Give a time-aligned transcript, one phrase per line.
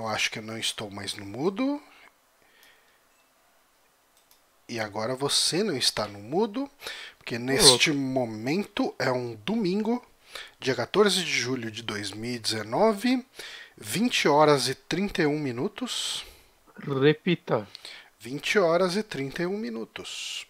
[0.00, 1.78] Eu acho que eu não estou mais no mudo.
[4.66, 6.70] E agora você não está no mudo,
[7.18, 10.02] porque neste momento é um domingo,
[10.58, 13.26] dia 14 de julho de 2019,
[13.76, 16.24] 20 horas e 31 minutos.
[16.78, 17.68] Repita.
[18.20, 20.46] 20 horas e 31 minutos.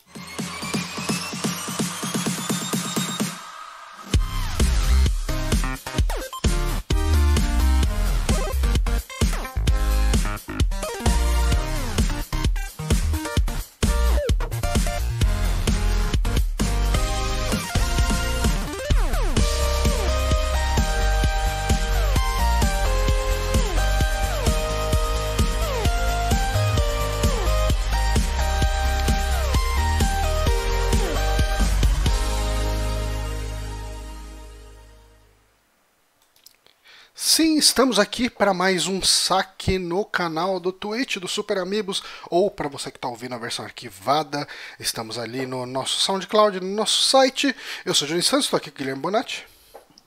[37.60, 42.70] Estamos aqui para mais um saque no canal do Twitch do Super Amigos, ou para
[42.70, 44.48] você que está ouvindo a versão arquivada,
[44.78, 47.54] estamos ali no nosso SoundCloud, no nosso site.
[47.84, 49.46] Eu sou o Johnny Santos, estou aqui com o Guilherme Bonatti.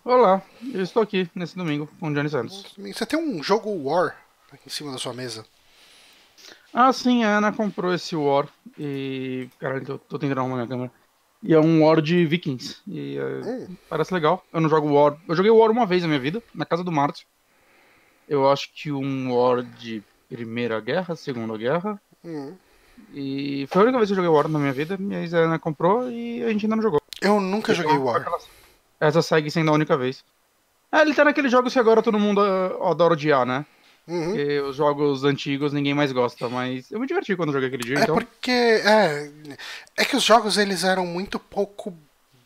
[0.03, 0.41] Olá,
[0.73, 2.73] eu estou aqui nesse domingo com o Johnny Santos.
[2.75, 4.17] Você tem um jogo War
[4.65, 5.45] em cima da sua mesa?
[6.73, 8.47] Ah, sim, a Ana comprou esse War
[8.79, 9.47] e.
[9.59, 10.91] Caralho, tô, tô tentando arrumar minha câmera.
[11.43, 12.77] E é um War de Vikings.
[12.87, 14.43] E uh, parece legal.
[14.51, 15.15] Eu não jogo War.
[15.27, 17.27] Eu joguei War uma vez na minha vida, na casa do Márcio.
[18.33, 22.01] Eu acho que um War de Primeira Guerra, Segunda Guerra.
[22.25, 22.55] Hum.
[23.13, 24.97] E foi a única vez que eu joguei War na minha vida.
[24.97, 26.99] Minha ex-Ana comprou e a gente ainda não jogou.
[27.21, 28.25] Eu nunca joguei War.
[28.99, 30.23] Essa segue sendo a única vez.
[30.91, 33.63] É, ele tá naqueles jogos que agora todo mundo uh, adora odiar, né?
[34.07, 34.31] Uhum.
[34.31, 37.99] Porque os jogos antigos ninguém mais gosta, mas eu me diverti quando joguei aquele dia,
[37.99, 38.15] É então.
[38.15, 39.31] porque é,
[39.95, 41.93] é que os jogos eles eram muito pouco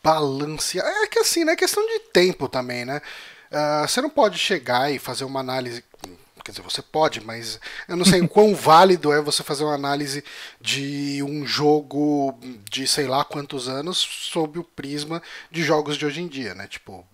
[0.02, 0.92] balanceados.
[1.02, 1.52] É que assim, né?
[1.52, 3.00] É questão de tempo também, né?
[3.50, 5.84] Ah, você não pode chegar e fazer uma análise.
[6.44, 9.74] Quer dizer, você pode, mas eu não sei o quão válido é você fazer uma
[9.74, 10.24] análise
[10.60, 12.38] de um jogo
[12.70, 16.66] de sei lá quantos anos sob o prisma de jogos de hoje em dia, né?
[16.66, 17.06] Tipo,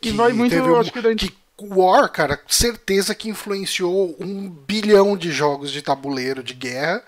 [0.00, 5.16] Que vai muito, um- acho que da- que War, cara, certeza que influenciou um bilhão
[5.16, 7.04] de jogos de tabuleiro de guerra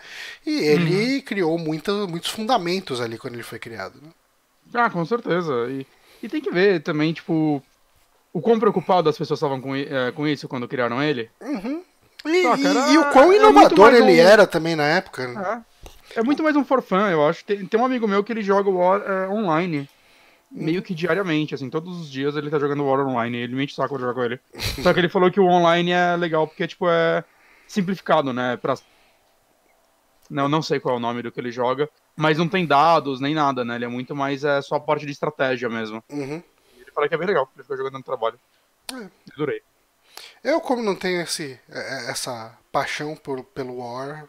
[0.47, 4.01] e ele criou muita, muitos fundamentos ali quando ele foi criado.
[4.01, 4.11] Né?
[4.75, 5.53] Ah, com certeza.
[5.71, 5.87] E,
[6.23, 7.61] e tem que ver também, tipo,
[8.35, 11.31] o quão preocupado as pessoas estavam com, eh, com isso quando criaram ele.
[11.41, 14.85] E, Ah, e- cara, e o quão é inovador mais ele um- era também na
[14.85, 15.27] época.
[15.29, 15.63] né?
[16.17, 17.45] É, é muito mais um forfã, eu acho.
[17.45, 19.89] Tem, tem um amigo meu que ele joga o War eh, online.
[20.57, 23.95] meio que diariamente, assim, todos os dias ele tá jogando War Online, ele mente saco
[23.95, 24.39] pra jogar com ele.
[24.83, 27.25] Só que ele falou que o online é legal porque, tipo, é
[27.67, 28.57] simplificado, né?
[28.57, 28.75] Pra...
[30.31, 33.21] Não, não sei qual é o nome do que ele joga, mas não tem dados
[33.21, 33.75] nem nada, né?
[33.75, 36.03] Ele é muito mais é, só a parte de estratégia mesmo.
[36.11, 36.41] Uhum.
[36.95, 38.39] Ele fala que é bem legal, ele fica jogando no trabalho.
[38.93, 39.09] É.
[39.33, 39.63] Adorei.
[40.43, 44.25] Eu, como não tenho esse, é, essa paixão por, pelo War,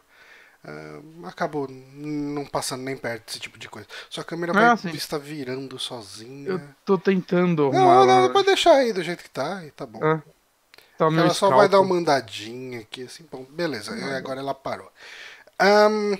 [0.63, 3.87] uh, acabo não passando nem perto desse tipo de coisa.
[4.09, 6.49] Sua câmera Ah, vai estar virando sozinha.
[6.49, 8.21] Eu tô tentando Não, arrumar.
[8.21, 10.03] não, pode deixar aí do jeito que tá, e tá bom.
[10.03, 10.21] É.
[10.97, 14.89] Tá Ela só vai dar uma andadinha aqui, assim, bom, beleza, é, agora ela parou.
[15.59, 16.15] Ahn,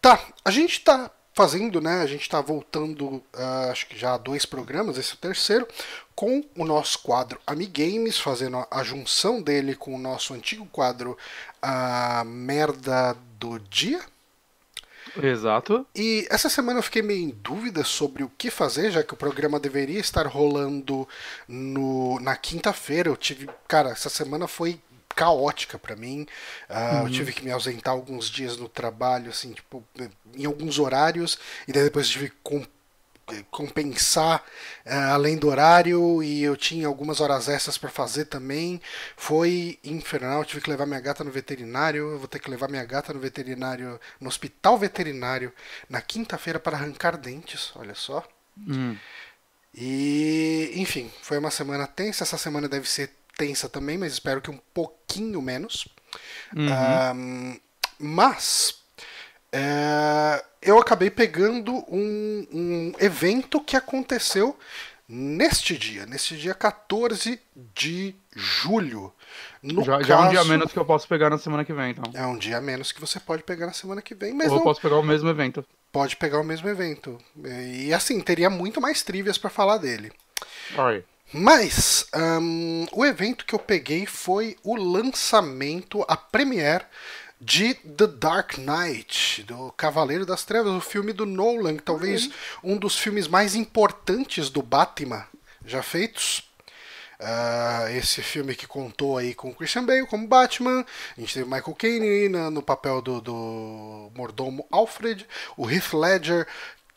[0.00, 4.16] tá, a gente tá fazendo, né, a gente tá voltando, ah, acho que já há
[4.16, 5.68] dois programas, esse é o terceiro,
[6.14, 11.16] com o nosso quadro Amigames, fazendo a, junção dele com o nosso antigo quadro
[11.60, 14.00] a Merda do Dia.
[15.22, 15.86] Exato.
[15.94, 19.16] E essa semana eu fiquei meio em dúvida sobre o que fazer, já que o
[19.16, 21.06] programa deveria estar rolando
[21.46, 23.08] no, na quinta-feira.
[23.08, 23.48] Eu tive.
[23.68, 24.78] Cara, essa semana foi
[25.16, 26.26] caótica pra mim.
[26.68, 29.82] Ah, Eu tive que me ausentar alguns dias no trabalho, assim, tipo,
[30.34, 32.64] em alguns horários, e daí depois tive que com-
[33.50, 34.44] compensar
[34.84, 38.80] ah, além do horário e eu tinha algumas horas extras para fazer também.
[39.16, 42.68] Foi infernal, eu tive que levar minha gata no veterinário, eu vou ter que levar
[42.68, 45.52] minha gata no veterinário, no hospital veterinário
[45.88, 48.22] na quinta-feira para arrancar dentes, olha só.
[48.56, 48.96] Hum.
[49.74, 54.50] E, enfim, foi uma semana tensa, essa semana deve ser tensa também, mas espero que
[54.50, 55.88] um pouquinho menos.
[56.54, 56.68] Uhum.
[56.72, 57.56] Ahn,
[57.98, 58.74] mas
[59.52, 64.58] é, eu acabei pegando um, um evento que aconteceu
[65.08, 67.40] neste dia, neste dia 14
[67.74, 69.12] de julho.
[69.62, 71.72] No já, já é um dia caso- menos que eu posso pegar na semana que
[71.72, 72.04] vem, então.
[72.14, 74.54] É um dia a menos que você pode pegar na semana que vem, mas Ou
[74.54, 75.64] eu não posso pegar o mesmo evento.
[75.92, 77.18] pode pegar o mesmo evento.
[77.44, 80.12] E assim, teria muito mais trivias para falar dele.
[80.76, 81.06] Alright.
[81.32, 86.84] Mas ahn, o evento que eu peguei foi o lançamento, a premiere
[87.40, 92.30] de The Dark Knight, do Cavaleiro das Trevas, o filme do Nolan, talvez
[92.62, 95.26] um dos filmes mais importantes do Batman
[95.64, 96.44] já feitos.
[97.18, 100.84] Ah, esse filme que contou aí com o Christian Bale como Batman,
[101.16, 105.26] a gente teve Michael Caine no papel do, do mordomo Alfred,
[105.56, 106.46] o Heath Ledger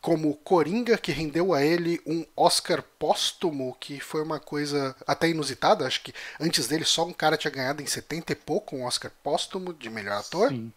[0.01, 5.85] como Coringa, que rendeu a ele um Oscar póstumo, que foi uma coisa até inusitada.
[5.85, 9.11] Acho que antes dele só um cara tinha ganhado em 70 e pouco um Oscar
[9.23, 10.49] póstumo de melhor ator.
[10.49, 10.71] Sim.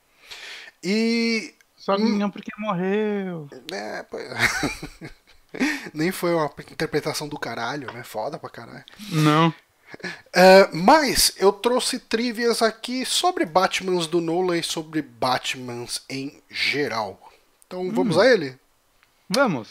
[0.83, 1.55] E.
[1.77, 3.49] Só não porque morreu.
[3.73, 4.17] É, pô,
[5.93, 8.03] Nem foi uma interpretação do caralho, né?
[8.03, 8.85] Foda pra caralho.
[9.11, 9.55] Não.
[10.33, 17.21] É, mas eu trouxe trivias aqui sobre Batmans do Nolan e sobre Batmans em geral.
[17.67, 18.59] Então vamos a ele?
[19.35, 19.71] Vamos.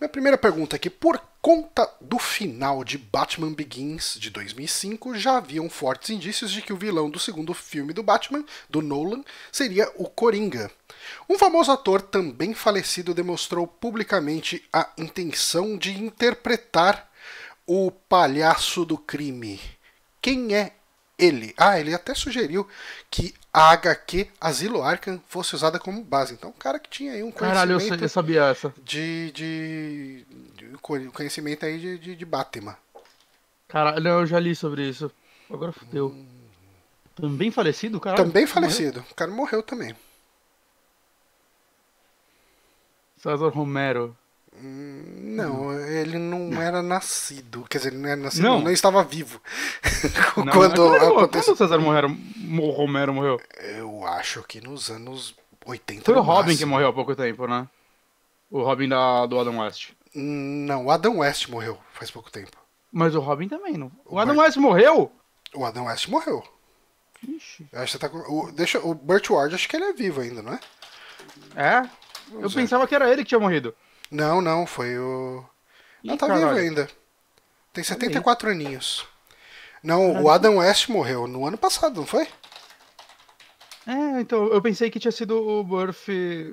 [0.00, 5.70] Minha primeira pergunta aqui: por conta do final de Batman Begins de 2005, já haviam
[5.70, 10.08] fortes indícios de que o vilão do segundo filme do Batman, do Nolan, seria o
[10.08, 10.68] Coringa.
[11.28, 17.08] Um famoso ator também falecido demonstrou publicamente a intenção de interpretar
[17.64, 19.60] o palhaço do crime.
[20.20, 20.72] Quem é
[21.22, 21.54] ele?
[21.56, 22.66] Ah, ele até sugeriu
[23.10, 26.34] que a HQ Asilo Arkham fosse usada como base.
[26.34, 28.74] Então, um cara que tinha aí um Caralho, conhecimento sa- eu sabia essa.
[28.82, 30.24] de, de,
[30.56, 32.76] de co- conhecimento aí de, de, de Batman.
[33.68, 35.10] Caralho, eu já li sobre isso.
[35.50, 36.14] Agora fudeu.
[37.14, 38.24] Também falecido, caralho?
[38.24, 38.54] Também Morreu?
[38.54, 39.04] falecido.
[39.10, 39.94] O cara morreu também.
[43.18, 44.16] César Romero.
[44.60, 47.64] Não, ele não era nascido.
[47.68, 48.54] Quer dizer, ele não era nascido, Não.
[48.58, 49.40] não, não estava vivo.
[50.36, 51.54] Não, Quando quando, aconteceu.
[51.54, 52.16] quando o César Romero,
[52.72, 53.40] Romero morreu?
[53.60, 56.04] Eu acho que nos anos 80.
[56.04, 56.70] Foi o Robin que máximo.
[56.72, 57.68] morreu há pouco tempo, né?
[58.50, 59.90] O Robin da, do Adam West.
[60.14, 62.56] Não, o Adam West morreu faz pouco tempo.
[62.90, 63.90] Mas o Robin também, não?
[64.04, 65.10] O O Adam Bart- West morreu?
[65.54, 66.42] O Adam West morreu.
[67.26, 67.66] Ixi.
[67.72, 68.18] Acho que tá com...
[68.18, 70.60] o, deixa, o Burt Ward, acho que ele é vivo ainda, não é?
[71.56, 71.88] É?
[72.32, 72.60] Eu Zé.
[72.60, 73.74] pensava que era ele que tinha morrido.
[74.12, 75.42] Não, não, foi o.
[76.04, 76.58] Não Ih, tá vivo caralho.
[76.58, 76.88] ainda.
[77.72, 79.06] Tem 74 aninhos.
[79.82, 82.28] Não, o Adam West morreu no ano passado, não foi?
[83.86, 86.06] É, então, eu pensei que tinha sido o Burf...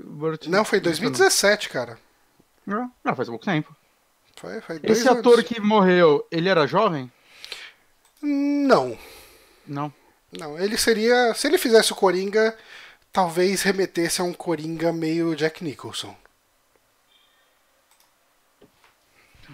[0.06, 0.48] Burt...
[0.48, 2.00] Não, foi em 2017, cara.
[2.66, 3.76] Não, não, faz pouco tempo.
[4.38, 5.20] Foi, foi Esse anos.
[5.20, 7.12] ator que morreu, ele era jovem?
[8.22, 8.98] Não,
[9.68, 9.94] Não.
[10.32, 10.58] não.
[10.58, 11.34] Ele seria.
[11.34, 12.58] Se ele fizesse o Coringa,
[13.12, 16.16] talvez remetesse a um Coringa meio Jack Nicholson.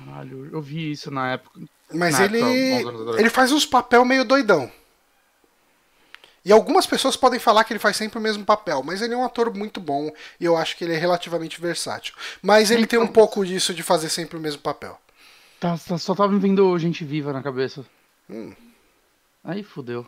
[0.05, 1.59] Caralho, eu vi isso na época.
[1.93, 2.41] Mas Na ele.
[2.41, 3.19] época.
[3.19, 4.71] Ele faz uns papel meio doidão.
[6.43, 9.17] E algumas pessoas podem falar que ele faz sempre o mesmo papel, mas ele é
[9.17, 12.13] um ator muito bom e eu acho que ele é relativamente versátil.
[12.39, 14.99] Mas ele tem um pouco disso de fazer sempre o mesmo papel.
[15.59, 17.83] Tá, tá, só tava me vindo gente viva na cabeça.
[18.29, 18.53] Hum.
[19.43, 20.05] Aí fudeu.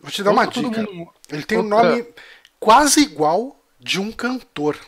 [0.00, 0.82] Vou te dar uma dica.
[0.82, 1.12] Mundo...
[1.28, 2.06] Ele tem um nome
[2.58, 4.78] quase igual de um cantor.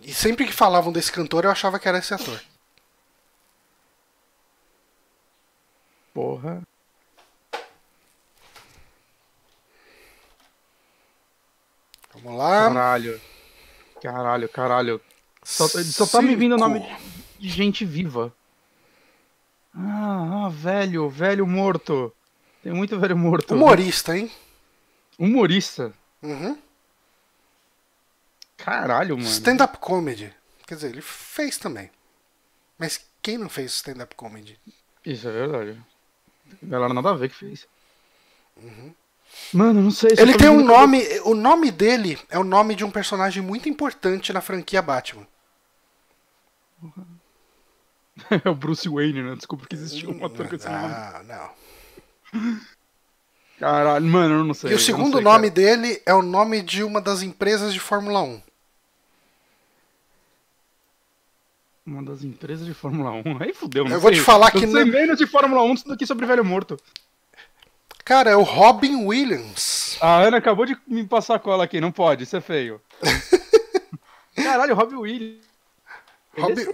[0.00, 2.40] E sempre que falavam desse cantor, eu achava que era esse ator.
[6.12, 6.62] Porra.
[12.14, 12.68] Vamos lá.
[12.68, 13.20] Caralho.
[14.00, 15.00] Caralho, caralho.
[15.42, 16.80] Só, só tá me vindo o nome
[17.38, 18.32] de gente viva.
[19.74, 22.14] Ah, ah, velho, velho morto.
[22.62, 23.54] Tem muito velho morto.
[23.54, 24.30] Humorista, hein?
[25.18, 25.92] Humorista?
[26.22, 26.56] Uhum.
[28.56, 29.28] Caralho, mano.
[29.28, 30.32] Stand-up comedy.
[30.66, 31.90] Quer dizer, ele fez também.
[32.78, 34.58] Mas quem não fez stand-up comedy?
[35.04, 35.80] Isso é verdade.
[36.62, 37.66] Galera nada a ver que fez.
[38.56, 38.94] Uhum.
[39.52, 40.10] Mano, não sei.
[40.16, 41.02] Ele tem um nome.
[41.24, 45.26] O nome dele é o nome de um personagem muito importante na franquia Batman.
[48.44, 49.34] É o Bruce Wayne, né?
[49.34, 50.84] Desculpa que existiu um ator com esse nome.
[50.84, 51.50] Ah, não.
[53.58, 54.72] Caralho, mano, eu não sei.
[54.72, 55.54] E o segundo sei, nome cara.
[55.54, 58.42] dele é o nome de uma das empresas de Fórmula 1.
[61.86, 63.22] Uma das empresas de Fórmula 1.
[63.40, 64.02] Aí fudeu, não Eu sei.
[64.02, 64.64] vou te falar que.
[64.64, 66.78] Eu sei menos de Fórmula 1 do que sobre velho morto.
[68.04, 69.96] Cara, é o Robin Williams.
[70.00, 72.80] A Ana acabou de me passar a cola aqui, não pode, isso é feio.
[74.36, 75.53] Caralho, Robin Williams.
[76.36, 76.64] Robin...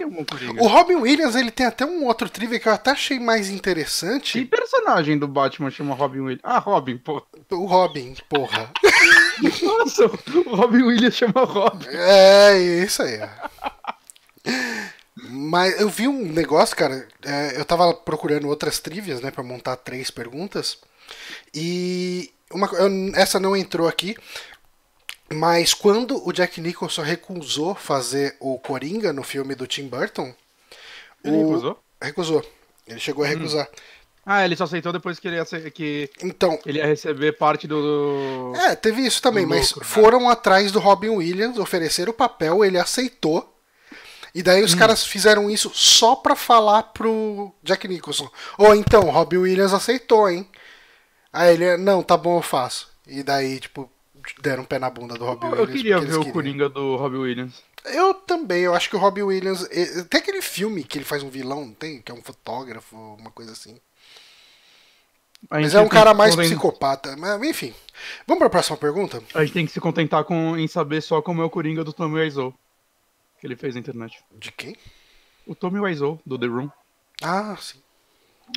[0.59, 4.39] O Robin Williams ele tem até um outro trivia que eu até achei mais interessante.
[4.39, 6.41] Que personagem do Batman chama Robin Williams?
[6.43, 7.23] Ah, Robin, pô.
[7.51, 8.71] O Robin, porra.
[9.63, 11.87] Nossa, o Robin Williams chama Robin.
[11.89, 13.21] É, isso aí.
[15.29, 17.07] Mas eu vi um negócio, cara.
[17.25, 20.79] É, eu tava procurando outras trivias, né, pra montar três perguntas.
[21.55, 22.69] E uma,
[23.15, 24.17] essa não entrou aqui,
[25.33, 30.35] mas quando o Jack Nicholson recusou fazer o Coringa no filme do Tim Burton.
[31.25, 31.47] Ele o...
[31.47, 31.79] recusou?
[32.03, 32.45] Recusou.
[32.87, 33.31] Ele chegou a hum.
[33.31, 33.67] recusar.
[33.67, 33.77] Hum.
[34.25, 38.53] Ah, ele só aceitou depois que ele ia, que então, ele ia receber parte do.
[38.55, 40.29] É, teve isso também, mas lucro, foram né?
[40.29, 43.57] atrás do Robin Williams, ofereceram o papel, ele aceitou.
[44.35, 44.79] E daí os hum.
[44.79, 48.31] caras fizeram isso só pra falar pro Jack Nicholson.
[48.59, 50.49] Ou então, Robin Williams aceitou, hein?
[51.33, 52.89] Aí ele, não, tá bom, eu faço.
[53.07, 53.91] E daí, tipo,
[54.41, 55.69] deram um pé na bunda do Robbie Williams.
[55.69, 57.63] Eu queria ver o Coringa do Robbie Williams.
[57.85, 59.67] Eu também, eu acho que o Robbie Williams.
[60.09, 62.01] Tem aquele filme que ele faz um vilão, não tem?
[62.01, 63.79] Que é um fotógrafo, uma coisa assim.
[65.49, 67.17] Mas é um cara mais psicopata.
[67.17, 67.73] Mas, enfim.
[68.27, 69.23] Vamos pra próxima pergunta?
[69.35, 71.93] A gente tem que se contentar com, em saber só como é o Coringa do
[71.93, 72.55] Tommy Wiseau.
[73.41, 74.23] Que ele fez na internet.
[74.39, 74.77] De quem?
[75.47, 76.71] O Tommy Wiseau, do The Room.
[77.23, 77.79] Ah, sim.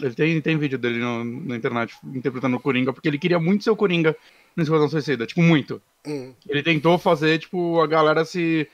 [0.01, 3.63] Ele tem, tem vídeo dele no, na internet interpretando o Coringa, porque ele queria muito
[3.63, 4.15] ser o Coringa
[4.55, 5.81] no Esquadrão Suicida, tipo, muito.
[6.05, 6.33] Hum.
[6.47, 8.69] Ele tentou fazer, tipo, a galera se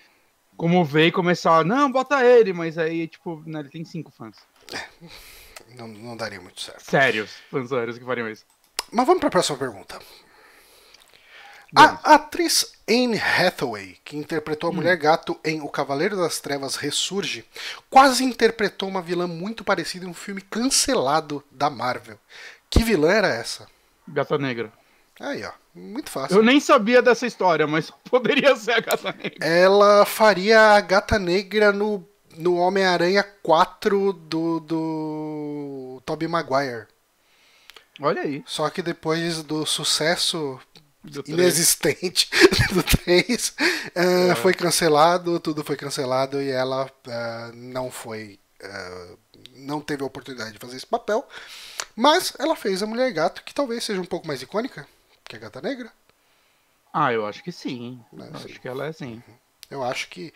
[0.57, 4.36] comover e começar, não, bota ele, mas aí, tipo, né, ele tem cinco fãs.
[4.74, 6.83] É, não, não daria muito certo.
[6.83, 8.45] Sérios, fãs sérios que fariam isso.
[8.91, 10.00] Mas vamos para a próxima pergunta.
[11.75, 14.77] A atriz Anne Hathaway, que interpretou a hum.
[14.77, 17.45] Mulher Gato em O Cavaleiro das Trevas Ressurge,
[17.89, 22.17] quase interpretou uma vilã muito parecida em um filme cancelado da Marvel.
[22.69, 23.67] Que vilã era essa?
[24.07, 24.74] Gata Negra.
[25.20, 25.52] Aí, ó.
[25.76, 26.38] Muito fácil.
[26.38, 29.46] Eu nem sabia dessa história, mas poderia ser a Gata Negra.
[29.46, 36.88] Ela faria a Gata Negra no, no Homem-Aranha 4 do, do Tobey Maguire.
[38.02, 38.44] Olha aí.
[38.46, 40.60] Só que depois do sucesso
[41.04, 42.30] do inexistente
[42.72, 44.36] do 3 uh, é.
[44.36, 48.40] foi cancelado, tudo foi cancelado e ela uh, não foi.
[48.62, 49.18] Uh,
[49.56, 51.28] não teve a oportunidade de fazer esse papel.
[51.96, 54.88] Mas ela fez a Mulher Gato, que talvez seja um pouco mais icônica
[55.29, 55.91] que a Gata Negra.
[56.91, 58.03] Ah, eu acho que sim.
[58.17, 58.45] É, sim.
[58.45, 59.13] Acho que ela é sim.
[59.13, 59.33] Uhum.
[59.69, 60.33] Eu acho que.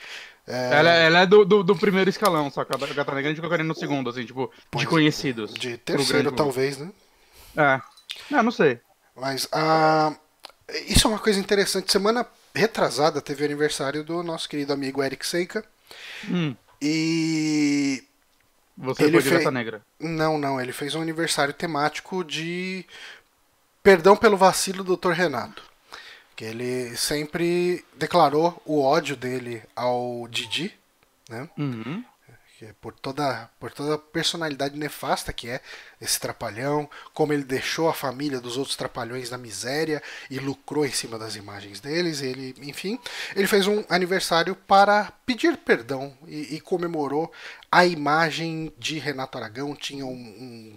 [0.48, 0.74] É...
[0.76, 3.42] Ela, ela, é do, do, do, primeiro escalão, só que a Gata Negra a gente
[3.42, 5.54] colocaria no segundo, assim, tipo, pois, de conhecidos.
[5.56, 6.92] De terceiro, talvez, né?
[7.58, 7.82] É.
[8.30, 8.80] Não, não sei.
[9.16, 10.16] Mas a.
[10.88, 11.92] Isso é uma coisa interessante.
[11.92, 15.66] Semana retrasada teve o aniversário do nosso querido amigo Eric Seika.
[16.30, 16.56] Hum.
[16.80, 18.04] E.
[18.78, 19.82] Você ele foi de Gata Negra?
[20.00, 20.62] Não, não.
[20.62, 22.86] Ele fez um aniversário temático de
[23.84, 25.12] Perdão pelo vacilo do Dr.
[25.12, 25.62] Renato.
[26.38, 30.74] Que ele sempre declarou o ódio dele ao Didi,
[31.30, 31.50] né?
[31.58, 32.04] Uhum.
[32.80, 35.60] Por toda, por toda a personalidade nefasta que é
[36.00, 40.92] esse trapalhão, como ele deixou a família dos outros trapalhões na miséria e lucrou em
[40.92, 42.22] cima das imagens deles.
[42.22, 42.98] Ele, enfim,
[43.36, 47.30] ele fez um aniversário para pedir perdão e, e comemorou
[47.70, 49.76] a imagem de Renato Aragão.
[49.76, 50.76] Tinha um, um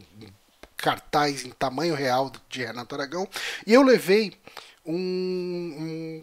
[0.77, 3.29] cartaz em tamanho real de Renato Aragão.
[3.67, 4.37] E eu levei
[4.85, 6.23] um, um,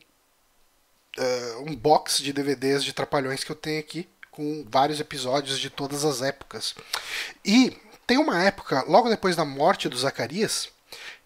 [1.17, 5.69] uh, um box de DVDs de Trapalhões que eu tenho aqui com vários episódios de
[5.69, 6.73] todas as épocas.
[7.45, 10.69] E tem uma época, logo depois da morte do Zacarias,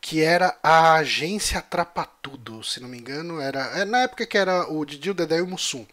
[0.02, 4.72] que era a agência Trapatudo, se não me engano, era é na época que era
[4.72, 5.86] o Didi, o Dedé e o Mussum.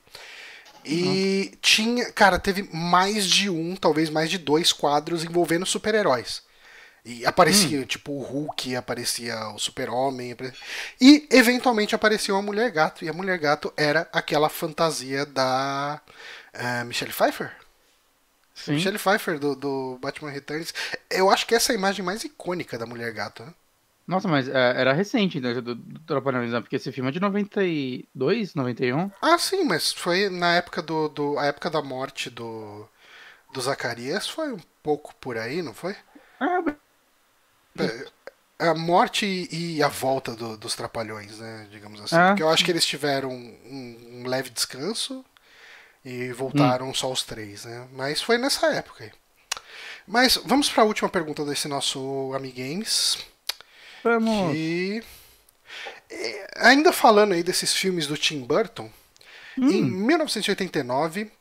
[0.84, 1.58] E uhum.
[1.62, 6.42] tinha, cara, teve mais de um, talvez mais de dois quadros envolvendo super-heróis.
[7.04, 7.84] E aparecia, hum.
[7.84, 10.34] tipo, o Hulk, aparecia o Super-Homem.
[10.98, 13.04] E, eventualmente, apareceu a Mulher Gato.
[13.04, 16.00] E a Mulher Gato era aquela fantasia da
[16.54, 17.52] uh, Michelle Pfeiffer.
[18.54, 18.74] Sim.
[18.74, 20.72] Michelle Pfeiffer do, do Batman Returns.
[21.10, 23.52] Eu acho que essa é a imagem mais icônica da Mulher Gato, né?
[24.06, 26.60] Nossa, mas é, era recente né, do, do né?
[26.60, 29.10] Porque esse filme é de 92, 91.
[29.20, 31.08] Ah, sim, mas foi na época do.
[31.08, 32.86] do a época da morte do.
[33.52, 35.94] Do Zacarias foi um pouco por aí, não foi?
[36.40, 36.74] É,
[38.58, 41.66] a morte e a volta do, dos Trapalhões, né?
[41.70, 42.16] Digamos assim.
[42.16, 42.28] Ah.
[42.28, 45.24] Porque eu acho que eles tiveram um, um leve descanso
[46.04, 46.94] e voltaram hum.
[46.94, 47.88] só os três, né?
[47.92, 49.12] Mas foi nessa época aí.
[50.06, 53.18] Mas vamos para a última pergunta desse nosso Amigames.
[54.02, 54.52] Vamos.
[54.52, 55.02] Que...
[56.10, 58.90] É, ainda falando aí desses filmes do Tim Burton,
[59.58, 59.70] hum.
[59.70, 61.32] em 1989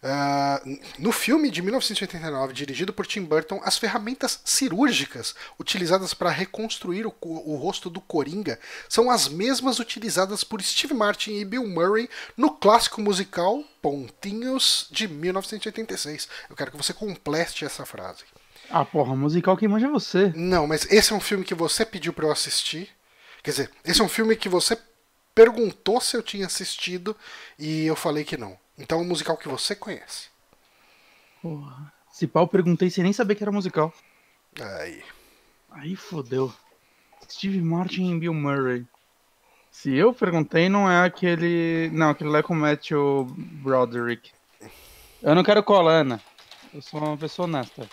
[0.00, 7.04] Uh, no filme de 1989, dirigido por Tim Burton, as ferramentas cirúrgicas utilizadas para reconstruir
[7.04, 12.08] o, o, rosto do Coringa são as mesmas utilizadas por Steve Martin e Bill Murray
[12.36, 16.28] no clássico musical Pontinhos de 1986.
[16.48, 18.24] Eu quero que você complete essa frase.
[18.70, 20.32] Ah, porra, musical quem manja é você.
[20.36, 22.88] Não, mas esse é um filme que você pediu para eu assistir.
[23.42, 24.78] Quer dizer, esse é um filme que você
[25.34, 27.16] perguntou se eu tinha assistido
[27.58, 28.58] e eu falei que não.
[28.78, 30.28] Então é um musical que você conhece.
[31.42, 31.92] Porra.
[32.12, 33.92] Se pau, eu perguntei sem nem saber que era musical.
[34.60, 35.02] Aí.
[35.70, 36.52] Aí fodeu.
[37.30, 38.86] Steve Martin e Bill Murray.
[39.70, 41.90] Se eu perguntei, não é aquele.
[41.92, 43.26] Não, aquele lá é com Matthew
[43.62, 44.32] Broderick.
[45.22, 46.20] Eu não quero cola, Ana.
[46.72, 47.88] Eu sou uma pessoa honesta.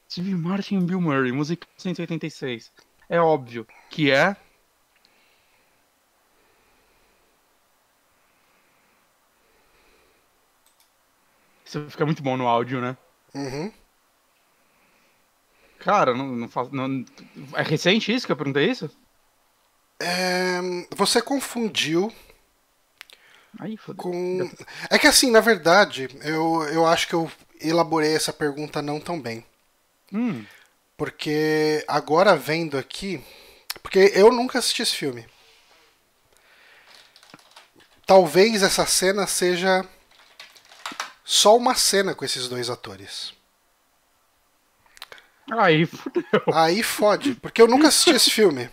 [0.10, 2.72] Steve Martin e Bill Murray, música 186.
[3.10, 4.36] É óbvio que é
[11.90, 12.98] Fica muito bom no áudio, né?
[13.34, 13.72] Uhum.
[15.80, 17.04] Cara, não, não, faz, não
[17.56, 18.90] É recente isso que eu perguntei isso?
[20.00, 20.60] É,
[20.96, 22.12] você confundiu
[23.60, 24.50] Aí, com.
[24.90, 27.30] É que assim, na verdade, eu, eu acho que eu
[27.60, 29.46] elaborei essa pergunta não tão bem.
[30.12, 30.46] Hum.
[30.98, 33.24] Porque agora vendo aqui.
[33.82, 35.26] Porque eu nunca assisti esse filme.
[38.06, 39.86] Talvez essa cena seja
[41.24, 43.34] só uma cena com esses dois atores.
[45.52, 46.44] Aí fodeu.
[46.54, 48.70] Aí fode, porque eu nunca assisti esse filme.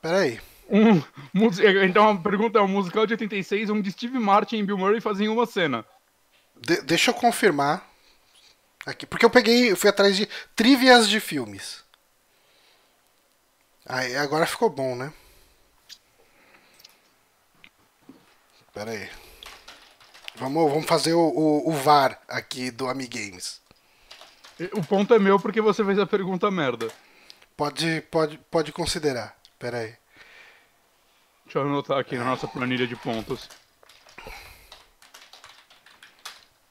[0.00, 0.40] Peraí.
[0.70, 1.02] Um,
[1.84, 5.28] então a pergunta é um musical de 86, onde Steve Martin e Bill Murray fazem
[5.28, 5.84] uma cena.
[6.56, 7.88] De, deixa eu confirmar
[8.84, 11.82] aqui, porque eu peguei, eu fui atrás de trivias de filmes.
[13.86, 15.12] Aí agora ficou bom, né?
[18.78, 19.10] Pera aí.
[20.36, 23.60] Vamos, vamos fazer o, o, o VAR aqui do Amigames.
[24.72, 26.88] O ponto é meu porque você fez a pergunta merda.
[27.56, 29.36] Pode, pode, pode considerar.
[29.58, 29.96] Pera aí.
[31.44, 33.48] Deixa eu anotar aqui na nossa planilha de pontos.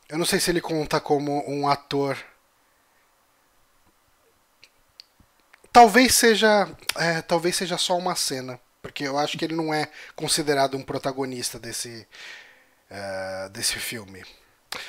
[0.07, 2.17] Eu não sei se ele conta como um ator.
[5.73, 8.57] Talvez seja, é, talvez seja só uma cena.
[8.87, 12.07] Porque eu acho que ele não é considerado um protagonista desse,
[12.89, 14.23] uh, desse filme.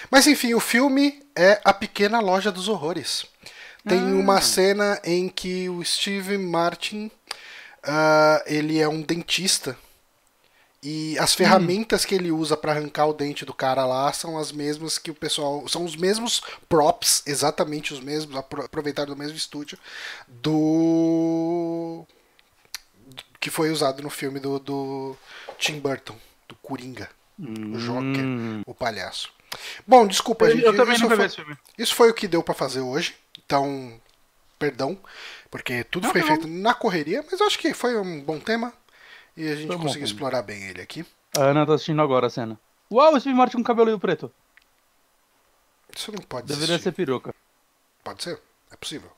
[0.09, 3.27] Mas enfim, o filme é A Pequena Loja dos Horrores.
[3.87, 4.15] Tem ah.
[4.15, 7.11] uma cena em que o Steve Martin
[7.83, 9.77] uh, ele é um dentista
[10.81, 12.07] e as ferramentas hum.
[12.07, 15.15] que ele usa para arrancar o dente do cara lá são as mesmas que o
[15.15, 15.67] pessoal.
[15.67, 19.77] São os mesmos props, exatamente os mesmos, aproveitaram do mesmo estúdio,
[20.29, 22.07] do
[23.41, 25.17] que foi usado no filme do, do
[25.59, 26.17] Tim Burton,
[26.49, 27.75] do Coringa, hum.
[27.75, 28.25] o Joker,
[28.67, 29.33] o palhaço.
[29.87, 30.65] Bom, desculpa, eu, gente.
[30.65, 31.57] Eu também isso não foi, esse filme.
[31.77, 33.15] Isso foi o que deu para fazer hoje.
[33.45, 33.99] Então,
[34.59, 34.99] perdão,
[35.51, 36.29] porque tudo não, foi não.
[36.29, 38.73] feito na correria, mas acho que foi um bom tema
[39.37, 41.07] e a gente foi conseguiu explorar bem ele aqui.
[41.37, 42.59] A Ana tá assistindo agora a cena.
[42.91, 44.33] Uau, esse Martin com cabelo preto.
[45.95, 46.85] Isso não pode Deveria existir.
[46.85, 47.35] ser peruca.
[48.03, 49.11] Pode ser, é possível.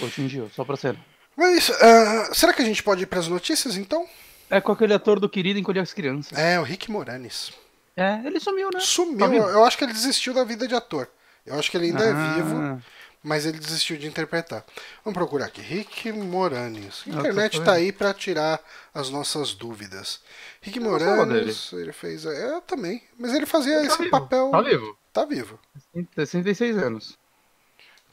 [0.00, 0.98] Hoje em dia, só pra cena.
[1.40, 4.06] Mas uh, será que a gente pode ir para as notícias então?
[4.50, 6.36] É com aquele ator do Querido Encolher as Crianças.
[6.36, 7.50] É, o Rick Moranis.
[7.96, 8.78] É, ele sumiu, né?
[8.78, 9.18] Sumiu.
[9.18, 11.08] Tá eu acho que ele desistiu da vida de ator.
[11.46, 12.32] Eu acho que ele ainda é ah.
[12.32, 12.82] é vivo.
[13.22, 14.62] mas ele desistiu de interpretar.
[15.02, 15.62] Vamos procurar aqui.
[15.62, 17.04] Rick Moranis.
[17.06, 17.64] A internet vendo.
[17.64, 18.60] tá aí para tirar
[18.92, 20.20] as nossas dúvidas.
[20.60, 22.26] Rick Eu Moranis, ele fez.
[22.26, 23.02] é, Eu também.
[23.18, 24.50] Mas ele fazia Tá esse vivo, papel.
[24.50, 24.98] Tá vivo.
[25.10, 25.58] Tá vivo.
[26.14, 27.18] 66 anos.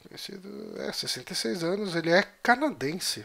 [0.08, 3.24] Conhecido- É, 66 anos, ele é canadense.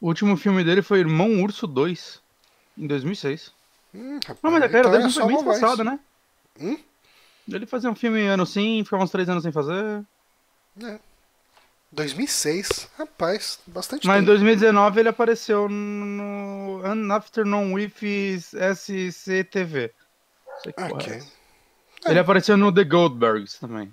[0.00, 2.20] O último filme dele foi Irmão Urso 2,
[2.78, 3.52] em 2006.
[3.94, 6.00] Hum, rapaz, Não, mas a carreira então dele é foi bem espaçada, né?
[6.58, 6.78] Hum?
[7.48, 10.02] Ele fazia um filme ano sim, ficava uns três anos sem fazer.
[10.82, 10.98] É.
[11.92, 14.26] 2006, rapaz, bastante Mas em tempo.
[14.28, 17.92] 2019 ele apareceu no An Afternoon with
[18.54, 19.92] SCTV.
[20.90, 21.12] Ok.
[21.14, 21.28] é essa.
[22.06, 23.92] Ele apareceu no The Goldbergs também,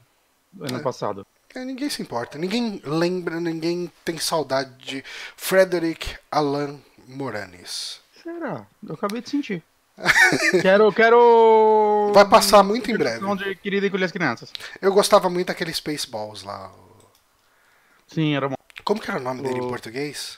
[0.62, 0.82] ano É.
[0.82, 1.26] passado.
[1.58, 5.04] É, ninguém se importa, ninguém lembra, ninguém tem saudade de
[5.36, 8.00] Frederick Alan Moranis.
[8.22, 8.68] Será?
[8.88, 9.64] Eu acabei de sentir.
[10.62, 12.12] quero, quero.
[12.14, 13.26] Vai passar muito em breve.
[13.26, 14.52] Onde querida encolher as crianças.
[14.80, 16.72] Eu gostava muito daquele Spaceballs lá.
[18.08, 18.56] Sim, era bom.
[18.84, 20.38] Como que era o nome dele em O- português?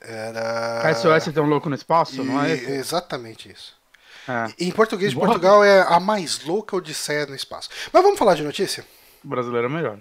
[0.00, 0.94] Era.
[0.94, 2.54] SOS tem um louco no espaço, não é?
[2.54, 2.70] E-?
[2.76, 3.76] Exatamente isso.
[4.26, 4.52] É.
[4.66, 5.26] Em português de Boa.
[5.28, 7.68] Portugal é a mais louca odisseia no espaço.
[7.92, 8.84] Mas vamos falar de notícia?
[9.24, 9.98] O brasileiro é melhor.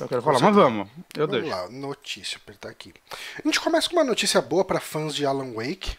[0.00, 0.88] Eu quero falar, mas vamos.
[1.16, 1.56] Eu Vamos deixo.
[1.56, 2.94] lá, notícia, apertar aqui.
[3.38, 5.98] A gente começa com uma notícia boa para fãs de Alan Wake,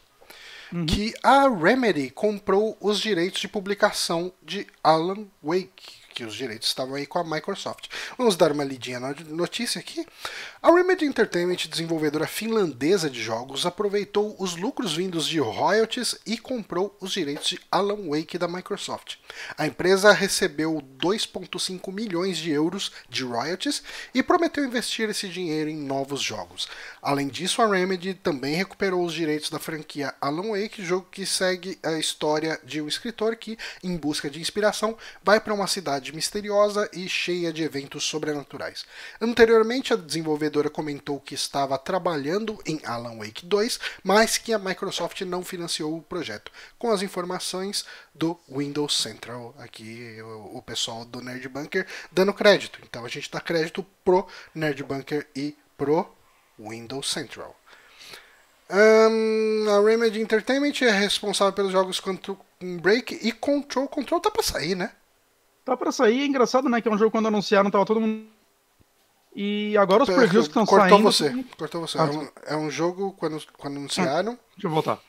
[0.74, 0.86] Uhum.
[0.86, 6.96] que a Remedy comprou os direitos de publicação de Alan Wake, que os direitos estavam
[6.96, 7.88] aí com a Microsoft.
[8.18, 10.06] Vamos dar uma lidinha na notícia aqui.
[10.62, 16.96] A Remedy Entertainment, desenvolvedora finlandesa de jogos, aproveitou os lucros vindos de royalties e comprou
[17.00, 19.16] os direitos de Alan Wake da Microsoft.
[19.58, 25.78] A empresa recebeu 2,5 milhões de euros de royalties e prometeu investir esse dinheiro em
[25.78, 26.68] novos jogos.
[27.02, 31.80] Além disso, a Remedy também recuperou os direitos da franquia Alan Wake, jogo que segue
[31.84, 36.90] a história de um escritor que, em busca de inspiração, vai para uma cidade misteriosa
[36.94, 38.86] e cheia de eventos sobrenaturais.
[39.20, 45.22] Anteriormente, a desenvolvedora comentou que estava trabalhando em Alan Wake 2, mas que a Microsoft
[45.22, 47.86] não financiou o projeto, com as informações
[48.16, 49.54] do Windows Central.
[49.60, 50.18] Aqui
[50.54, 52.80] o, pessoal do Nerd Bunker dando crédito.
[52.84, 56.08] Então a gente dá crédito pro Nerd Bunker e pro
[56.58, 57.56] Windows Central.
[58.70, 62.38] Ahn, a Remedy Entertainment é responsável pelos jogos Quantum
[62.80, 63.88] Break e Control.
[63.88, 64.94] Control tá pra sair, né?
[65.64, 66.82] Tá pra sair, é engraçado, né?
[66.82, 68.26] Que é um jogo quando anunciaram, tava todo mundo.
[69.36, 71.04] E agora os previews que estão Cortou saindo.
[71.04, 71.46] você.
[71.58, 71.98] Cortou você.
[71.98, 74.38] Ah, é, um, é um jogo quando, quando anunciaram.
[74.56, 75.00] Deixa eu voltar.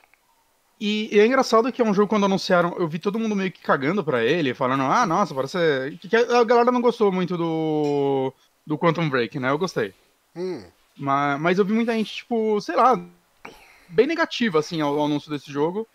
[0.80, 3.50] E, e é engraçado que é um jogo quando anunciaram, eu vi todo mundo meio
[3.52, 5.98] que cagando pra ele, falando, ah, nossa, parece.
[6.00, 8.32] Que a galera não gostou muito do.
[8.66, 9.50] do Quantum Break, né?
[9.50, 9.94] Eu gostei.
[10.36, 10.64] Hum,
[10.96, 13.00] Mas, mas eu vi muita gente, tipo, sei lá,
[13.88, 15.86] bem negativa, assim, ao, ao anúncio desse jogo.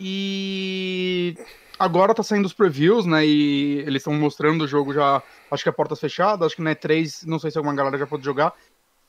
[0.00, 1.36] E
[1.78, 3.26] agora tá saindo os previews, né?
[3.26, 6.74] E eles estão mostrando o jogo já, acho que a portas fechadas, acho que na
[6.74, 8.52] E3, não sei se alguma galera já pôde jogar.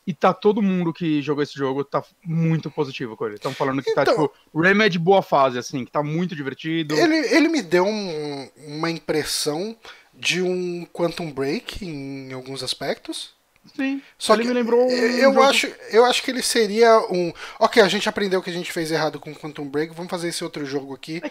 [0.08, 3.36] E tá todo mundo que jogou esse jogo tá muito positivo com ele.
[3.36, 6.96] Estão falando que tá, Então- tipo, Remedy boa fase, assim, que tá muito divertido.
[6.96, 9.76] ele, ele me deu um- uma impressão
[10.14, 13.38] de um Quantum Break em alguns aspectos.
[13.76, 14.02] Sim.
[14.18, 17.32] Só ele que me lembrou um eu jogo- acho, eu acho que ele seria um.
[17.60, 20.44] Ok, a gente aprendeu que a gente fez errado com Quantum Break, vamos fazer esse
[20.44, 21.22] outro jogo aqui.
[21.24, 21.30] É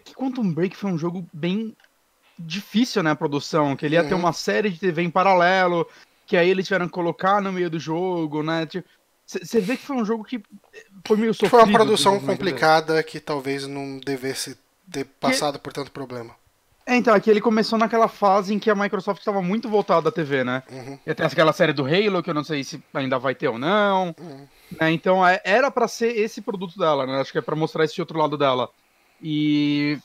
[0.00, 1.76] que Quantum Break foi um jogo bem
[2.38, 4.20] difícil, né, a produção, que ele ia ter Uhum.
[4.20, 5.86] uma série de TV em paralelo,
[6.26, 8.66] que aí eles tiveram que colocar no meio do jogo, né,
[9.26, 10.42] você vê que foi um jogo que
[11.06, 11.50] foi meio sofrido.
[11.50, 12.50] Foi uma produção desenvolvimento dele.
[12.52, 14.58] complicada que talvez não devesse
[14.90, 16.34] ter passado por tanto problema.
[16.84, 20.12] É, então, aqui ele começou naquela fase em que a Microsoft estava muito voltada à
[20.12, 20.98] TV, né, Uhum.
[21.06, 23.58] e tem aquela série do Halo, que eu não sei se ainda vai ter ou
[23.58, 24.48] não, Uhum.
[24.80, 27.84] né, então é- era pra ser esse produto dela, né, acho que é pra mostrar
[27.84, 28.68] esse outro lado dela.
[29.22, 29.98] E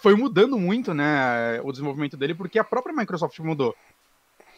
[0.00, 3.74] foi mudando muito, né, o desenvolvimento dele, porque a própria Microsoft mudou.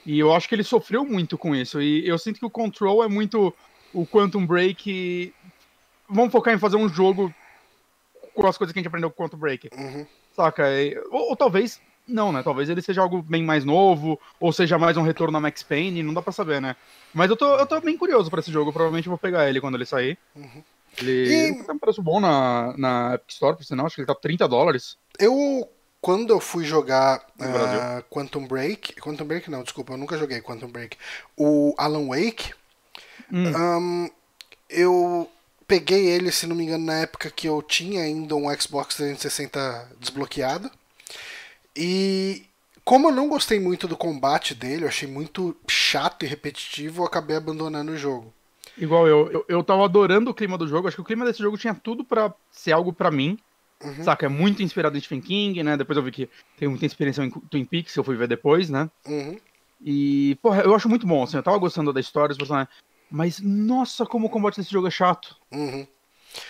[0.04, 1.80] E eu acho que ele sofreu muito com isso.
[1.80, 3.54] E eu sinto que o Control é muito
[3.92, 5.32] o Quantum Break.
[6.08, 7.32] Vamos focar em fazer um jogo
[8.34, 9.68] com as coisas que a gente aprendeu com o Quantum Break.
[9.76, 10.06] Uhum.
[10.34, 10.70] Saca?
[10.72, 11.80] E- ou, ou talvez.
[12.06, 12.42] Não, né?
[12.42, 16.02] Talvez ele seja algo bem mais novo, ou seja mais um retorno a Max Payne,
[16.02, 16.74] não dá pra saber, né?
[17.12, 19.60] Mas eu tô, eu tô bem curioso pra esse jogo, provavelmente eu vou pegar ele
[19.60, 20.16] quando ele sair.
[20.34, 20.62] Uhum.
[21.00, 24.06] Ele, E- tá um preço bom na, na Epic Store, por sinal, acho que ele
[24.06, 24.96] tá 30 dólares.
[25.18, 25.68] Eu,
[26.00, 27.80] quando eu fui jogar Brasil.
[28.10, 28.94] Quantum Break.
[29.00, 30.96] Quantum Break não, desculpa, eu nunca joguei Quantum Break.
[31.36, 32.52] O Alan Wake,
[33.32, 33.52] Hum.
[33.54, 34.08] ahn,
[34.70, 35.28] eu
[35.66, 39.90] peguei ele, se não me engano, na época que eu tinha ainda um Xbox 360
[40.00, 40.70] desbloqueado.
[41.76, 42.44] E
[42.84, 47.06] como eu não gostei muito do combate dele, eu achei muito chato e repetitivo, eu
[47.06, 48.32] acabei abandonando o jogo.
[48.78, 50.88] Igual eu, eu, eu tava adorando o clima do jogo.
[50.88, 53.38] Acho que o clima desse jogo tinha tudo pra ser algo pra mim.
[53.82, 54.04] Uhum.
[54.04, 54.26] Saca?
[54.26, 55.76] É muito inspirado em Stephen King, né?
[55.76, 58.90] Depois eu vi que tem muita inspiração em Twin Peaks, eu fui ver depois, né?
[59.06, 59.38] Uhum.
[59.80, 62.68] E, porra, eu acho muito bom, assim, eu tava gostando da história, dos personagens,
[63.08, 65.36] mas, nossa, como o combate desse jogo é chato.
[65.52, 65.86] Uhum.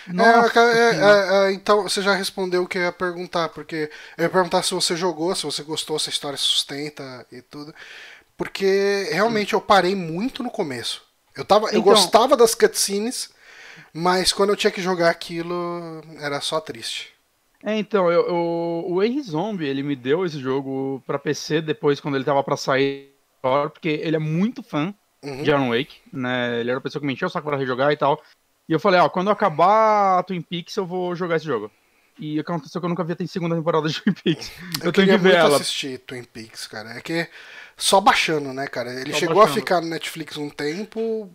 [0.07, 4.23] Nossa, é, é, é, então, você já respondeu o que eu ia perguntar, porque eu
[4.23, 7.73] ia perguntar se você jogou, se você gostou, se a história sustenta e tudo.
[8.35, 11.08] Porque realmente eu parei muito no começo.
[11.39, 13.29] Eu, tava, então, eu gostava das cutscenes,
[13.93, 17.13] mas quando eu tinha que jogar aquilo, era só triste.
[17.63, 22.01] É, então, eu, eu, o Henry Zombie, ele me deu esse jogo pra PC depois,
[22.01, 25.43] quando ele tava pra sair, porque ele é muito fã uhum.
[25.43, 26.59] de Alan Wake, né?
[26.59, 28.21] Ele era a pessoa que me encheu o saco pra rejogar e tal.
[28.67, 31.71] E eu falei, ó, quando acabar a Twin Peaks, eu vou jogar esse jogo.
[32.19, 34.51] E aconteceu que eu nunca vi a segunda temporada de Twin Peaks.
[34.81, 35.55] Eu, eu tenho que ver ela.
[35.55, 36.91] assistir Twin Peaks, cara.
[36.91, 37.29] É que
[37.79, 38.91] só baixando, né, cara?
[38.93, 39.57] Ele só chegou baixando.
[39.57, 41.29] a ficar no Netflix um tempo.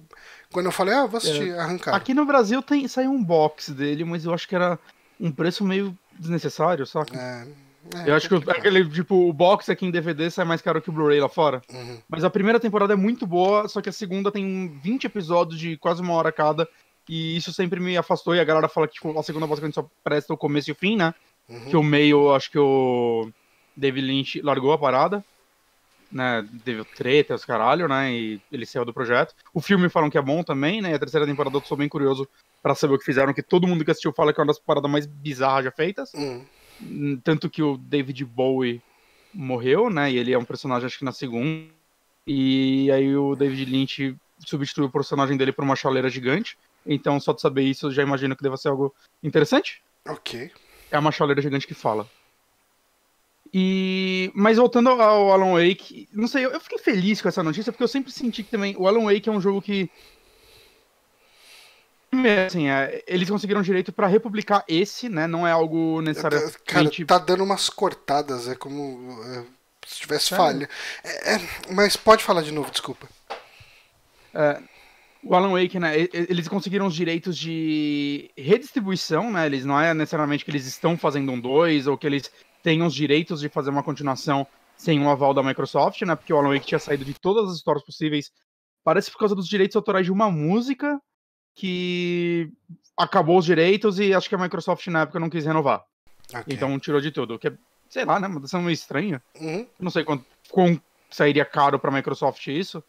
[0.52, 1.58] Quando eu falei, ah, vou assistir, é.
[1.58, 1.94] arrancar.
[1.94, 4.78] Aqui no Brasil tem, saiu um box dele, mas eu acho que era
[5.18, 7.18] um preço meio desnecessário, saca?
[7.18, 7.64] É.
[7.92, 10.88] É, eu acho que aquele, tipo, o box aqui em DVD sai mais caro que
[10.88, 11.60] o Blu-ray lá fora.
[11.70, 11.98] Uhum.
[12.08, 15.76] Mas a primeira temporada é muito boa, só que a segunda tem 20 episódios de
[15.76, 16.66] quase uma hora cada.
[17.08, 18.34] E isso sempre me afastou.
[18.34, 20.74] E a galera fala que tipo, a segunda basicamente só presta o começo e o
[20.74, 21.14] fim, né?
[21.48, 21.64] Uhum.
[21.66, 23.28] Que o meio, acho que o
[23.76, 25.22] David Lynch largou a parada.
[26.14, 28.12] Né, teve treta, os caralho, né?
[28.12, 29.34] E ele saiu do projeto.
[29.52, 30.92] O filme falam que é bom também, né?
[30.92, 32.28] E a terceira temporada eu sou bem curioso
[32.62, 34.60] para saber o que fizeram, que todo mundo que assistiu fala que é uma das
[34.60, 36.14] paradas mais bizarras já feitas.
[36.14, 37.20] Uhum.
[37.24, 38.80] Tanto que o David Bowie
[39.34, 40.12] morreu, né?
[40.12, 41.66] E ele é um personagem, acho que na segunda.
[42.24, 46.56] E aí o David Lynch substituiu o personagem dele por uma chaleira gigante.
[46.86, 49.82] Então, só de saber isso, eu já imagino que deva ser algo interessante.
[50.06, 50.52] Ok.
[50.92, 52.08] É uma chaleira gigante que fala.
[53.56, 54.32] E...
[54.34, 57.88] Mas voltando ao Alan Wake, não sei, eu fiquei feliz com essa notícia, porque eu
[57.88, 59.88] sempre senti que também o Alan Wake é um jogo que
[62.46, 65.28] assim, é, eles conseguiram direito para republicar esse, né?
[65.28, 66.58] Não é algo necessariamente.
[66.64, 69.44] Cara, tá dando umas cortadas, é como é,
[69.86, 70.44] se tivesse Sério?
[70.44, 70.68] falha.
[71.04, 71.40] É, é,
[71.70, 73.08] mas pode falar de novo, desculpa.
[74.32, 74.60] É,
[75.22, 75.92] o Alan Wake, né?
[76.12, 79.46] Eles conseguiram os direitos de redistribuição, né?
[79.46, 82.30] Eles não é necessariamente que eles estão fazendo um 2 ou que eles
[82.64, 86.16] têm os direitos de fazer uma continuação sem o aval da Microsoft, né?
[86.16, 88.32] Porque o Alan Wake tinha saído de todas as histórias possíveis.
[88.82, 90.98] Parece por causa dos direitos autorais de uma música
[91.54, 92.50] que
[92.96, 95.84] acabou os direitos e acho que a Microsoft na época não quis renovar.
[96.28, 96.54] Okay.
[96.54, 97.38] Então tirou de tudo.
[97.38, 97.52] Que é,
[97.90, 98.26] sei lá, né?
[98.26, 99.22] Uma decisão meio estranha.
[99.38, 99.66] Uhum.
[99.78, 102.82] Não sei quanto, quão sairia caro pra Microsoft isso.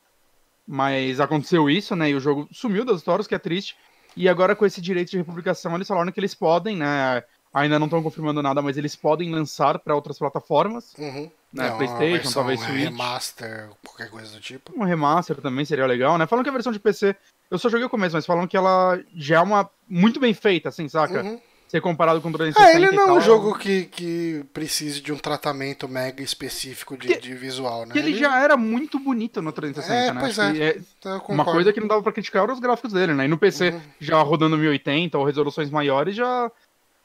[0.65, 2.09] Mas aconteceu isso, né?
[2.09, 3.75] E o jogo sumiu das histórias, que é triste.
[4.15, 7.23] E agora, com esse direito de republicação, eles falaram que eles podem, né?
[7.55, 10.93] Ainda não estão confirmando nada, mas eles podem lançar para outras plataformas.
[10.99, 11.31] Uhum.
[11.53, 11.69] Né?
[11.69, 12.79] É PlayStation, talvez um Switch.
[12.79, 14.73] remaster, qualquer coisa do tipo.
[14.75, 16.27] Um remaster também seria legal, né?
[16.27, 17.15] Falam que a versão de PC.
[17.49, 19.69] Eu só joguei o começo, mas falam que ela já é uma.
[19.87, 21.23] muito bem feita, assim, saca?
[21.23, 25.01] Uhum ser comparado com o 360 É, ele não é um jogo que, que precise
[25.01, 27.93] de um tratamento mega específico de, que, de visual, né?
[27.93, 30.19] Que ele, ele, já era muito bonito no 360, é, né?
[30.19, 30.77] Pois é.
[30.77, 33.25] é uma coisa que não dava pra criticar eram os gráficos dele, né?
[33.25, 33.81] E no PC, uhum.
[33.99, 36.51] já rodando 1080 ou resoluções maiores, já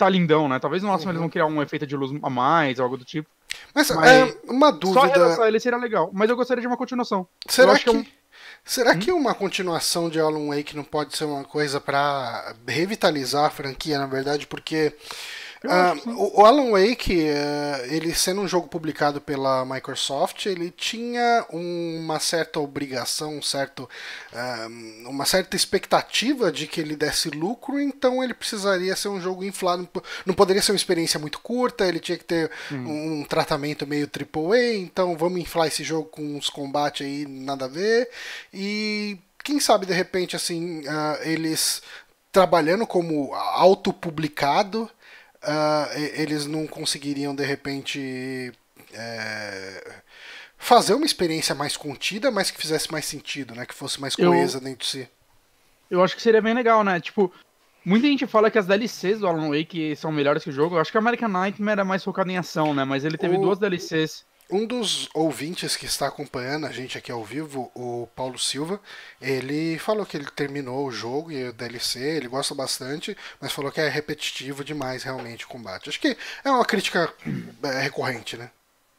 [0.00, 0.58] tá lindão, né?
[0.58, 1.12] Talvez no máximo uhum.
[1.12, 3.28] eles vão criar um efeito de luz a mais, algo do tipo.
[3.74, 5.34] Mas, Mas é uma dúvida.
[5.34, 6.10] Só ele seria legal.
[6.12, 7.26] Mas eu gostaria de uma continuação.
[7.46, 7.84] Será que...
[7.84, 8.04] que é um...
[8.64, 8.98] Será hum?
[8.98, 13.98] que uma continuação de Alan Wake não pode ser uma coisa para revitalizar a franquia,
[13.98, 14.46] na verdade?
[14.46, 14.94] Porque
[15.62, 22.18] Uh, o, Alan Wake, uh, ele sendo um jogo publicado pela Microsoft, ele tinha uma
[22.18, 23.88] certa obrigação, um certo,
[24.32, 29.44] uh, uma certa expectativa de que ele desse lucro, então ele precisaria ser um jogo
[29.44, 29.86] inflado.
[30.24, 33.20] Não poderia ser uma experiência muito curta, ele tinha que ter hum.
[33.20, 37.68] um tratamento meio AAA, então vamos inflar esse jogo com uns combates aí, nada a
[37.68, 38.08] ver.
[38.52, 40.82] E quem sabe de repente assim,
[41.22, 41.82] eles
[42.32, 44.88] trabalhando como autopublicado
[45.42, 48.52] uh, eles não conseguiriam de repente
[48.92, 50.00] é,
[50.56, 53.64] fazer uma experiência mais contida, mas que fizesse mais sentido, né?
[53.66, 55.08] Que fosse mais coesa eu, dentro de si.
[55.90, 57.00] Eu acho que seria bem legal, né?
[57.00, 57.32] Tipo,
[57.84, 60.76] muita gente fala que as DLCs do Alan Wake são melhores que o jogo.
[60.76, 62.84] Eu acho que a American Nightmare é mais focado em ação, né?
[62.84, 63.40] Mas ele teve o...
[63.40, 68.38] duas DLCs um dos ouvintes que está acompanhando a gente aqui ao vivo, o Paulo
[68.38, 68.80] Silva,
[69.20, 73.70] ele falou que ele terminou o jogo e o DLC, ele gosta bastante, mas falou
[73.70, 75.88] que é repetitivo demais realmente o combate.
[75.88, 77.12] Acho que é uma crítica
[77.62, 78.50] é, recorrente, né?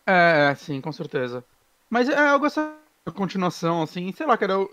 [0.05, 1.43] É, é, sim, com certeza.
[1.89, 2.59] Mas é, eu gosto
[3.05, 4.71] da continuação, assim, sei lá, cara, eu,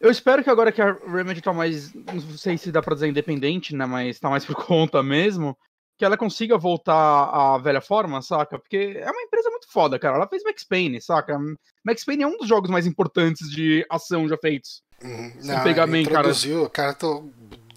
[0.00, 3.08] eu espero que agora que a Remedy tá mais, não sei se dá pra dizer
[3.08, 5.56] independente, né, mas tá mais por conta mesmo,
[5.96, 8.58] que ela consiga voltar à velha forma, saca?
[8.58, 10.16] Porque é uma empresa muito foda, cara.
[10.16, 11.38] Ela fez Max Payne, saca?
[11.84, 14.82] Max Payne é um dos jogos mais importantes de ação já feitos.
[15.02, 15.32] Uhum.
[15.42, 16.32] Não, pegar bem, cara.
[16.72, 17.30] cara tô...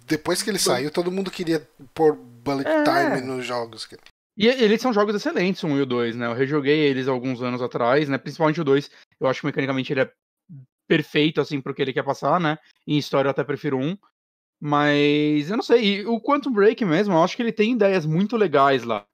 [0.05, 2.83] Depois que ele saiu, todo mundo queria pôr bullet é.
[2.83, 3.87] time nos jogos.
[4.37, 6.27] E eles são jogos excelentes, o 1 e o 2, né?
[6.27, 8.17] Eu rejoguei eles alguns anos atrás, né?
[8.17, 8.89] Principalmente o 2.
[9.19, 10.11] Eu acho que mecanicamente ele é
[10.87, 12.57] perfeito, assim, pro que ele quer passar, né?
[12.87, 13.97] Em história eu até prefiro um.
[14.59, 15.99] Mas eu não sei.
[15.99, 19.05] E o Quantum Break mesmo, eu acho que ele tem ideias muito legais lá.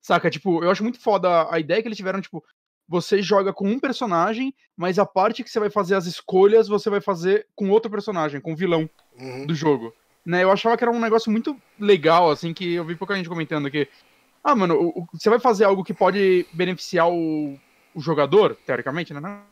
[0.00, 0.30] Saca?
[0.30, 2.42] Tipo, eu acho muito foda a ideia que eles tiveram, tipo,
[2.88, 6.88] você joga com um personagem, mas a parte que você vai fazer as escolhas, você
[6.88, 8.88] vai fazer com outro personagem, com o vilão
[9.20, 9.46] uhum.
[9.46, 9.92] do jogo.
[10.24, 10.42] Né?
[10.42, 13.66] Eu achava que era um negócio muito legal, assim, que eu vi pouca gente comentando
[13.66, 13.86] aqui.
[14.42, 17.58] Ah, mano, o, o, você vai fazer algo que pode beneficiar o,
[17.94, 19.42] o jogador, teoricamente, né?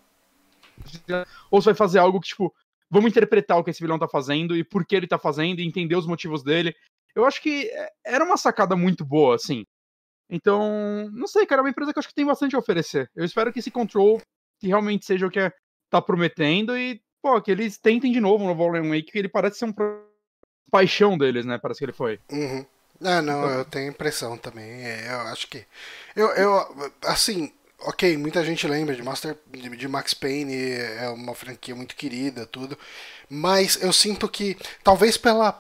[1.51, 2.55] Ou você vai fazer algo que, tipo,
[2.91, 5.67] vamos interpretar o que esse vilão tá fazendo e por que ele tá fazendo e
[5.67, 6.75] entender os motivos dele.
[7.15, 9.65] Eu acho que é, era uma sacada muito boa, assim.
[10.29, 13.11] Então, não sei, cara, é uma empresa que eu acho que tem bastante a oferecer.
[13.15, 14.21] Eu espero que esse control
[14.59, 15.53] que realmente seja o que é,
[15.91, 19.59] tá prometendo e, pô, que eles tentem de novo no Volume Wake, que ele parece
[19.59, 19.75] ser um
[20.71, 21.59] paixão deles, né?
[21.59, 22.19] Parece que ele foi.
[22.31, 22.67] Uhum.
[23.03, 23.59] Ah, não, então...
[23.59, 24.69] eu tenho impressão também.
[24.69, 25.65] É, eu acho que.
[26.15, 31.75] Eu, eu, assim, ok, muita gente lembra de Master de Max Payne, é uma franquia
[31.75, 32.79] muito querida, tudo.
[33.29, 35.53] Mas eu sinto que, talvez pela,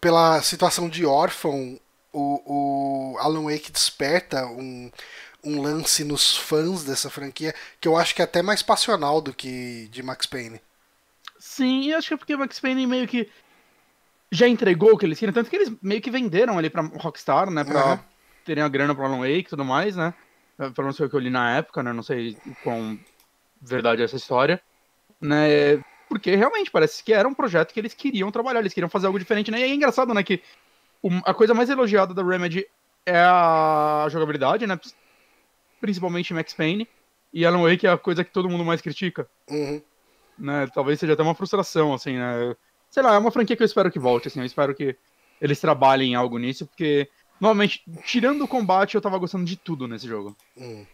[0.00, 1.78] pela situação de órfão,
[2.12, 4.90] o, o Alan Wake desperta um,
[5.44, 9.32] um lance nos fãs dessa franquia que eu acho que é até mais passional do
[9.32, 10.60] que de Max Payne.
[11.38, 13.28] Sim, acho que é porque Max Payne meio que
[14.30, 17.50] já entregou o que eles queriam, tanto que eles meio que venderam ali pra Rockstar,
[17.50, 17.98] né, pra uhum.
[18.44, 20.12] terem a grana pro Alan Wake e tudo mais, né,
[20.58, 22.98] pelo menos foi o que eu li na época, né, não sei quão
[23.62, 24.60] verdade é essa história,
[25.20, 29.06] né, porque realmente parece que era um projeto que eles queriam trabalhar, eles queriam fazer
[29.06, 30.42] algo diferente, né, e é engraçado, né, que
[31.24, 32.66] a coisa mais elogiada da Remedy
[33.06, 34.78] é a jogabilidade, né?
[35.80, 36.88] Principalmente Max Payne.
[37.32, 39.28] E Alan Wake é a coisa que todo mundo mais critica.
[39.48, 39.80] Uhum.
[40.38, 40.66] Né?
[40.74, 42.54] Talvez seja até uma frustração, assim, né?
[42.90, 44.40] Sei lá, é uma franquia que eu espero que volte, assim.
[44.40, 44.96] Eu espero que
[45.40, 47.08] eles trabalhem em algo nisso, porque,
[47.40, 50.36] normalmente, tirando o combate, eu tava gostando de tudo nesse jogo.
[50.56, 50.86] Uhum.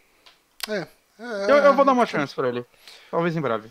[0.68, 0.88] É.
[1.18, 2.64] é eu, eu, vou dar uma chance pra ele.
[3.10, 3.68] Talvez em breve.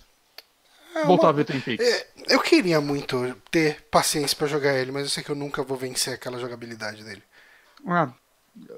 [0.96, 1.30] É Voltar uma...
[1.30, 1.86] a ver Twin Peaks.
[1.86, 5.64] É, eu queria muito ter paciência para jogar ele, mas eu sei que eu nunca
[5.64, 7.24] vou vencer aquela jogabilidade dele.
[7.88, 8.14] Ah,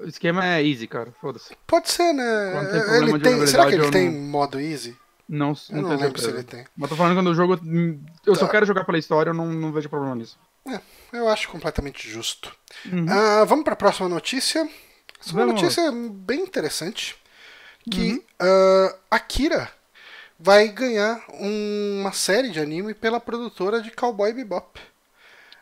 [0.02, 1.12] o esquema é easy, cara.
[1.20, 1.56] Foda-se.
[1.66, 2.24] Pode ser, né?
[2.70, 3.46] Tem ele tem...
[3.46, 4.20] Será que ele tem não...
[4.22, 4.96] modo easy?
[5.28, 6.28] Não, não, não lembro certeza.
[6.28, 6.64] se ele tem.
[6.76, 7.60] Mas tô falando quando o jogo.
[8.24, 8.40] Eu tá.
[8.40, 10.38] só quero jogar pela história, eu não, não vejo problema nisso.
[10.68, 10.80] É,
[11.12, 12.54] eu acho completamente justo.
[12.86, 13.04] Uhum.
[13.04, 14.68] Uh, vamos para a próxima notícia.
[15.20, 17.16] Essa uma notícia bem interessante.
[17.90, 18.22] Que uhum.
[18.42, 19.70] uh, Akira
[20.38, 24.80] vai ganhar uma série de anime pela produtora de Cowboy Bebop.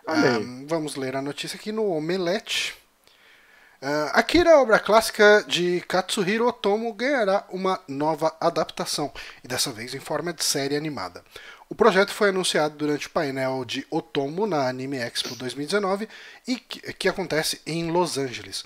[0.06, 2.74] Um, vamos ler a notícia aqui no Omelete.
[3.82, 9.12] Uh, Akira, obra clássica de Katsuhiro Otomo, ganhará uma nova adaptação,
[9.42, 11.22] e dessa vez em forma de série animada.
[11.68, 16.08] O projeto foi anunciado durante o painel de Otomo na Anime Expo 2019
[16.46, 18.64] e que, que acontece em Los Angeles.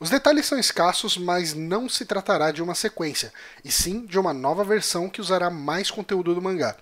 [0.00, 3.32] Os detalhes são escassos, mas não se tratará de uma sequência,
[3.64, 6.76] e sim de uma nova versão que usará mais conteúdo do mangá.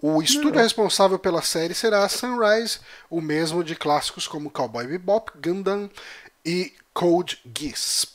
[0.00, 2.78] O estúdio responsável pela série será a Sunrise,
[3.08, 5.88] o mesmo de clássicos como Cowboy Bebop, Gundam
[6.44, 8.06] e Code Geass.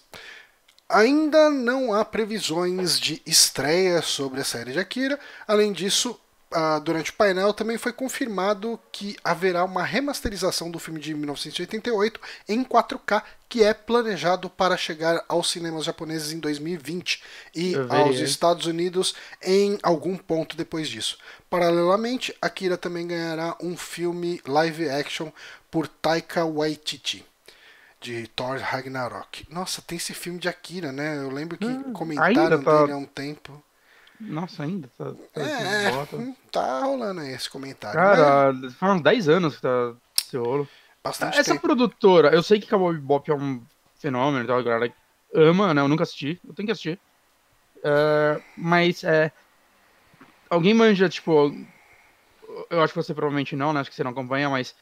[0.87, 5.19] Ainda não há previsões de estreia sobre a série de Akira.
[5.47, 6.19] Além disso,
[6.53, 12.19] uh, durante o painel também foi confirmado que haverá uma remasterização do filme de 1988
[12.47, 17.23] em 4K, que é planejado para chegar aos cinemas japoneses em 2020
[17.55, 21.17] e aos Estados Unidos em algum ponto depois disso.
[21.49, 25.31] Paralelamente, Akira também ganhará um filme live action
[25.71, 27.25] por Taika Waititi
[28.01, 29.45] de Thor Ragnarok.
[29.49, 31.17] Nossa, tem esse filme de Akira, né?
[31.17, 32.81] Eu lembro que hum, comentaram tá...
[32.81, 33.61] dele há um tempo.
[34.19, 35.13] Nossa, ainda tá.
[35.33, 37.97] tá é, hum, tá rolando aí esse comentário.
[37.97, 38.73] Cara, mas...
[38.75, 40.67] foram 10 anos que tá esse rolo.
[41.01, 41.61] Bastante Essa tempo.
[41.61, 43.61] produtora, eu sei que Cowboy Bebop é um
[43.97, 44.93] fenômeno, então a galera
[45.33, 45.81] ama, né?
[45.81, 46.99] Eu nunca assisti, eu tenho que assistir.
[47.77, 49.31] Uh, mas é.
[50.49, 51.55] Alguém manja, tipo.
[52.69, 53.79] Eu acho que você provavelmente não, né?
[53.79, 54.75] Acho que você não acompanha, mas.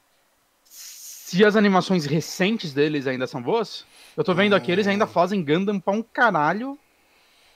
[0.64, 5.10] Se as animações recentes deles ainda são boas, eu tô vendo aqui, eles ainda hum.
[5.10, 6.80] fazem Gundam pra um caralho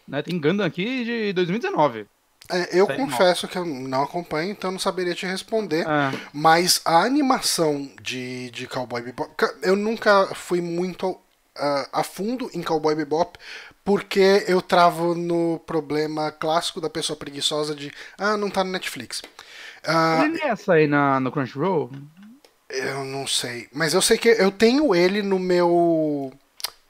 [0.08, 0.22] né?
[0.22, 2.08] Tem Gundam aqui de 2019.
[2.50, 5.88] É, eu confesso que eu não acompanho, então não saberia te responder.
[5.88, 6.20] É.
[6.34, 9.32] Mas a animação de, de Cowboy Bebop.
[9.62, 13.40] Eu nunca fui muito uh, a fundo em Cowboy Bebop,
[13.86, 17.92] porque eu travo no problema clássico da pessoa preguiçosa de.
[18.18, 19.22] Ah, não tá no Netflix.
[19.88, 21.92] Uh, ele ia sair na, no Crunchyroll?
[22.70, 23.68] Eu não sei.
[23.74, 26.32] Mas eu sei que eu tenho ele no meu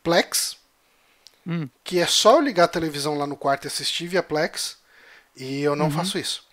[0.03, 0.57] Plex.
[1.45, 1.67] Hum.
[1.83, 4.77] Que é só eu ligar a televisão lá no quarto e assistir via Plex.
[5.35, 5.91] E eu não uhum.
[5.91, 6.45] faço isso.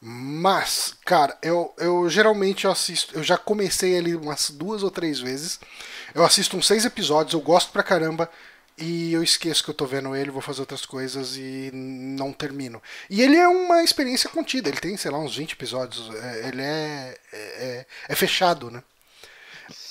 [0.00, 3.14] Mas, cara, eu, eu geralmente eu assisto.
[3.14, 5.60] Eu já comecei ali umas duas ou três vezes.
[6.14, 8.30] eu assisto uns seis episódios, eu gosto pra caramba,
[8.80, 12.82] e eu esqueço que eu tô vendo ele, vou fazer outras coisas e não termino.
[13.10, 16.62] E ele é uma experiência contida, ele tem, sei lá, uns 20 episódios, é, ele
[16.62, 18.82] é, é, é fechado, né?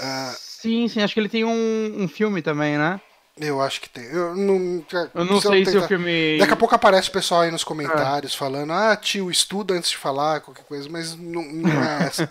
[0.01, 2.99] Uh, sim, sim, acho que ele tem um, um filme também, né?
[3.39, 4.03] Eu acho que tem.
[4.03, 4.85] Eu não,
[5.15, 6.37] eu não sei se o filme.
[6.37, 8.37] Daqui a pouco aparece o pessoal aí nos comentários é.
[8.37, 12.29] falando: ah, tio, estuda antes de falar, qualquer coisa, mas não, não é essa.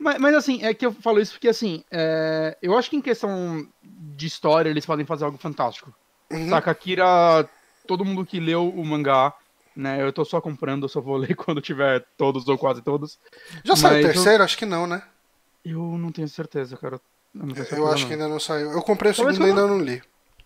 [0.00, 2.56] mas, mas, assim, é que eu falo isso porque, assim, é...
[2.60, 5.94] eu acho que em questão de história eles podem fazer algo fantástico.
[6.30, 6.48] Uhum.
[6.48, 7.48] Saca, Akira,
[7.86, 9.32] todo mundo que leu o mangá,
[9.76, 13.16] né, eu tô só comprando, eu só vou ler quando tiver todos ou quase todos.
[13.62, 14.42] Já saiu o terceiro?
[14.42, 14.44] Eu...
[14.44, 15.02] Acho que não, né?
[15.64, 17.00] Eu não tenho certeza, cara.
[17.34, 18.72] Eu, eu acho que ainda não saiu.
[18.72, 20.02] Eu comprei o Talvez segundo e ainda não li.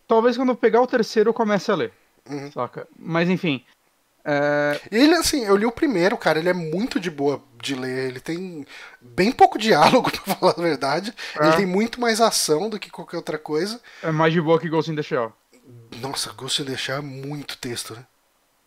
[0.07, 1.93] Talvez quando eu pegar o terceiro eu comece a ler.
[2.28, 2.51] Uhum.
[2.53, 2.87] Saca?
[2.99, 3.64] Mas enfim.
[4.24, 4.80] É...
[4.91, 8.09] Ele, assim, eu li o primeiro, cara, ele é muito de boa de ler.
[8.09, 8.66] Ele tem
[9.01, 11.14] bem pouco diálogo, pra falar a verdade.
[11.39, 11.47] É.
[11.47, 13.80] Ele tem muito mais ação do que qualquer outra coisa.
[14.03, 15.32] É mais de boa que Ghost in the Shell.
[16.01, 18.05] Nossa, Ghost in the Shell é muito texto, né?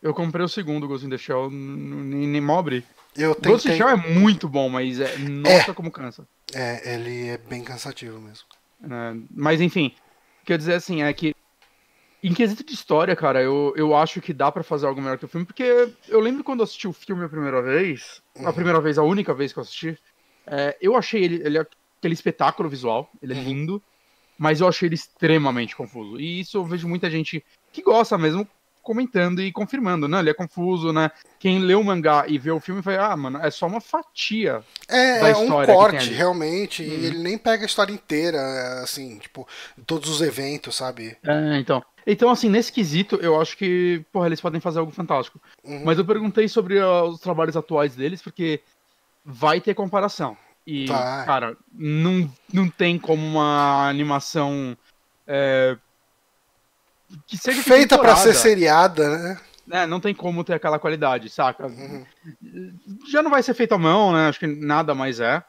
[0.02, 2.84] Eu comprei o segundo Ghost in the Shell, nem mobre.
[3.14, 3.52] Eu tentei...
[3.52, 5.18] Ghost in the Shell é muito bom, mas é...
[5.18, 5.74] Nossa, é.
[5.74, 6.26] como cansa.
[6.54, 8.46] É, ele é bem cansativo mesmo.
[8.82, 9.94] É, mas enfim,
[10.44, 11.34] quer dizer assim, é que
[12.22, 15.24] em quesito de história, cara, eu, eu acho que dá para fazer algo melhor que
[15.24, 18.46] o filme, porque eu lembro quando eu assisti o filme a primeira vez, uhum.
[18.46, 19.98] a primeira vez, a única vez que eu assisti,
[20.46, 21.66] é, eu achei ele, ele é
[21.98, 23.44] aquele espetáculo visual, ele é uhum.
[23.44, 23.82] lindo,
[24.38, 26.20] mas eu achei ele extremamente confuso.
[26.20, 28.46] E isso eu vejo muita gente que gosta mesmo
[28.90, 30.18] comentando e confirmando, né?
[30.18, 31.12] Ele é confuso, né?
[31.38, 34.64] Quem lê o mangá e vê o filme vai, ah, mano, é só uma fatia.
[34.88, 36.82] É, é um corte, realmente.
[36.82, 36.88] Uhum.
[36.88, 38.40] E ele nem pega a história inteira,
[38.82, 39.46] assim, tipo,
[39.86, 41.16] todos os eventos, sabe?
[41.24, 41.80] É, então.
[42.04, 45.40] Então, assim, nesse quesito, eu acho que, porra, eles podem fazer algo fantástico.
[45.62, 45.84] Uhum.
[45.84, 48.60] Mas eu perguntei sobre os trabalhos atuais deles, porque
[49.24, 50.36] vai ter comparação.
[50.66, 51.22] E, tá.
[51.24, 54.76] cara, não, não tem como uma animação.
[55.28, 55.78] É,
[57.26, 59.40] que seja feita para ser seriada, né?
[59.70, 61.66] É, não tem como ter aquela qualidade, saca?
[61.66, 62.04] Uhum.
[63.08, 64.28] Já não vai ser feito à mão, né?
[64.28, 65.42] Acho que nada mais é.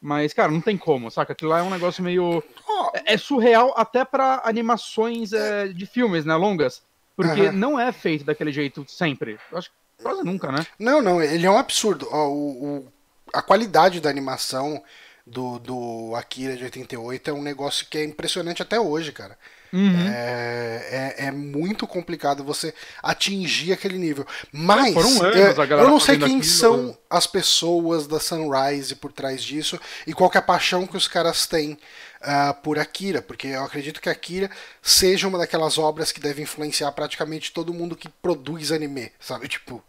[0.00, 1.32] Mas, cara, não tem como, saca?
[1.32, 2.42] Aquilo lá é um negócio meio.
[2.68, 2.90] Oh.
[3.04, 6.34] É surreal até para animações é, de filmes, né?
[6.34, 6.82] Longas.
[7.16, 7.52] Porque uhum.
[7.52, 9.38] não é feito daquele jeito sempre.
[9.52, 10.64] Acho que quase nunca, né?
[10.78, 12.08] Não, não, ele é um absurdo.
[12.12, 12.92] O, o,
[13.32, 14.82] a qualidade da animação
[15.26, 19.36] do, do Akira de 88 é um negócio que é impressionante até hoje, cara.
[19.72, 20.08] Uhum.
[20.08, 24.26] É, é, é, muito complicado você atingir aquele nível.
[24.50, 26.94] Mas anos, é, eu não sei quem são né?
[27.10, 31.46] as pessoas da Sunrise por trás disso e qual é a paixão que os caras
[31.46, 31.78] têm
[32.20, 34.50] uh, por Akira, porque eu acredito que Akira
[34.82, 39.48] seja uma daquelas obras que deve influenciar praticamente todo mundo que produz anime, sabe?
[39.48, 39.84] Tipo, uh,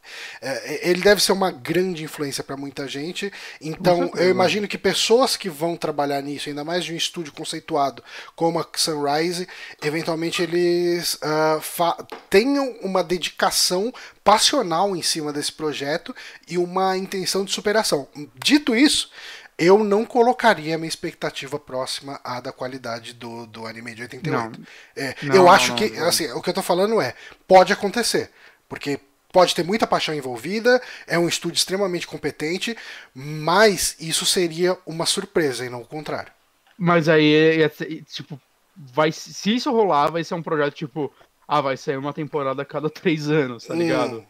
[0.82, 3.32] ele deve ser uma grande influência para muita gente.
[3.62, 8.04] Então, eu imagino que pessoas que vão trabalhar nisso, ainda mais de um estúdio conceituado
[8.36, 9.48] como a Sunrise,
[9.84, 16.16] eventualmente eles uh, tenham uma dedicação passional em cima desse projeto
[16.48, 18.08] e uma intenção de superação.
[18.36, 19.10] Dito isso,
[19.60, 24.60] eu não colocaria minha expectativa próxima à da qualidade do, do anime de 88.
[24.60, 24.66] Não.
[24.96, 27.14] É, não, eu acho não, que, assim, o que eu tô falando é,
[27.46, 28.32] pode acontecer,
[28.70, 29.00] porque
[29.34, 32.76] pode ter muita paixão envolvida, é um estúdio extremamente competente,
[33.14, 36.32] mas isso seria uma surpresa e não o contrário.
[36.78, 38.40] Mas aí, é, é, tipo,
[38.76, 41.14] vai, se isso rolar, vai ser um projeto tipo,
[41.46, 43.78] ah, vai sair uma temporada a cada três anos, tá hum.
[43.78, 44.20] ligado?
[44.20, 44.26] Hum.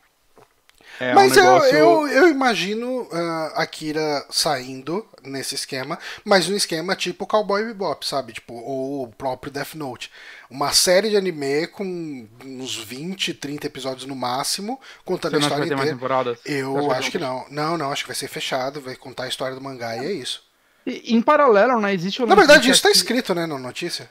[1.00, 1.76] É mas um negócio...
[1.76, 8.06] eu, eu, eu, imagino uh, Akira saindo nesse esquema, mas um esquema tipo Cowboy Bebop,
[8.06, 8.34] sabe?
[8.34, 10.12] Tipo, ou o próprio Death Note.
[10.50, 15.66] Uma série de anime com uns 20, 30 episódios no máximo, contando Você a história
[15.66, 16.38] inteira.
[16.46, 17.46] Eu acho que não.
[17.50, 20.12] Não, não, acho que vai ser fechado, vai contar a história do mangá e é
[20.12, 20.44] isso.
[20.86, 21.94] E, em paralelo, né?
[21.94, 24.10] Existe Na verdade, isso tá escrito, né, na notícia.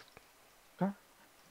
[0.79, 0.95] Tá?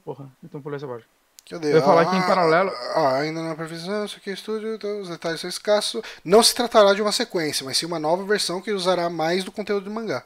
[0.03, 1.05] Porra, então pulei essa parte.
[1.49, 1.71] Cadê?
[1.71, 2.71] Eu ia falar ah, que em paralelo.
[2.93, 6.01] Ah, ainda não é previsão, isso aqui é estúdio, então os detalhes são escassos.
[6.23, 9.51] Não se tratará de uma sequência, mas sim uma nova versão que usará mais do
[9.51, 10.23] conteúdo do mangá.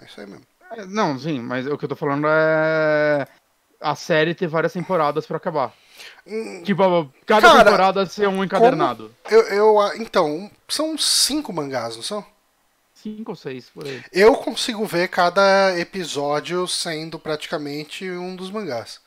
[0.00, 0.44] É isso aí mesmo.
[0.72, 3.26] É, não, sim, mas o que eu tô falando é.
[3.80, 5.74] A série ter várias temporadas para acabar.
[6.24, 9.12] Hum, tipo, cada cara, temporada ser um encadernado.
[9.28, 12.24] Eu, eu, então, são cinco mangás, não são?
[12.94, 14.00] Cinco ou seis, por aí.
[14.12, 19.00] Eu consigo ver cada episódio sendo praticamente um dos mangás.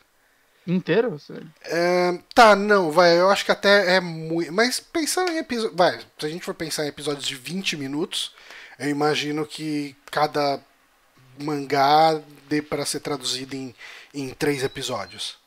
[0.68, 1.20] Inteiro?
[1.63, 3.20] É, tá, não, vai.
[3.20, 4.51] Eu acho que até é muito.
[4.51, 5.78] Mas pensando em episódios.
[5.78, 8.34] Vai, se a gente for pensar em episódios de 20 minutos,
[8.80, 10.59] eu imagino que cada
[11.39, 13.76] mangá dê para ser traduzido em,
[14.13, 15.38] em três episódios.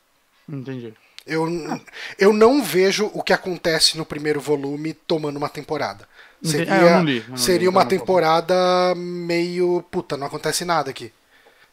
[0.47, 0.93] Entendi.
[1.27, 1.79] Eu, ah.
[2.17, 6.07] eu não vejo o que acontece no primeiro volume tomando uma temporada.
[6.41, 8.55] Seria, é, li, seria li, uma temporada
[8.95, 9.83] meio.
[9.91, 11.11] Puta, não acontece nada aqui.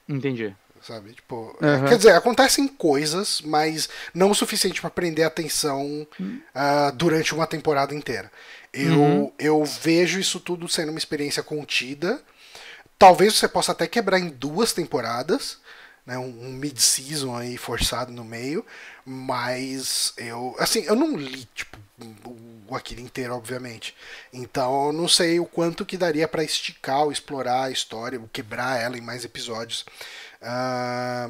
[0.09, 0.55] Entendi.
[0.83, 1.13] Sabe?
[1.15, 1.85] Tipo, Uhum.
[1.89, 6.07] quer dizer, acontecem coisas, mas não o suficiente pra prender a atenção
[6.55, 8.31] ah, durante uma temporada inteira.
[8.73, 9.33] Eu, Uhum.
[9.39, 12.21] eu vejo isso tudo sendo uma experiência contida.
[12.99, 15.59] Talvez você possa até quebrar em duas temporadas,
[16.07, 16.17] né?
[16.19, 18.65] Um, um mid-season aí forçado no meio,
[19.05, 21.77] mas eu, assim, eu não li tipo
[22.25, 23.95] o- Akira inteiro, obviamente.
[24.33, 28.29] Então, eu não sei o quanto que daria pra esticar ou explorar a história, ou
[28.33, 29.85] quebrar ela em mais episódios.
[30.47, 31.29] Ah,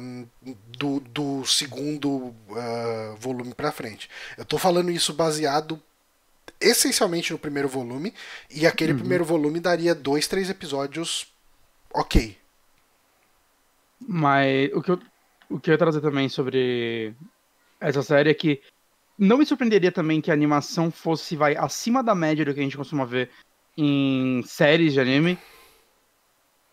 [0.77, 4.09] do, do segundo ah, volume pra frente.
[4.37, 5.81] Eu tô falando isso baseado
[6.61, 8.13] essencialmente no primeiro volume,
[8.49, 11.27] e aquele primeiro volume daria dois, três episódios
[11.93, 12.37] ok.
[13.99, 14.99] Mas o que, eu,
[15.49, 17.13] o que eu ia trazer também sobre
[17.79, 18.61] essa série é que
[19.17, 22.63] não me surpreenderia também que a animação fosse vai acima da média do que a
[22.63, 23.29] gente costuma ver
[23.75, 25.37] em séries de anime.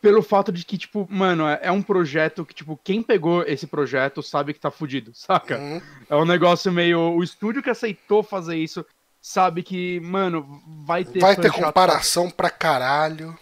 [0.04, 3.66] Pelo fato de que, tipo, mano, é, é um projeto que, tipo, quem pegou esse
[3.66, 5.58] projeto sabe que tá fudido, saca?
[5.58, 5.80] Uhum.
[6.10, 7.00] É um negócio meio.
[7.00, 8.84] O estúdio que aceitou fazer isso
[9.18, 11.20] sabe que, mano, vai ter.
[11.20, 11.64] Vai ter chato.
[11.64, 13.34] comparação pra caralho.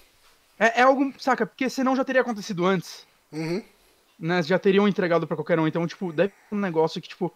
[0.57, 1.45] É, é algo, saca?
[1.45, 3.05] Porque senão já teria acontecido antes.
[3.33, 3.65] Uhum.
[4.17, 5.67] né, já teriam entregado pra qualquer um.
[5.67, 7.35] Então, tipo, deve ser um negócio que, tipo,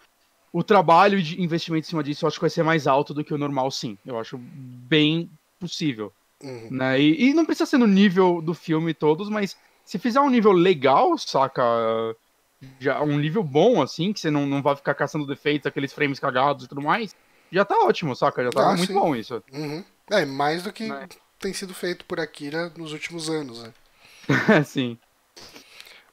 [0.53, 3.25] o trabalho de investimento em cima disso eu acho que vai ser mais alto do
[3.25, 3.99] que o normal, sim.
[4.07, 6.13] Eu acho bem possível.
[6.43, 6.69] Uhum.
[6.71, 7.01] Né?
[7.01, 10.53] E, e não precisa ser no nível do filme todos, mas se fizer um nível
[10.53, 11.63] legal, saca?
[12.81, 16.19] Já um nível bom, assim, que você não, não vai ficar caçando defeitos, aqueles frames
[16.19, 17.15] cagados e tudo mais,
[17.53, 18.43] já tá ótimo, saca?
[18.45, 18.95] Já tá Ah, muito sim.
[18.95, 19.43] bom isso.
[19.53, 19.85] Uhum.
[20.11, 21.07] É, mais do que Né?
[21.39, 23.73] tem sido feito por Akira nos últimos anos, né?
[24.65, 24.99] sim.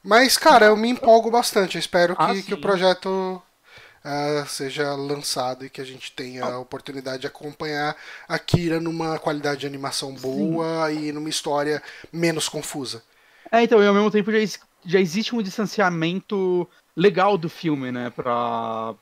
[0.03, 1.75] Mas, cara, eu me empolgo bastante.
[1.75, 3.41] Eu espero que, Ah, que o projeto
[4.03, 7.95] ah, seja lançado e que a gente tenha a oportunidade de acompanhar
[8.27, 11.81] a Kira numa qualidade de animação boa e numa história
[12.11, 13.01] menos confusa.
[13.51, 18.09] É, então, e ao mesmo tempo já, já existe um distanciamento legal do filme, né?
[18.09, 18.93] Pra,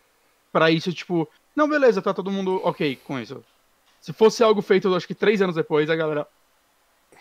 [0.51, 3.43] pra isso, tipo, não, beleza, tá todo mundo ok com isso.
[3.99, 6.27] Se fosse algo feito, acho que três anos depois, a galera.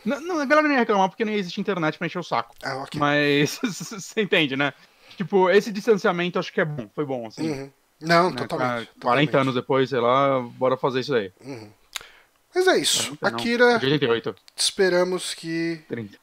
[0.04, 2.54] Não, a galera nem ia reclamar porque não existe internet pra encher o saco.
[2.62, 2.98] Ah, ok.
[2.98, 4.72] Mas você entende, né?
[5.20, 7.50] Tipo, esse distanciamento acho que é bom, foi bom, assim.
[7.50, 7.70] Uhum.
[8.00, 8.36] Não, né?
[8.38, 8.46] totalmente.
[8.48, 9.36] Pra 40 totalmente.
[9.36, 11.30] anos depois, sei lá, bora fazer isso daí.
[11.44, 11.70] Uhum.
[12.54, 13.14] Mas é isso.
[13.18, 16.16] 40 não, Akira, de 88, esperamos que 30.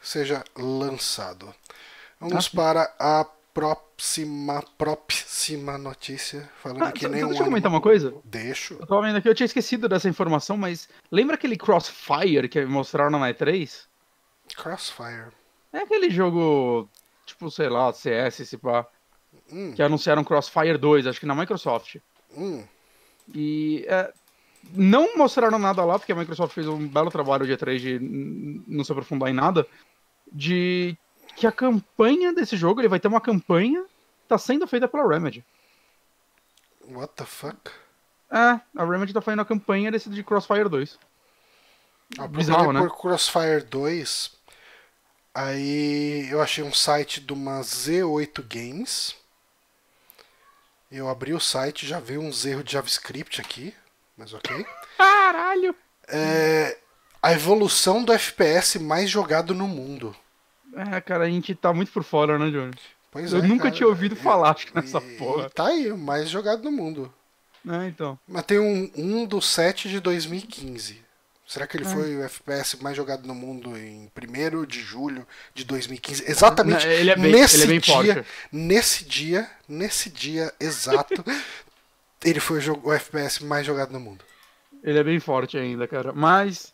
[0.00, 1.52] seja lançado.
[2.20, 6.48] Vamos Ah, para a próxima, próxima notícia.
[6.62, 8.14] Falando Ah, que nem deixa eu comentar uma coisa.
[8.24, 8.74] Deixo.
[8.74, 13.18] Eu tava vendo aqui, eu tinha esquecido dessa informação, mas lembra aquele Crossfire que mostraram
[13.18, 13.86] na E3?
[14.56, 15.32] Crossfire.
[15.72, 16.88] É aquele jogo,
[17.28, 18.86] tipo, sei lá, CS, esse pá,
[19.52, 21.96] Hum, que anunciaram Crossfire 2, acho que na Microsoft.
[22.36, 22.64] hum.
[23.34, 24.12] E é,
[24.72, 27.98] não mostraram nada lá, porque a Microsoft fez um belo trabalho de E3 de
[28.66, 29.66] não se aprofundar em nada,
[30.32, 30.96] de
[31.36, 33.84] que a campanha desse jogo, ele vai ter uma campanha,
[34.26, 35.44] tá sendo feita pela Remedy.
[36.90, 37.70] What the fuck?
[38.30, 40.98] É, a Remedy tá fazendo a campanha desse de Crossfire 2.
[42.18, 42.80] Ah, Bizarro, né?
[42.80, 44.37] por Crossfire 2.
[45.34, 49.14] Aí eu achei um site de uma Z8 Games.
[50.90, 53.74] Eu abri o site, já veio uns erros de JavaScript aqui,
[54.16, 54.64] mas ok.
[54.96, 55.74] Caralho!
[56.08, 56.78] É,
[57.22, 60.16] a evolução do FPS mais jogado no mundo.
[60.74, 62.74] É, cara, a gente tá muito por fora, né, Johnny?
[63.10, 63.74] Pois Eu é, nunca cara.
[63.74, 65.46] tinha ouvido falar, acho que nessa E- porra.
[65.46, 67.12] e tá aí, o mais jogado no mundo.
[67.68, 68.18] É, então.
[68.26, 71.02] Mas tem um, um do 7 de 2015.
[71.48, 71.88] Será que ele É.
[71.88, 76.30] foi o FPS mais jogado no mundo em 1 de julho de 2015?
[76.30, 78.26] Exatamente Não, ele é bem- nesse ele é bem dia, forte.
[78.52, 81.24] nesse dia, nesse dia exato,
[82.22, 84.22] ele foi o, jogo, o FPS mais jogado no mundo.
[84.84, 86.12] Ele é bem forte ainda, cara.
[86.12, 86.72] Mas.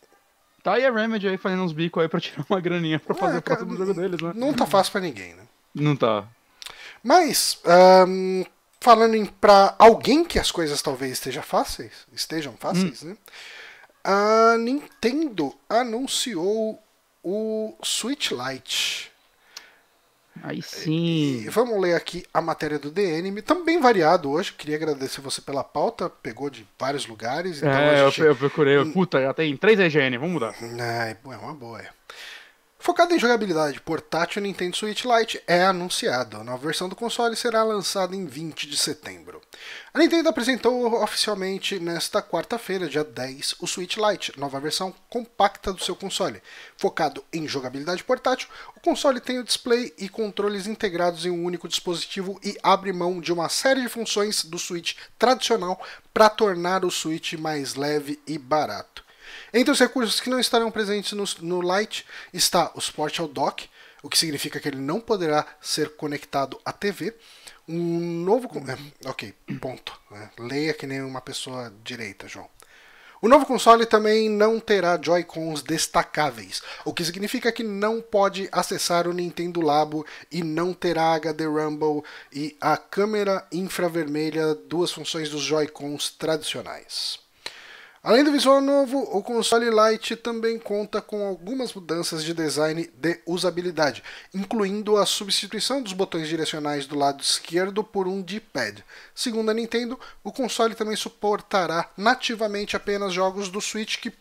[0.63, 3.37] Tá aí a Remedy aí fazendo uns bicos aí pra tirar uma graninha pra fazer
[3.37, 4.33] É, o próximo cara, jogo deles, né?
[4.35, 5.43] Não tá fácil pra ninguém, né?
[5.75, 6.25] Não tá.
[7.03, 8.45] Mas, ahn,
[8.81, 13.11] falando em pra alguém que as coisas talvez estejam fáceis, estejam fáceis, Hum.
[13.11, 13.17] né?
[14.05, 16.79] A Nintendo anunciou
[17.23, 19.11] o Switch Lite.
[20.43, 21.47] Aí E sim.
[21.49, 24.53] vamos ler aqui a matéria do DN, também variado hoje.
[24.53, 27.59] Queria agradecer você pela pauta, pegou de vários lugares.
[27.59, 28.21] Então É, gente...
[28.21, 28.85] eu procurei.
[28.93, 30.55] Puta, já tem 3 EGN, vamos mudar.
[30.61, 31.81] É, é uma boa.
[31.81, 31.89] é.
[32.85, 36.37] Focado em jogabilidade portátil, o Nintendo Switch Lite é anunciado.
[36.37, 39.41] A nova versão do console será lançada em 20 de setembro.
[39.95, 45.83] A Nintendo apresentou oficialmente nesta quarta-feira, dia 10, o Switch Lite, nova versão compacta do
[45.83, 46.43] seu console.
[46.77, 51.67] Focado em jogabilidade portátil, o console tem o display e controles integrados em um único
[51.67, 55.81] dispositivo e abre mão de uma série de funções do Switch tradicional
[56.13, 59.04] para tornar o Switch mais leve e barato.
[59.57, 63.69] Entre os recursos que não estarão presentes no, no Lite está o suporte ao dock,
[64.03, 67.15] o que significa que ele não poderá ser conectado à TV.
[67.69, 68.51] Um novo.
[68.69, 69.97] É, ok, ponto.
[70.11, 72.49] É, leia que nem uma pessoa direita, João.
[73.23, 79.09] O novo console também não terá Joy-Cons destacáveis, o que significa que não pode acessar
[79.09, 85.43] o Nintendo Labo e não terá HD Rumble e a câmera infravermelha, duas funções dos
[85.43, 87.24] Joy-Cons tradicionais.
[88.05, 93.19] Além do visual novo, o console Lite também conta com algumas mudanças de design de
[93.25, 98.85] usabilidade, incluindo a substituição dos botões direcionais do lado esquerdo por um D-pad.
[99.15, 104.13] Segundo a Nintendo, o console também suportará nativamente apenas jogos do Switch que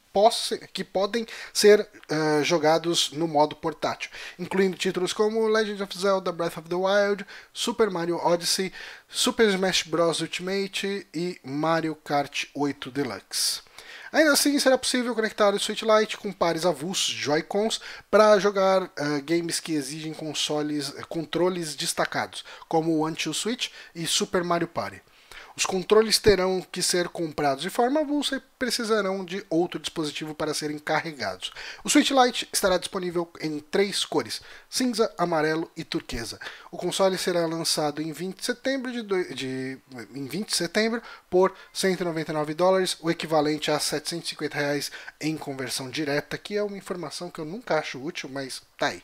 [0.71, 6.59] que podem ser uh, jogados no modo portátil, incluindo títulos como Legend of Zelda Breath
[6.59, 8.71] of the Wild, Super Mario Odyssey,
[9.09, 10.21] Super Smash Bros.
[10.21, 13.72] Ultimate e Mario Kart 8 Deluxe.
[14.13, 18.89] Ainda assim, será possível conectar o Switch Lite com pares avulsos Joy-Cons para jogar uh,
[19.25, 25.01] games que exigem consoles, controles destacados, como o One Switch e Super Mario Party.
[25.55, 30.53] Os controles terão que ser comprados de forma avulsa e precisarão de outro dispositivo para
[30.53, 31.51] serem carregados.
[31.83, 36.39] O Switch Lite estará disponível em três cores: cinza, amarelo e turquesa.
[36.71, 39.77] O console será lançado em 20 de setembro, de, de
[40.15, 44.91] em 20 de setembro por 199 dólares, o equivalente a 750 reais
[45.21, 49.03] em conversão direta, que é uma informação que eu nunca acho útil, mas tá aí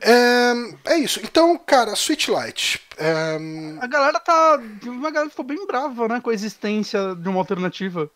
[0.00, 1.20] é, é, isso.
[1.22, 2.80] Então, cara, Switch Lite.
[2.96, 3.38] É...
[3.80, 4.54] A galera tá.
[4.54, 6.20] A galera ficou bem brava, né?
[6.20, 8.10] Com a existência de uma alternativa.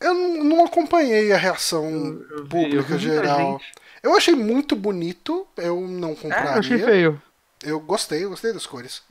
[0.00, 3.60] Eu não acompanhei a reação eu, eu pública vi, eu geral.
[4.02, 6.50] Eu achei muito bonito, eu não compraria.
[6.50, 7.22] É, eu achei feio.
[7.62, 9.02] Eu gostei, eu gostei das cores.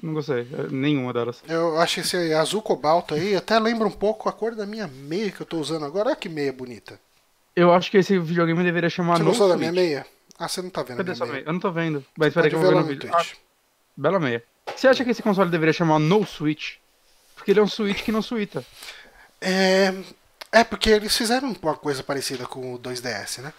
[0.00, 1.42] Não gostei, nenhuma delas.
[1.48, 5.32] Eu acho esse azul cobalto aí, até lembra um pouco a cor da minha meia
[5.32, 6.10] que eu tô usando agora.
[6.10, 7.00] Olha que meia bonita.
[7.56, 10.06] Eu acho que esse videogame deveria chamar Você gostou da minha meia?
[10.38, 10.98] Ah, você não tá vendo.
[10.98, 11.42] Cadê sua meia?
[11.44, 12.04] Eu não tô vendo.
[12.16, 13.10] Mas peraí que eu vou ver no vídeo.
[13.12, 13.24] Ah,
[13.96, 14.42] bela meia.
[14.74, 16.76] Você acha que esse console deveria chamar No Switch?
[17.34, 18.64] Porque ele é um Switch que não suíta.
[19.40, 19.92] É.
[20.52, 23.52] É, porque eles fizeram uma coisa parecida com o 2DS, né?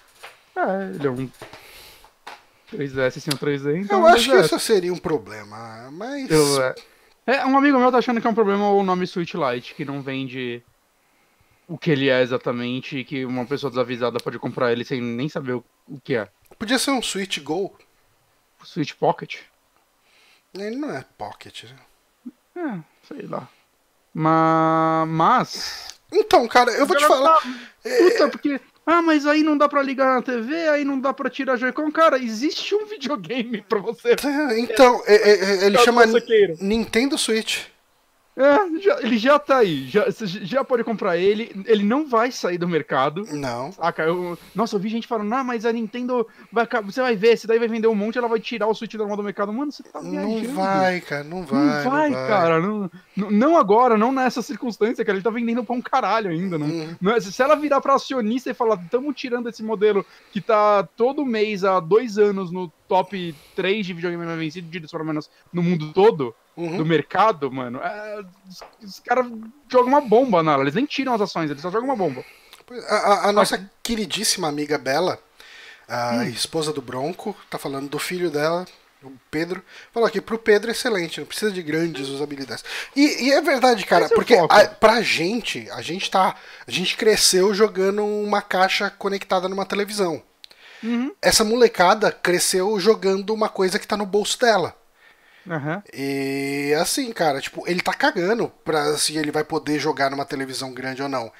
[0.56, 1.30] É, ele é um
[2.74, 4.02] 3DS sem um 3D, então.
[4.02, 6.30] Eu é acho que isso seria um problema, mas.
[6.30, 6.76] Eu, é...
[7.28, 9.86] é, um amigo meu tá achando que é um problema o nome Switch Lite, que
[9.86, 10.64] não vende
[11.68, 15.30] o que ele é exatamente e que uma pessoa desavisada pode comprar ele sem nem
[15.30, 16.28] saber o, o que é.
[16.60, 17.74] Podia ser um Switch Go.
[18.66, 19.38] Switch Pocket?
[20.54, 21.80] Ele não é Pocket, né?
[22.58, 23.48] É, sei lá.
[24.14, 26.00] Mas.
[26.12, 27.40] Então, cara, eu vou te falar.
[27.40, 27.50] Tá...
[27.84, 28.60] Puta, porque.
[28.86, 31.92] Ah, mas aí não dá pra ligar na TV, aí não dá pra tirar Joy-Con.
[31.92, 34.10] Cara, existe um videogame pra você.
[34.10, 36.04] É, então, é, é, é ele chama
[36.60, 37.68] Nintendo Switch.
[38.40, 39.86] É, já, ele já tá aí.
[39.90, 41.52] Já, você já pode comprar ele.
[41.66, 43.26] Ele não vai sair do mercado.
[43.34, 43.74] Não.
[43.74, 44.04] Saca?
[44.04, 46.66] Eu, nossa, eu vi gente falando, ah, mas a Nintendo vai.
[46.86, 49.18] Você vai ver, esse daí vai vender um monte, ela vai tirar o Switch normal
[49.18, 49.52] do mercado.
[49.52, 50.48] Mano, você tá viajando.
[50.48, 51.60] Não vai, cara, não vai.
[51.60, 52.28] Não vai, não vai.
[52.30, 52.62] cara.
[52.62, 52.90] Não,
[53.30, 55.18] não agora, não nessa circunstância, cara.
[55.18, 56.58] Ele tá vendendo pra um caralho ainda.
[56.58, 56.96] Não, hum.
[57.02, 60.88] não é, se ela virar pra acionista e falar, estamos tirando esse modelo que tá
[60.96, 65.62] todo mês há dois anos no top 3 de videogame mais vencido, pelo menos no
[65.62, 66.78] mundo todo uhum.
[66.78, 69.26] do mercado, mano, é, os, os caras
[69.68, 70.64] jogam uma bomba nela.
[70.64, 72.24] Eles nem tiram as ações, eles só jogam uma bomba.
[72.88, 75.20] A, a, a nossa queridíssima amiga Bela,
[75.88, 76.24] a hum.
[76.24, 78.66] esposa do Bronco, tá falando do filho dela,
[79.02, 82.66] o Pedro, falou aqui, pro Pedro é excelente, não precisa de grandes usabilidades.
[82.96, 86.36] E, e é verdade, cara, Esse porque é a, pra gente, a gente tá.
[86.68, 90.22] A gente cresceu jogando uma caixa conectada numa televisão.
[90.84, 91.14] Uhum.
[91.22, 94.76] Essa molecada cresceu jogando uma coisa que tá no bolso dela.
[95.46, 95.82] Uhum.
[95.94, 100.74] E assim, cara, tipo, ele tá cagando pra se ele vai poder jogar numa televisão
[100.74, 101.32] grande ou não.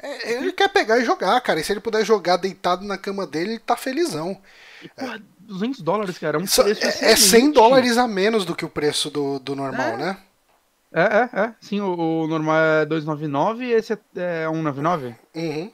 [0.00, 1.60] É, ele quer pegar e jogar, cara.
[1.60, 4.40] E se ele puder jogar deitado na cama dele, ele tá felizão.
[4.82, 6.36] E, porra, 200 dólares, cara.
[6.36, 9.56] É, um preço é, é 100 dólares a menos do que o preço do, do
[9.56, 9.96] normal, é.
[9.96, 10.16] né?
[10.92, 11.54] É, é, é.
[11.60, 15.14] Sim, o, o normal é 299 e esse é, é 199.
[15.34, 15.72] Uhum.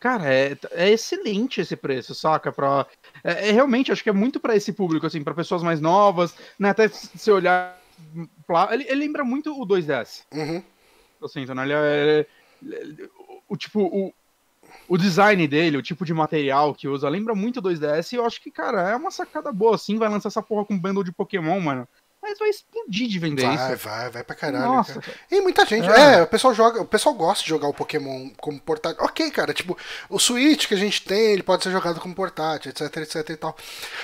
[0.00, 2.52] Cara, é, é excelente esse preço, saca?
[2.52, 2.86] Pra,
[3.24, 6.34] é, é realmente, acho que é muito para esse público, assim, para pessoas mais novas,
[6.58, 6.70] né?
[6.70, 7.76] Até se olhar.
[8.70, 10.24] Ele, ele lembra muito o 2DS.
[10.32, 10.62] Uhum.
[11.22, 12.26] Assim, então, ele é,
[13.48, 14.14] o tipo, o,
[14.88, 18.12] o design dele, o tipo de material que usa, lembra muito o 2DS.
[18.12, 19.98] E eu acho que, cara, é uma sacada boa, assim.
[19.98, 21.88] Vai lançar essa porra com bundle de Pokémon, mano
[22.28, 23.64] mas vai explodir de vender vai, isso.
[23.64, 24.66] Vai, vai, vai pra caralho.
[24.66, 25.16] Nossa, cara.
[25.30, 25.88] E muita gente.
[25.88, 26.16] É.
[26.16, 26.22] é.
[26.22, 29.02] o pessoal joga, o pessoal gosta de jogar o Pokémon como portátil.
[29.02, 29.76] Ok, cara, tipo,
[30.10, 33.36] o Switch que a gente tem, ele pode ser jogado como portátil, etc, etc e
[33.36, 33.56] tal.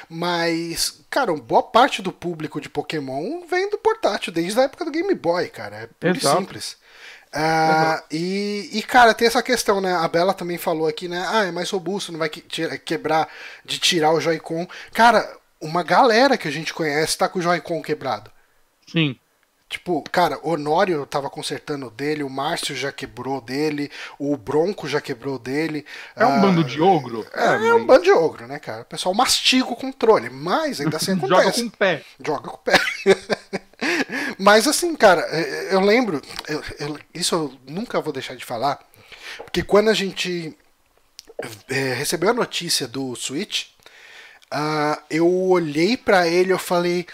[0.08, 4.90] Mas, cara, boa parte do público de Pokémon vem do portátil, desde a época do
[4.90, 5.76] Game Boy, cara.
[5.76, 6.76] É puro simples.
[7.34, 9.92] Uh, e, e, cara, tem essa questão, né?
[9.92, 11.26] A Bela também falou aqui, né?
[11.28, 12.40] Ah, é mais robusto, não vai que,
[12.78, 13.28] quebrar
[13.64, 14.68] de tirar o Joy-Con.
[14.92, 15.28] Cara,
[15.64, 18.30] uma galera que a gente conhece tá com o Joy-Con quebrado.
[18.86, 19.18] Sim.
[19.66, 25.00] Tipo, cara, o Honório tava consertando dele, o Márcio já quebrou dele, o Bronco já
[25.00, 25.84] quebrou dele.
[26.14, 27.26] É um uh, bando de ogro?
[27.32, 28.82] É, é, é um bando de ogro, né, cara?
[28.82, 31.60] O pessoal mastiga o controle, mas ainda assim acontece.
[31.60, 32.04] Joga com o pé.
[32.24, 32.78] Joga com o pé.
[34.38, 35.22] mas assim, cara,
[35.70, 38.78] eu lembro, eu, eu, isso eu nunca vou deixar de falar,
[39.38, 40.56] porque quando a gente
[41.68, 43.73] é, recebeu a notícia do Switch,
[44.52, 47.06] uh, eu olhei para ele e falei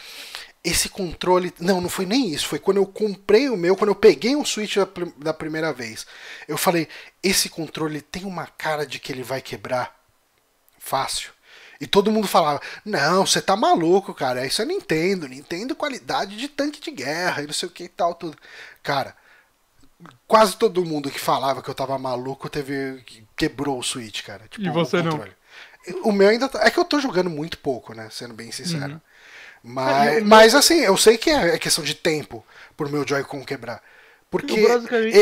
[0.63, 1.53] esse controle.
[1.59, 2.47] Não, não foi nem isso.
[2.47, 6.07] Foi quando eu comprei o meu, quando eu peguei um Switch da, da, primeira vez.
[6.47, 6.89] Eu falei:
[7.23, 9.95] esse controle tem uma cara de que ele vai quebrar
[10.79, 11.33] fácil.
[11.81, 14.47] E todo mundo falava: não, você tá maluco, cara.
[14.47, 15.29] Isso é Nintendo.
[15.29, 18.15] Nintendo qualidade de tanque de guerra e não sei o que e tal.
[18.15, 18.37] Tudo.
[18.83, 19.17] Cara,
[20.27, 23.03] quase todo mundo que falava que eu tava maluco teve
[23.35, 24.47] quebrou o Switch, cara.
[24.49, 25.25] Tipo, e você não?
[26.03, 26.65] O meu ainda tá...
[26.65, 28.09] É que eu tô jogando muito pouco, né?
[28.11, 28.95] Sendo bem sincero.
[28.95, 29.01] Uhum.
[29.63, 32.45] Mas, mas assim, eu sei que é questão de tempo
[32.77, 33.83] pro meu Joy-Con quebrar.
[34.31, 34.55] Porque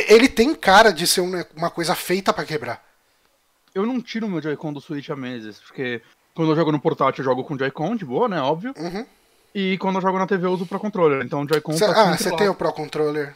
[0.09, 1.23] ele tem cara de ser
[1.57, 2.85] uma coisa feita para quebrar.
[3.75, 6.03] Eu não tiro o meu Joy-Con do Switch há meses, porque
[6.35, 8.41] quando eu jogo no portátil eu jogo com Joy-Con, de boa, né?
[8.41, 8.75] Óbvio.
[8.77, 9.07] Uhum.
[9.55, 11.25] E quando eu jogo na TV eu uso o Pro Controller.
[11.25, 13.35] Então o Joy-Con tá Ah, você tem o Pro Controller.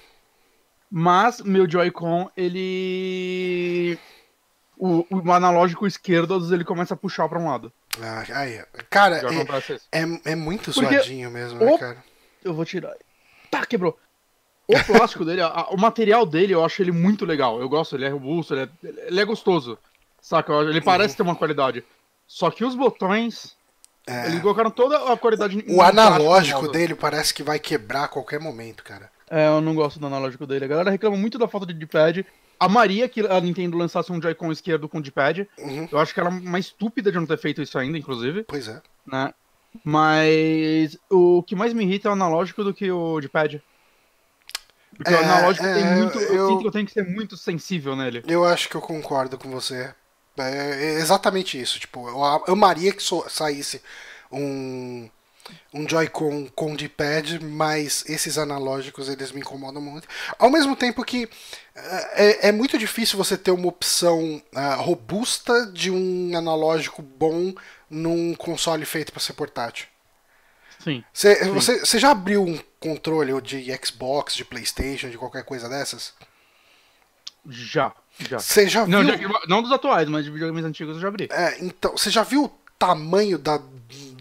[0.91, 3.99] Mas meu Joy-Con, ele.
[4.85, 7.73] O, o analógico esquerdo, ele começa a puxar pra um lado.
[8.03, 8.61] Ah, aí,
[8.91, 9.19] cara,
[9.93, 12.05] é, é, é, muito Porque zoadinho mesmo, né, cara?
[12.43, 12.93] Eu vou tirar.
[13.49, 13.97] Tá, quebrou.
[14.67, 17.61] O plástico dele, a, o material dele, eu acho ele muito legal.
[17.61, 19.79] Eu gosto, ele é robusto, ele é, ele é gostoso.
[20.21, 20.53] Saca?
[20.53, 21.17] Ele parece uhum.
[21.17, 21.85] ter uma qualidade.
[22.27, 23.57] Só que os botões.
[24.05, 24.27] É.
[24.27, 25.65] Eles colocaram toda a qualidade.
[25.69, 29.09] O analógico dele parece que vai quebrar a qualquer momento, cara.
[29.31, 30.65] É, eu não gosto do analógico dele.
[30.65, 32.27] A galera reclama muito da falta de D-pad
[32.65, 35.49] amaria que a Nintendo lançasse um Joy-Con esquerdo com D-pad.
[35.59, 35.89] Uhum.
[35.91, 38.45] Eu acho que ela é uma estúpida de não ter feito isso ainda, inclusive.
[38.45, 38.81] Pois é.
[39.07, 39.33] Né?
[39.85, 43.63] Mas o que mais me irrita é o analógico do que o D-pad.
[44.97, 46.19] Porque é, o analógico é, tem muito.
[46.19, 48.23] Eu, eu, sinto que eu tenho que ser muito sensível nele.
[48.27, 49.93] Eu acho que eu concordo com você.
[50.37, 51.79] É exatamente isso.
[51.79, 53.83] Tipo, eu amaria que saísse
[54.31, 55.09] um
[55.73, 60.07] um Joy-Con com D-pad, mas esses analógicos eles me incomodam muito.
[60.39, 61.29] Ao mesmo tempo que
[61.75, 67.55] é, é muito difícil você ter uma opção uh, robusta de um analógico bom
[67.89, 69.87] num console feito para ser portátil.
[70.79, 71.53] Sim, cê, sim.
[71.53, 76.13] Você, você já abriu um controle de Xbox, de PlayStation, de qualquer coisa dessas?
[77.49, 78.39] Já, já.
[78.39, 79.17] Você já não, viu?
[79.17, 81.29] Já, não dos atuais, mas de videogames antigos eu já abri.
[81.31, 82.49] É, então, você já viu o
[82.79, 83.59] tamanho da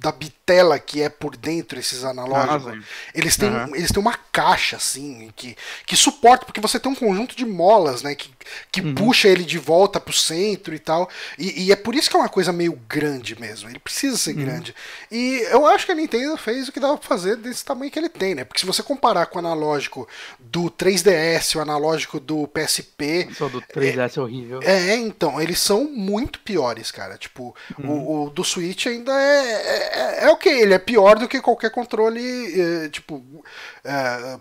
[0.01, 2.73] da bitela que é por dentro esses analógicos.
[2.73, 3.75] Ah, eles têm, uhum.
[3.75, 8.01] eles têm uma caixa assim que, que suporta, porque você tem um conjunto de molas,
[8.01, 8.31] né, que,
[8.71, 8.95] que uhum.
[8.95, 11.07] puxa ele de volta pro centro e tal.
[11.37, 13.69] E, e, é por isso que é uma coisa meio grande mesmo.
[13.69, 14.43] Ele precisa ser uhum.
[14.43, 14.73] grande.
[15.11, 17.99] E eu acho que a Nintendo fez o que dava pra fazer desse tamanho que
[17.99, 18.43] ele tem, né?
[18.43, 20.07] Porque se você comparar com o analógico
[20.39, 23.29] do 3DS, o analógico do PSP.
[23.37, 24.59] Só do 3DS é, é horrível.
[24.63, 27.19] É, então, eles são muito piores, cara.
[27.19, 28.23] Tipo, o, uhum.
[28.23, 30.49] o do Switch ainda é, é é, é o que?
[30.49, 32.21] Ele é pior do que qualquer controle,
[32.59, 33.43] é, tipo,
[33.83, 34.39] é,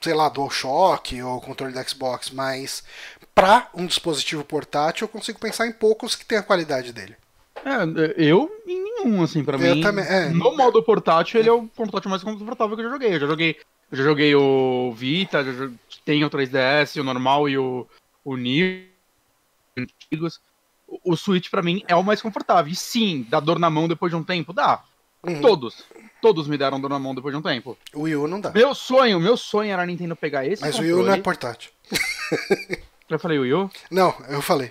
[0.00, 2.82] sei lá, DualShock ou controle da Xbox, mas
[3.34, 7.16] para um dispositivo portátil eu consigo pensar em poucos que tem a qualidade dele.
[7.64, 9.82] É, eu em nenhum, assim, pra eu mim.
[9.82, 10.28] Também, é.
[10.28, 13.14] No modo portátil, ele é o portátil mais confortável que eu já joguei.
[13.14, 13.56] Eu já joguei,
[13.90, 15.70] eu já joguei o Vita, já
[16.04, 17.86] tem o 3DS, o normal e o,
[18.24, 18.86] o Neo
[19.76, 20.40] antigos
[21.04, 22.72] o Switch para mim é o mais confortável.
[22.72, 24.52] E sim, dá dor na mão depois de um tempo?
[24.52, 24.82] Dá.
[25.22, 25.40] Uhum.
[25.40, 25.84] Todos.
[26.22, 27.76] Todos me deram dor na mão depois de um tempo.
[27.94, 28.50] O Wii U não dá.
[28.50, 30.92] Meu sonho, meu sonho era a Nintendo pegar esse Mas controle.
[30.92, 31.70] o Wii U não é portátil.
[33.08, 33.70] Eu falei Wii U?
[33.90, 34.70] Não, eu falei.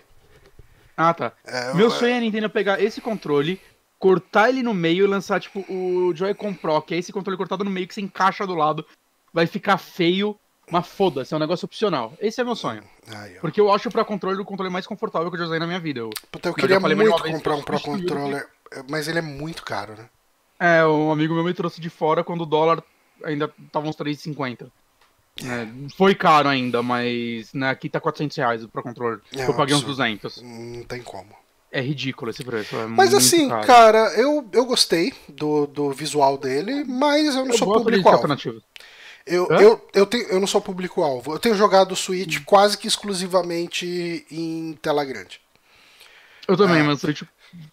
[0.95, 1.33] Ah, tá.
[1.43, 3.59] É, meu sonho é a Nintendo pegar esse controle,
[3.97, 7.63] cortar ele no meio e lançar, tipo, o Joy-Con Pro, que é esse controle cortado
[7.63, 8.85] no meio que se encaixa do lado.
[9.33, 10.37] Vai ficar feio,
[10.69, 12.13] mas foda-se, é um negócio opcional.
[12.19, 12.83] Esse é meu sonho.
[13.07, 15.59] Aí, Porque eu acho o Pro Controller o controle mais confortável que eu já usei
[15.59, 15.99] na minha vida.
[15.99, 18.47] Eu, Puta, eu queria muito comprar um Pro Controller,
[18.89, 20.09] mas ele é muito caro, né?
[20.59, 22.83] É, um amigo meu me trouxe de fora quando o dólar
[23.23, 24.69] ainda tava uns 3,50.
[25.43, 29.19] É, foi caro ainda, mas né, aqui tá 400 reais o Pro Controller.
[29.35, 30.41] É, eu paguei uns 200.
[30.41, 31.29] Não tem como.
[31.71, 32.75] É ridículo esse preço.
[32.75, 33.67] É mas assim, caro.
[33.67, 38.35] cara, eu, eu gostei do, do visual dele, mas eu não eu sou público-alvo.
[39.27, 41.33] Eu, eu, eu, tenho, eu não sou público-alvo.
[41.33, 42.43] Eu tenho jogado o Switch hum.
[42.45, 45.41] quase que exclusivamente em tela grande.
[46.47, 46.83] Eu também, é.
[46.83, 47.23] mas Switch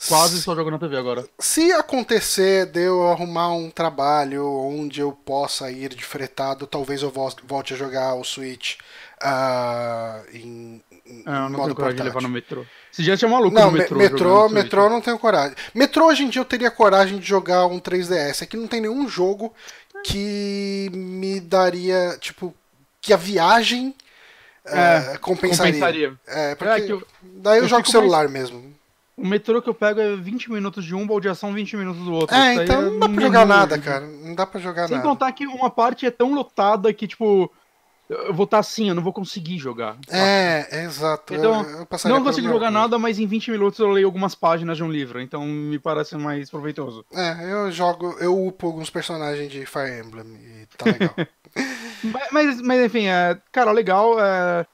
[0.08, 1.24] quase só jogo na TV agora.
[1.38, 7.10] Se acontecer de eu arrumar um trabalho onde eu possa ir de fretado, talvez eu
[7.10, 8.76] volte a jogar o Switch
[9.22, 12.64] uh, em, em Ah, eu não modo tenho coragem de levar no metrô.
[12.92, 13.98] Esse dia tinha maluco Não, no me- metrô.
[13.98, 15.56] metrô, metrô, eu não tenho coragem.
[15.74, 18.42] Metrô hoje em dia eu teria coragem de jogar um 3DS.
[18.42, 19.52] Aqui não tem nenhum jogo
[20.04, 22.54] que me daria, tipo,
[23.00, 23.94] que a viagem
[24.66, 25.72] É, eh, compensaria.
[25.72, 26.14] compensaria.
[26.26, 28.72] É, porque É, eu- daí eu, eu jogo celular mesmo.
[29.16, 32.36] O metrô que eu pego é 20 minutos de um, baldeação 20 minutos do outro.
[32.36, 34.06] É, Isso então não dá pra jogar nada, cara.
[34.06, 35.08] Não dá pra jogar Sem nada.
[35.08, 37.50] contar que uma parte é tão lotada que, tipo,
[38.08, 39.96] eu vou estar assim, eu não vou conseguir jogar.
[40.08, 41.34] É, é exato.
[41.34, 42.70] Então, eu, eu não consigo jogar coisa.
[42.70, 46.16] nada, mas em 20 minutos eu leio algumas páginas de um livro, então me parece
[46.16, 47.04] mais proveitoso.
[47.12, 51.14] É, eu jogo, eu upo alguns personagens de Fire Emblem e tá legal.
[52.02, 54.20] Mas, mas, mas, enfim, é, cara, legal.
[54.20, 54.66] é,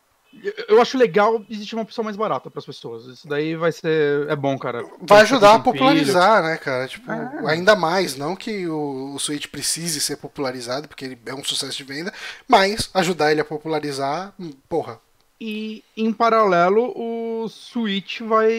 [0.68, 3.04] eu- acho legal existir uma opção mais barata para as pessoas.
[3.06, 4.28] Isso daí vai ser.
[4.28, 4.84] É bom, cara.
[5.02, 6.86] Vai ajudar a popularizar, né, cara?
[6.88, 7.52] Tipo, É.
[7.52, 11.76] ainda mais, não que o, o Switch precise ser popularizado, porque ele é um sucesso
[11.76, 12.12] de venda,
[12.48, 14.98] mas ajudar ele a popularizar, hum, porra.
[15.40, 18.50] E em paralelo, o Switch vai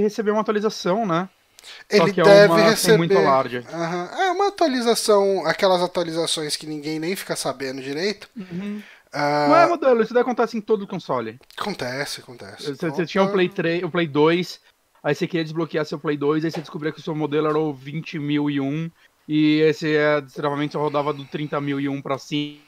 [0.00, 1.28] receber uma atualização, né?
[1.88, 2.98] Ele é deve uma receber.
[2.98, 3.64] muito alarde.
[3.72, 4.10] Aham.
[4.18, 8.28] É uma atualização, aquelas atualizações que ninguém nem fica sabendo direito.
[9.12, 11.38] Ah, Não é modelo, isso daí acontece em todo console.
[11.56, 12.74] Acontece, acontece.
[12.74, 14.60] Você, você tinha o Play 3, o Play 2,
[15.02, 17.58] aí você queria desbloquear seu Play 2, aí você descobria que o seu modelo era
[17.58, 18.90] o 20001
[19.28, 22.58] e esse é, extremamente só rodava do 30001 pra cima.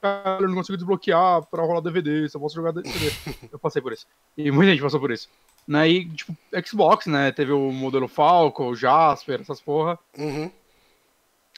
[0.00, 3.10] Cara, eu não consigo desbloquear pra rolar DVD, só posso jogar DVD.
[3.50, 4.06] eu passei por isso.
[4.36, 5.28] E muita gente passou por isso.
[5.66, 5.88] Né?
[5.88, 7.32] E, tipo, Xbox, né?
[7.32, 9.98] Teve o modelo Falcon, o Jasper, essas porra.
[10.16, 10.50] Uhum.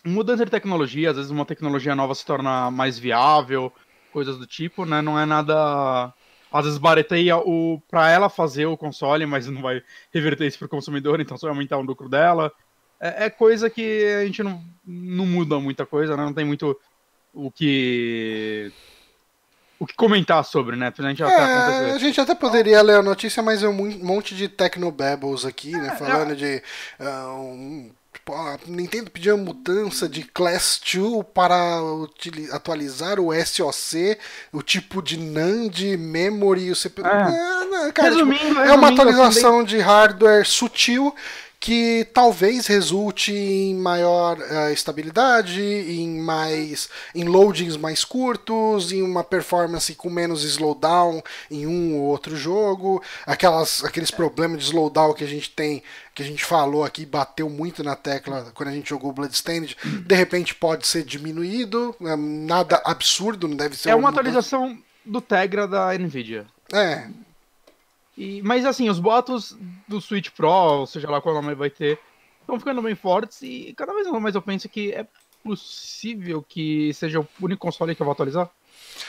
[0.04, 3.72] Mudança de tecnologia, às vezes uma tecnologia nova se torna mais viável,
[4.12, 5.02] coisas do tipo, né?
[5.02, 6.12] Não é nada.
[6.52, 9.82] Às vezes bareteia o para ela fazer o console, mas não vai
[10.12, 12.50] reverter isso pro consumidor, então só vai aumentar o lucro dela.
[13.00, 16.24] É, é coisa que a gente não, não muda muita coisa, né?
[16.24, 16.76] Não tem muito
[17.32, 18.72] o que
[19.78, 20.92] o que comentar sobre, né?
[20.96, 23.98] A gente tá É, a gente até poderia ler a notícia, mas é um mon-
[24.04, 25.96] monte de technobabbles aqui, É, né?
[25.96, 26.62] Falando de.
[26.98, 27.90] ah, um,
[28.20, 31.80] tipo, a Nintendo pediu uma mudança de Class 2 para
[32.52, 34.18] atualizar o SoC,
[34.52, 37.06] o tipo de NAND, memory o CPU.
[37.06, 37.60] É.
[37.86, 41.14] É, cara, tipo, Resumindo, é uma resumindo, atualização de hardware sutil
[41.60, 49.22] que talvez resulte em maior eh, estabilidade, em mais em loadings mais curtos, em uma
[49.22, 55.22] performance com menos slowdown em um ou outro jogo, aquelas aqueles problemas de slowdown que
[55.22, 55.82] a gente tem,
[56.14, 60.14] que a gente falou aqui, bateu muito na tecla quando a gente jogou Bloodstained, de
[60.14, 65.20] repente pode ser diminuído, eh, nada absurdo, não deve ser É uma mudança- atualização do
[65.20, 66.46] Tegra da Nvidia.
[66.72, 67.06] É,
[68.20, 69.56] E, mas assim, os boatos
[69.88, 71.98] do Switch Pro, ou seja lá qual nome vai ter,
[72.42, 75.06] estão ficando bem fortes e cada vez mais eu penso que é
[75.42, 78.50] possível que seja o único console que eu vou atualizar.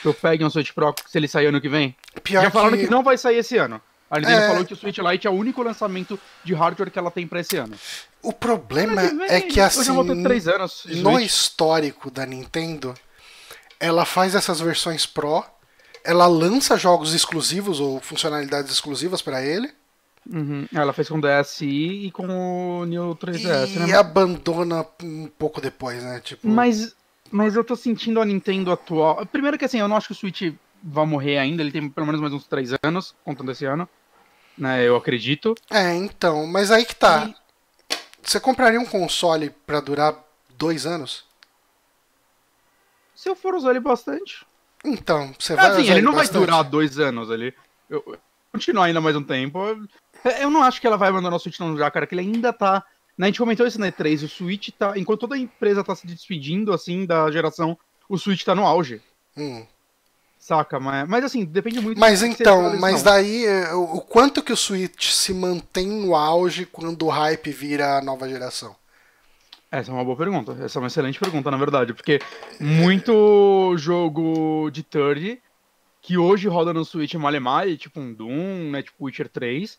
[0.00, 1.94] Que eu pegue um Switch Pro se ele sair ano que vem.
[2.22, 2.84] pior Já falaram que...
[2.84, 3.78] que não vai sair esse ano.
[4.10, 4.48] A Nintendo É.
[4.48, 7.40] falou que o Switch Lite é o único lançamento de hardware que ela tem pra
[7.40, 7.76] esse ano.
[8.22, 9.92] O problema que vem, é que assim,
[11.02, 12.94] no histórico da Nintendo,
[13.78, 15.44] ela faz essas versões Pro,
[16.04, 19.72] ela lança jogos exclusivos ou funcionalidades exclusivas para ele
[20.30, 20.66] Uhum.
[20.72, 21.66] Ela fez com o DSi
[22.06, 23.94] e com o New 3DS, e né?
[23.96, 26.20] abandona um pouco depois, né?
[26.20, 26.94] Tipo, Mas,
[27.28, 29.26] mas eu tô sentindo a Nintendo atual.
[29.26, 32.06] Primeiro que assim, eu não acho que o Switch vai morrer ainda, ele tem pelo
[32.06, 33.88] menos mais uns três anos, contando esse ano.
[34.56, 35.56] Né, eu acredito.
[35.68, 37.24] é, então, mas aí que tá.
[37.28, 37.34] E-
[38.22, 40.14] Você compraria um console pra durar
[40.56, 41.24] dois anos?
[43.14, 44.44] se eu for usar ele bastante.
[44.84, 46.32] Então, você vai Assim, usar ele não bastante?
[46.32, 47.54] vai durar dois anos ali.
[47.88, 48.18] Eu,
[48.52, 49.58] continuar ainda mais um tempo.
[50.40, 52.52] Eu, não acho que ela vai abandonar o Switch não já, cara, que ele ainda
[52.52, 52.84] tá.
[53.16, 54.94] Né, a gente comentou isso na E3, o Switch tá.
[54.96, 57.78] Enquanto toda a empresa tá se despedindo, assim, da geração,
[58.08, 59.00] o Switch tá no auge.
[59.36, 59.64] Hum.
[60.38, 60.80] Saca?
[60.80, 64.42] Mas, mas assim, depende muito Mas do que seja então, mas daí, é, o quanto
[64.42, 68.74] que o Switch se mantém no auge quando o hype vira a nova geração?
[69.72, 70.52] Essa é uma boa pergunta.
[70.62, 71.94] Essa é uma excelente pergunta, na verdade.
[71.94, 72.20] Porque
[72.60, 75.40] muito jogo de third
[76.02, 78.82] que hoje roda no Switch male male, tipo um Doom, né?
[78.82, 79.78] Tipo Witcher 3.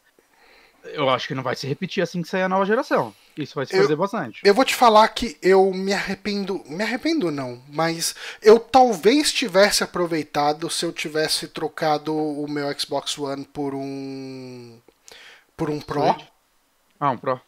[0.86, 3.14] Eu acho que não vai se repetir assim que sair a nova geração.
[3.38, 4.41] Isso vai se Eu- fazer bastante.
[4.44, 6.62] Eu vou te falar que eu me arrependo.
[6.68, 13.18] Me arrependo não, mas eu talvez tivesse aproveitado se eu tivesse trocado o meu Xbox
[13.18, 14.78] One por um.
[15.56, 16.16] por um Pro.
[17.00, 17.39] Ah, um Pro.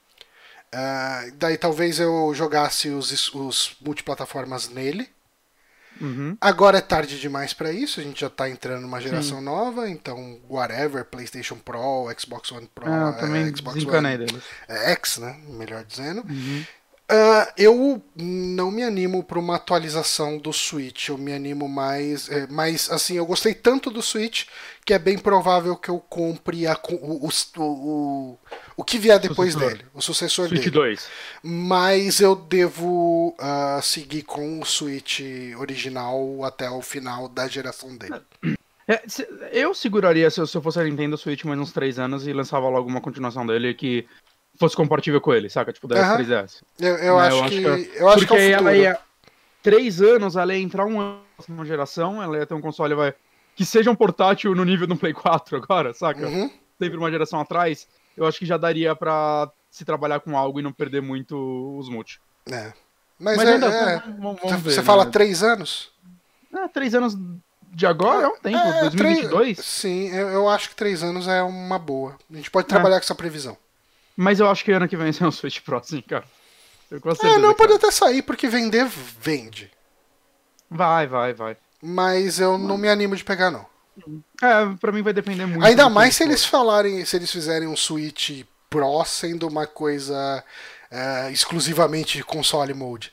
[0.78, 5.10] Ah, daí talvez eu jogasse os, os multiplataformas nele.
[6.02, 6.38] Uhum.
[6.42, 10.42] Agora é tarde demais pra isso, a gente já tá entrando numa geração nova, então
[10.50, 14.44] whatever, PlayStation Pro, Xbox One Pro, Ah, é, Xbox One deles.
[14.68, 15.40] é, X, né?
[15.48, 16.26] Melhor dizendo.
[16.30, 16.66] Uhum.
[17.08, 21.10] Uh, eu não me animo para uma atualização do Switch.
[21.10, 22.28] Eu me animo mais.
[22.30, 24.46] É, mas, assim, eu gostei tanto do Switch
[24.84, 28.38] que é bem provável que eu compre a, o, o, o,
[28.76, 29.78] o que vier depois sucessor.
[29.78, 30.72] dele, o sucessor Switch dele.
[30.72, 31.10] 2.
[31.44, 35.22] Mas eu devo uh, seguir com o Switch
[35.60, 38.20] original até o final da geração dele.
[38.88, 39.02] É,
[39.52, 42.34] eu seguraria se eu, se eu fosse a Nintendo Switch mais uns 3 anos e
[42.34, 44.08] lançava logo uma continuação dele que
[44.58, 45.72] fosse compatível com ele, saca?
[45.72, 46.18] Tipo, 10, uhum.
[46.18, 46.64] 3DS.
[46.80, 47.28] Eu, eu, né?
[47.28, 49.00] acho, eu acho que, que eu acho porque que é ela ia.
[49.62, 53.14] Três anos, ela ia entrar um ano numa geração, ela ia ter um console vai,
[53.56, 56.28] que seja um portátil no nível do Play 4 agora, saca?
[56.28, 56.52] Uhum.
[56.78, 60.64] Sempre uma geração atrás, eu acho que já daria pra se trabalhar com algo e
[60.64, 62.22] não perder muito os multi.
[62.50, 62.74] É.
[63.20, 64.86] Mas, Mas é, ainda, é, vamos, vamos ver, Você né?
[64.86, 65.92] fala três anos?
[66.54, 67.18] É, três anos
[67.72, 69.30] de agora é um tempo, é, 2022.
[69.30, 72.18] Três, sim, eu, eu, acho que três anos é uma boa.
[72.32, 73.00] A gente pode trabalhar é.
[73.00, 73.58] com essa previsão.
[74.16, 76.26] Mas eu acho que ano que vem sai um Switch Pro, sim, cara.
[76.90, 79.72] Eu é, não, pode até sair, porque vender, vende.
[80.70, 81.58] Vai, vai, vai.
[81.82, 83.66] Mas eu não me animo de pegar, não.
[84.42, 85.66] É, pra mim vai depender muito.
[85.66, 90.44] Ainda mais se eles falarem, se eles fizerem um Switch Pro sendo uma coisa
[90.92, 93.12] é, exclusivamente console mode.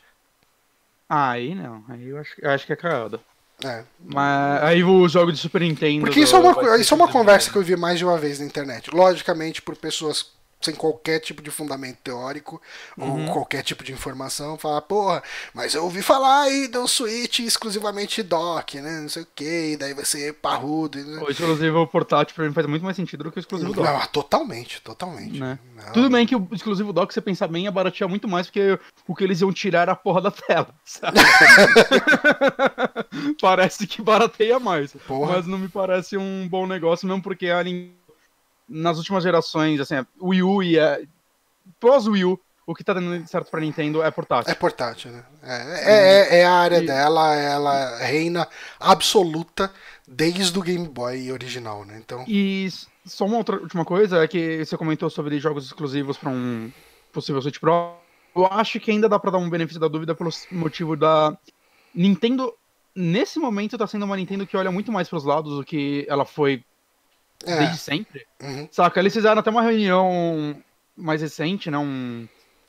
[1.08, 1.84] Ah, aí não.
[1.88, 3.20] Aí eu acho, eu acho que é cagada.
[3.64, 3.84] É.
[4.00, 6.04] Mas aí o jogo de Super Nintendo.
[6.04, 8.40] Porque isso é uma, isso é uma conversa que eu vi mais de uma vez
[8.40, 8.90] na internet.
[8.90, 10.32] Logicamente, por pessoas
[10.62, 12.60] sem qualquer tipo de fundamento teórico
[12.96, 13.26] uhum.
[13.26, 15.22] ou qualquer tipo de informação, falar, porra,
[15.54, 19.00] mas eu ouvi falar aí do Switch exclusivamente dock, né?
[19.00, 20.98] Não sei o que, daí vai ser parrudo.
[20.98, 21.22] Né?
[21.22, 23.86] O exclusivo portátil pra mim faz muito mais sentido do que o exclusivo dock.
[23.86, 25.38] Não, totalmente, totalmente.
[25.38, 25.58] Né?
[25.92, 29.14] Tudo bem que o exclusivo dock, você pensar bem, ia baratear muito mais, porque o
[29.14, 30.68] que eles iam tirar era a porra da tela.
[33.40, 34.92] parece que barateia mais.
[35.06, 35.36] Porra.
[35.36, 37.62] Mas não me parece um bom negócio, mesmo porque a
[38.72, 41.00] nas últimas gerações, assim, Wii U e a...
[41.78, 44.50] pós Wii U, o que tá dando certo pra Nintendo é portátil.
[44.50, 45.24] É portátil, né?
[45.42, 46.86] É, é, é a área e...
[46.86, 48.48] dela, ela reina
[48.80, 49.72] absoluta
[50.06, 52.00] desde o Game Boy original, né?
[52.02, 52.24] Então...
[52.26, 52.68] E
[53.04, 56.72] só uma outra última coisa é que você comentou sobre jogos exclusivos para um
[57.12, 57.96] possível Switch Pro.
[58.34, 61.36] Eu acho que ainda dá para dar um benefício da dúvida pelo motivo da
[61.94, 62.54] Nintendo
[62.94, 66.06] nesse momento tá sendo uma Nintendo que olha muito mais para os lados do que
[66.08, 66.64] ela foi
[67.44, 67.58] é.
[67.58, 68.26] desde sempre.
[68.40, 68.68] Uhum.
[68.70, 69.00] Saca?
[69.00, 70.56] Eles fizeram até uma reunião
[70.96, 71.78] mais recente, né?
[71.78, 72.28] Um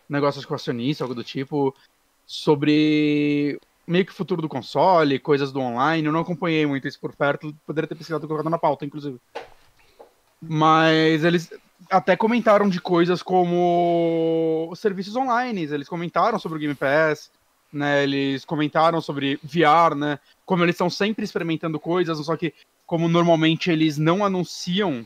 [0.10, 1.76] negócio com acionista, algo do tipo,
[2.26, 6.06] sobre meio que o futuro do console, coisas do online.
[6.06, 9.20] Eu não acompanhei muito isso por perto, poderia ter pesquisado e colocado na pauta, inclusive.
[10.42, 11.52] Mas eles
[11.90, 17.30] até comentaram de coisas como serviços online, eles comentaram sobre o Game Pass,
[17.72, 18.04] né?
[18.04, 20.20] Eles comentaram sobre VR, né?
[20.46, 22.54] Como eles estão sempre experimentando coisas, só que
[22.94, 25.04] como normalmente eles não anunciam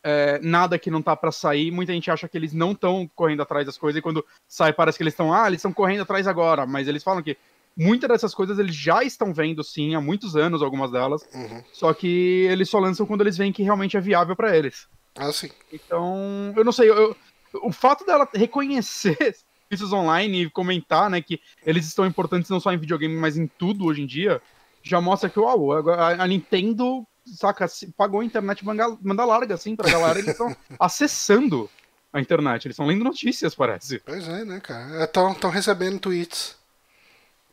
[0.00, 3.42] é, nada que não tá para sair, muita gente acha que eles não estão correndo
[3.42, 6.28] atrás das coisas, e quando sai parece que eles estão, ah, eles estão correndo atrás
[6.28, 7.36] agora, mas eles falam que
[7.76, 11.64] muitas dessas coisas eles já estão vendo sim há muitos anos, algumas delas, uhum.
[11.72, 14.86] só que eles só lançam quando eles veem que realmente é viável para eles.
[15.16, 15.50] Ah, sim.
[15.72, 17.16] Então, eu não sei, eu,
[17.54, 19.16] o fato dela reconhecer
[19.68, 23.48] serviços online e comentar, né, que eles estão importantes não só em videogame, mas em
[23.48, 24.40] tudo hoje em dia,
[24.86, 27.66] já mostra que, uau, a, a Nintendo saca,
[27.96, 31.68] pagou a internet manda larga, assim, pra galera, eles estão acessando
[32.12, 33.98] a internet, eles estão lendo notícias, parece.
[34.00, 35.04] Pois é, né, cara?
[35.04, 36.56] Estão recebendo tweets.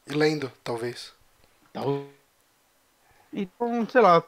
[0.08, 1.14] E lendo, talvez.
[3.34, 4.24] Então, sei lá.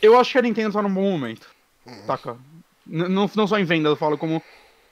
[0.00, 1.48] Eu, acho que a Nintendo tá num bom momento.
[1.86, 2.06] Uhum.
[2.06, 2.36] Saca?
[2.86, 4.42] Não, não só em venda, eu falo como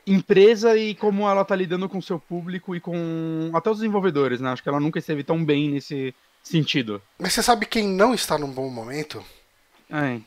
[0.07, 4.40] empresa e como ela tá lidando com o seu público e com até os desenvolvedores,
[4.40, 4.50] né?
[4.50, 6.14] Acho que ela nunca esteve tão bem nesse,
[6.47, 7.03] sentido.
[7.18, 9.24] Mas você sabe quem não está num bom momento?
[9.90, 10.20] É.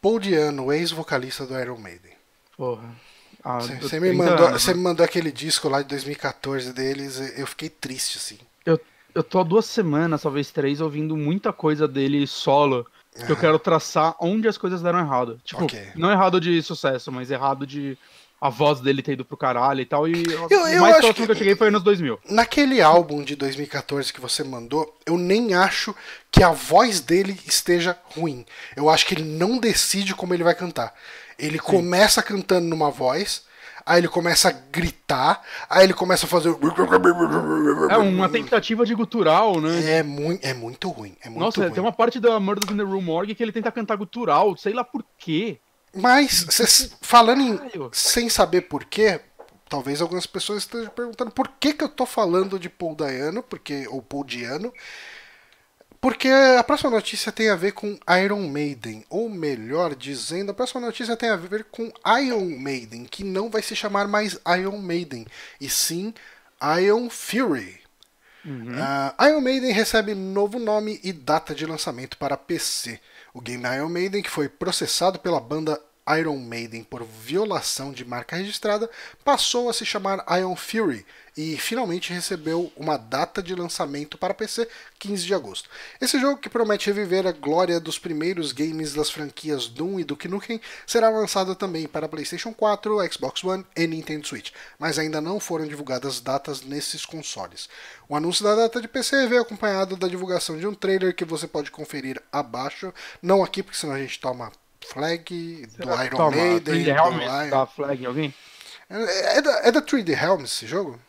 [0.00, 2.12] Paul Diano, ex-vocalista do Iron Maiden.
[2.56, 2.94] Porra.
[3.42, 7.68] Ah, você, me mandou, você me mandou aquele disco lá de 2014 deles, eu fiquei
[7.68, 8.38] triste, assim.
[8.64, 8.80] Eu,
[9.14, 12.86] eu tô há duas semanas, talvez três, ouvindo muita coisa dele solo.
[13.14, 15.40] Que eu quero traçar onde as coisas deram errado.
[15.44, 15.88] Tipo, okay.
[15.94, 17.96] não errado de sucesso, mas errado de
[18.44, 20.06] a voz dele ter ido pro caralho e tal.
[20.06, 22.20] E eu, eu o mais próximo que, que eu cheguei foi nos 2000.
[22.28, 25.96] Naquele álbum de 2014 que você mandou, eu nem acho
[26.30, 28.44] que a voz dele esteja ruim.
[28.76, 30.92] Eu acho que ele não decide como ele vai cantar.
[31.38, 31.64] Ele Sim.
[31.64, 33.46] começa cantando numa voz,
[33.86, 35.40] aí ele começa a gritar,
[35.70, 36.54] aí ele começa a fazer.
[37.88, 39.90] É uma tentativa de gutural, né?
[39.90, 41.16] É, muito, é muito ruim.
[41.22, 41.72] É muito Nossa, ruim.
[41.72, 44.74] tem uma parte da Murder in the Room Morgue que ele tenta cantar gutural, sei
[44.74, 45.60] lá por quê.
[45.94, 47.60] Mas, cês, falando em,
[47.92, 49.20] sem saber porquê,
[49.68, 53.86] talvez algumas pessoas estejam perguntando por que, que eu tô falando de Paul Dayano, porque,
[53.88, 54.72] ou Paul Diano,
[56.00, 60.80] porque a próxima notícia tem a ver com Iron Maiden, ou melhor dizendo, a próxima
[60.80, 61.90] notícia tem a ver com
[62.20, 65.26] Iron Maiden, que não vai se chamar mais Iron Maiden,
[65.58, 66.12] e sim
[66.78, 67.80] Iron Fury.
[68.44, 68.74] Uhum.
[68.74, 73.00] Uh, Iron Maiden recebe novo nome e data de lançamento para PC.
[73.36, 75.82] O game Iron Maiden, que foi processado pela banda
[76.16, 78.88] Iron Maiden por violação de marca registrada,
[79.24, 81.04] passou a se chamar Iron Fury
[81.36, 84.68] e finalmente recebeu uma data de lançamento para PC,
[84.98, 85.68] 15 de agosto.
[86.00, 90.28] Esse jogo, que promete reviver a glória dos primeiros games das franquias Doom e Duke
[90.28, 95.40] Nukem, será lançado também para PlayStation 4, Xbox One e Nintendo Switch, mas ainda não
[95.40, 97.68] foram divulgadas datas nesses consoles.
[98.08, 101.48] O anúncio da data de PC veio acompanhado da divulgação de um trailer que você
[101.48, 104.52] pode conferir abaixo, não aqui porque senão a gente toma
[104.86, 106.84] flag Será do Iron Maiden.
[106.84, 108.34] 3D Helms dá flag em alguém?
[108.88, 111.00] É, é, da, é da 3D Helms esse jogo?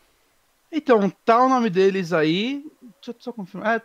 [0.72, 2.66] Então, tá o nome deles aí.
[2.82, 3.78] Deixa eu só confirmar.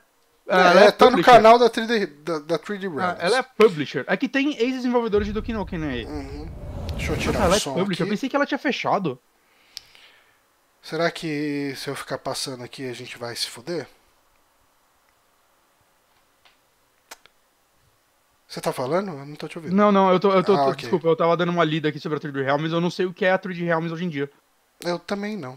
[0.49, 1.17] É, é, é tá publisher.
[1.17, 3.01] no canal da 3D, da, da 3D Realms.
[3.01, 4.05] Ah, ela é publisher.
[4.09, 6.05] Aqui tem ex-desenvolvedores de Duke Nukem aí.
[6.05, 6.49] Uhum.
[6.97, 8.03] Deixa eu tirar Nossa, o som é publisher.
[8.03, 8.11] Aqui.
[8.11, 9.19] Eu pensei que ela tinha fechado.
[10.83, 13.87] Será que se eu ficar passando aqui a gente vai se fuder?
[18.49, 19.13] Você tá falando?
[19.13, 19.77] Eu não tô te ouvindo.
[19.77, 20.33] Não, não, eu tô.
[20.33, 20.81] Eu tô, ah, tô okay.
[20.81, 23.15] Desculpa, eu tava dando uma lida aqui sobre a 3D Realms, eu não sei o
[23.15, 24.29] que é a 3D Realms hoje em dia.
[24.85, 25.57] Eu também não.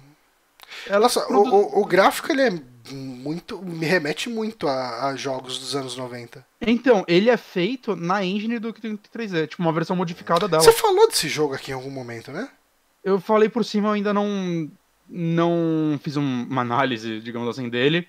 [0.88, 1.50] Ela produ...
[1.50, 2.62] o, o, o, gráfico ele é
[2.92, 3.62] muito.
[3.62, 6.46] me remete muito a, a, jogos dos anos 90.
[6.62, 10.64] Então, ele é feito na engine do 3D, tipo uma versão modificada dela.
[10.64, 12.50] Você falou desse jogo aqui em algum momento, né?
[13.04, 14.72] Eu falei por cima, eu ainda não.
[15.10, 18.08] não fiz uma análise, digamos assim, dele,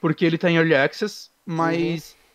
[0.00, 2.10] porque ele tá em Early Access, mas.
[2.10, 2.26] Uhum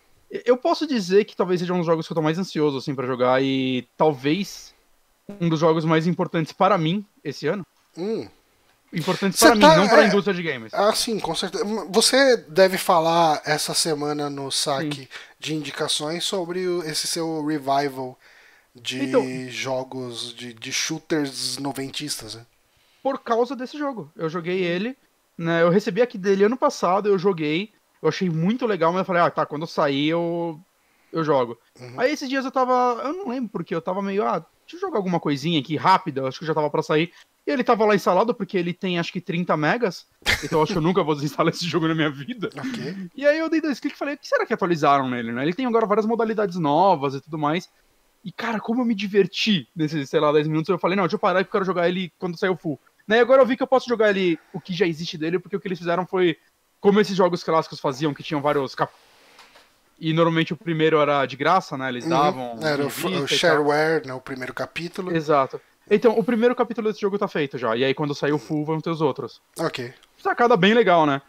[0.46, 2.96] eu posso dizer que talvez seja um dos jogos que eu tô mais ansioso assim
[2.96, 4.74] para jogar e talvez
[5.40, 7.66] um dos jogos mais importantes para mim esse ano.
[7.98, 8.28] Hum.
[8.94, 10.74] Importantes para tá, mim, não para a é, indústria de games.
[10.74, 11.64] Ah, sim, com certeza.
[11.89, 15.08] Você deve falar essa semana no saque sim.
[15.39, 18.18] de indicações sobre esse seu revival
[18.76, 22.46] de então, jogos de, de shooters noventistas, né?
[23.02, 24.12] Por causa desse jogo.
[24.16, 24.96] Eu joguei ele,
[25.38, 25.62] né?
[25.62, 27.72] Eu recebi aqui dele ano passado, eu joguei.
[28.02, 30.60] Eu achei muito legal, mas eu falei, ah, tá, quando eu sair eu,
[31.12, 31.58] eu jogo.
[31.80, 32.00] Uhum.
[32.00, 33.02] Aí esses dias eu tava.
[33.04, 36.28] Eu não lembro porque eu tava meio, ah, deixa eu jogar alguma coisinha aqui rápida,
[36.28, 37.11] acho que já tava para sair.
[37.45, 40.05] E ele tava lá instalado porque ele tem acho que 30 megas.
[40.43, 42.49] Então eu acho que eu nunca vou desinstalar esse jogo na minha vida.
[42.72, 43.09] Okay.
[43.15, 45.43] E aí eu dei dois cliques e falei, o que será que atualizaram nele, né?
[45.43, 47.69] Ele tem agora várias modalidades novas e tudo mais.
[48.24, 51.15] E, cara, como eu me diverti nesses, sei lá, 10 minutos, eu falei, não, deixa
[51.15, 52.80] eu parar eu quero jogar ele quando sair o full.
[53.07, 55.39] Né, e agora eu vi que eu posso jogar ele, o que já existe dele,
[55.39, 56.38] porque o que eles fizeram foi
[56.80, 58.93] como esses jogos clássicos faziam, que tinham vários cap...
[60.04, 61.88] E normalmente o primeiro era de graça, né?
[61.88, 62.10] Eles uhum.
[62.10, 62.56] davam.
[62.56, 62.68] Uhum.
[62.68, 64.16] Era o, o shareware, né?
[64.16, 65.16] O primeiro capítulo.
[65.16, 65.62] Exato.
[65.88, 67.76] Então, o primeiro capítulo desse jogo tá feito já.
[67.76, 69.39] E aí, quando sair o full, vão ter os outros.
[69.60, 69.93] Ok.
[70.18, 71.22] Sacada bem legal, né?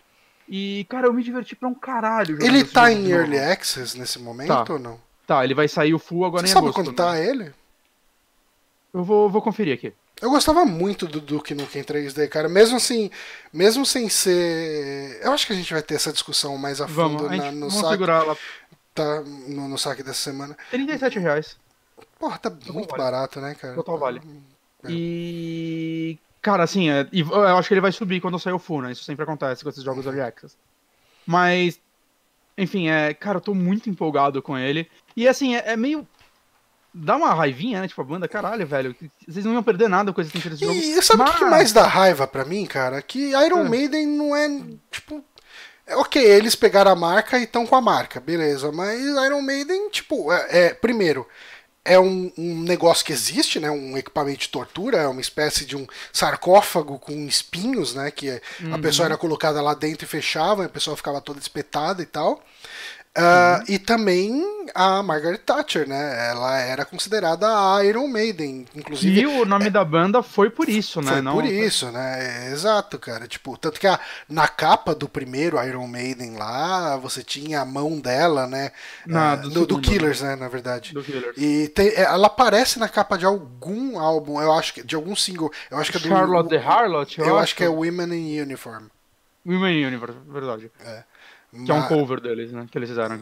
[0.49, 2.43] E, cara, eu me diverti pra um caralho.
[2.43, 4.73] Ele tá em Early Access nesse momento tá.
[4.73, 4.99] ou não?
[5.27, 6.75] Tá, ele vai sair o full agora Você em agosto.
[6.75, 7.29] Sabe quando tá né?
[7.29, 7.53] ele?
[8.95, 9.93] Eu vou, vou conferir aqui.
[10.23, 12.49] Eu gostava muito do Duke Nukem 3D, cara.
[12.49, 13.11] Mesmo assim,
[13.53, 15.18] mesmo sem ser.
[15.20, 17.68] Eu acho que a gente vai ter essa discussão mais a fundo vamos, na, no
[17.68, 17.89] vamos.
[17.89, 18.39] Segurar ela.
[18.95, 20.57] Tá no, no saque dessa semana.
[20.70, 21.57] 37 reais.
[22.18, 23.03] Porra, tá Total muito vale.
[23.03, 23.74] barato, né, cara?
[23.74, 24.20] Total vale.
[24.84, 24.88] É.
[24.90, 26.18] E.
[26.40, 28.93] Cara, assim, é, eu acho que ele vai subir quando sair o full, né?
[28.93, 30.57] Isso sempre acontece com esses jogos Early Access.
[31.26, 31.80] Mas.
[32.59, 33.14] Enfim, é.
[33.14, 34.90] Cara, eu tô muito empolgado com ele.
[35.16, 36.07] E assim, é, é meio
[36.93, 37.88] dá uma raivinha, né?
[37.88, 38.95] Tipo, a banda, caralho, velho.
[39.26, 40.72] Vocês não iam perder nada com esse jogo.
[40.72, 41.36] E sabe o mas...
[41.36, 43.01] que mais dá raiva pra mim, cara?
[43.01, 43.68] Que Iron é.
[43.68, 44.49] Maiden não é,
[44.90, 45.24] tipo.
[45.97, 48.70] Ok, eles pegaram a marca e estão com a marca, beleza.
[48.72, 51.26] Mas Iron Maiden, tipo, é, é primeiro,
[51.84, 53.70] é um, um, negócio que existe, né?
[53.70, 58.10] Um equipamento de tortura, é uma espécie de um sarcófago com espinhos, né?
[58.10, 58.74] Que uhum.
[58.74, 62.43] a pessoa era colocada lá dentro e fechava, a pessoa ficava toda espetada e tal.
[63.16, 63.62] Uh.
[63.68, 64.43] E também
[64.74, 66.30] a Margaret Thatcher, né?
[66.30, 69.20] Ela era considerada a Iron Maiden, inclusive.
[69.20, 71.12] E o nome é, da banda foi por isso, né?
[71.12, 71.34] Foi Não...
[71.34, 72.51] por isso, né?
[72.51, 73.26] Exato, cara.
[73.28, 78.01] Tipo, tanto que a, na capa do primeiro Iron Maiden lá, você tinha a mão
[78.01, 78.72] dela, né?
[79.06, 80.34] Na, uh, do, do, do, Killers, né?
[80.34, 80.94] Na verdade.
[80.94, 81.36] Do Killers.
[81.36, 85.14] E tem, é, ela aparece na capa de algum álbum, eu acho que de algum
[85.14, 85.52] single.
[85.70, 87.20] Eu acho que é do Charlotte the Harlot.
[87.20, 88.86] Eu, eu acho que é Women in Uniform.
[89.44, 90.70] Women in Uniform, verdade.
[90.80, 91.05] É.
[91.53, 92.66] Que é um cover deles, né?
[92.70, 93.19] Que eles fizeram.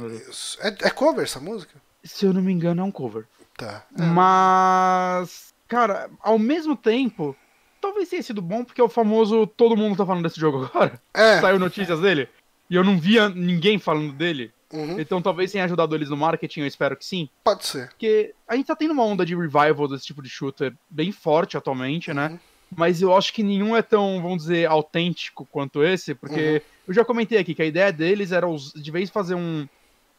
[0.60, 1.74] É, é cover essa música?
[2.04, 3.26] Se eu não me engano, é um cover.
[3.56, 3.84] Tá.
[3.98, 4.02] É.
[4.02, 7.36] Mas, cara, ao mesmo tempo,
[7.80, 11.00] talvez tenha sido bom, porque é o famoso todo mundo tá falando desse jogo agora.
[11.12, 11.40] É.
[11.40, 12.28] Saiu notícias dele.
[12.68, 14.52] E eu não via ninguém falando dele.
[14.72, 15.00] Uhum.
[15.00, 17.28] Então talvez tenha ajudado eles no marketing, eu espero que sim.
[17.42, 17.88] Pode ser.
[17.88, 21.56] Porque a gente tá tendo uma onda de revival desse tipo de shooter bem forte
[21.56, 22.26] atualmente, né?
[22.26, 22.32] uhum.
[22.34, 22.40] né?
[22.74, 26.60] Mas eu acho que nenhum é tão, vamos dizer, autêntico quanto esse, porque uhum.
[26.88, 29.68] eu já comentei aqui que a ideia deles era, de vez fazer um.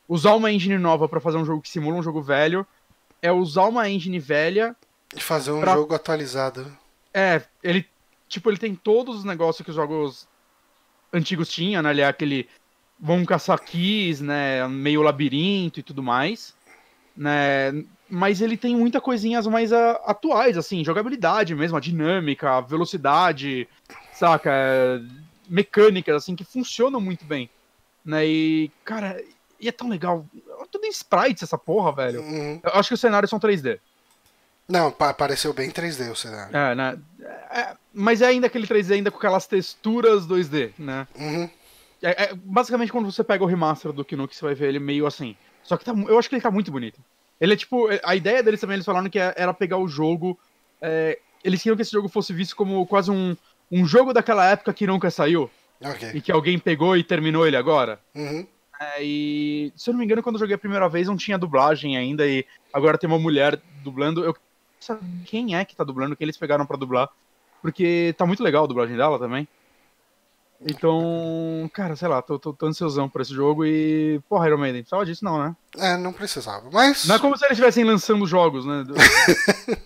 [0.08, 2.68] usar uma engine nova para fazer um jogo que simula um jogo velho,
[3.22, 4.76] é usar uma engine velha.
[5.16, 5.76] E fazer um pra...
[5.76, 6.66] jogo atualizado.
[7.14, 7.86] É, ele.
[8.28, 10.28] Tipo, ele tem todos os negócios que os jogos
[11.12, 11.92] antigos tinham, né?
[11.92, 12.50] Ele é aquele.
[13.00, 14.68] Vão caçar keys, né?
[14.68, 16.54] Meio labirinto e tudo mais.
[17.16, 17.84] Né?
[18.14, 23.70] Mas ele tem muita coisinhas mais a, atuais, assim, jogabilidade mesmo, a dinâmica, a velocidade,
[24.14, 24.52] saca?
[25.48, 27.50] Mecânicas, assim, que funcionam muito bem.
[28.04, 28.28] Né?
[28.28, 29.24] E, cara,
[29.58, 30.26] e é tão legal.
[30.70, 32.22] Tudo em sprites essa porra, velho.
[32.22, 32.60] Uhum.
[32.62, 33.80] Eu acho que os cenários são 3D.
[34.68, 36.56] Não, pa pareceu bem 3D o cenário.
[36.56, 37.00] É, né?
[37.50, 41.08] É, mas é ainda aquele 3D ainda com aquelas texturas 2D, né?
[41.16, 41.50] Uhum.
[42.02, 45.06] É, é, basicamente, quando você pega o remaster do Knuck, você vai ver ele meio
[45.06, 45.36] assim.
[45.64, 47.00] Só que tá, eu acho que ele tá muito bonito.
[47.42, 47.88] Ele é tipo.
[48.04, 50.40] A ideia deles também, eles falaram que é, era pegar o jogo.
[50.80, 53.36] É, eles queriam que esse jogo fosse visto como quase um,
[53.72, 55.50] um jogo daquela época que nunca saiu.
[55.84, 56.12] Ok.
[56.14, 58.00] E que alguém pegou e terminou ele agora.
[58.14, 58.46] Uhum.
[58.80, 61.38] É, e se eu não me engano, quando eu joguei a primeira vez, não tinha
[61.38, 62.28] dublagem ainda.
[62.28, 64.24] E agora tem uma mulher dublando.
[64.24, 64.36] Eu
[64.80, 67.10] sabe quem é que tá dublando, quem eles pegaram pra dublar.
[67.60, 69.48] Porque tá muito legal a dublagem dela também.
[70.66, 74.22] Então, cara, sei lá, tô, tô, tô ansiosão por esse jogo e.
[74.30, 75.56] Porra, Iron Maiden, precisava disso não, né?
[75.78, 76.70] É, não precisava.
[76.72, 77.06] Mas.
[77.06, 78.86] Não é como se eles estivessem lançando jogos, né?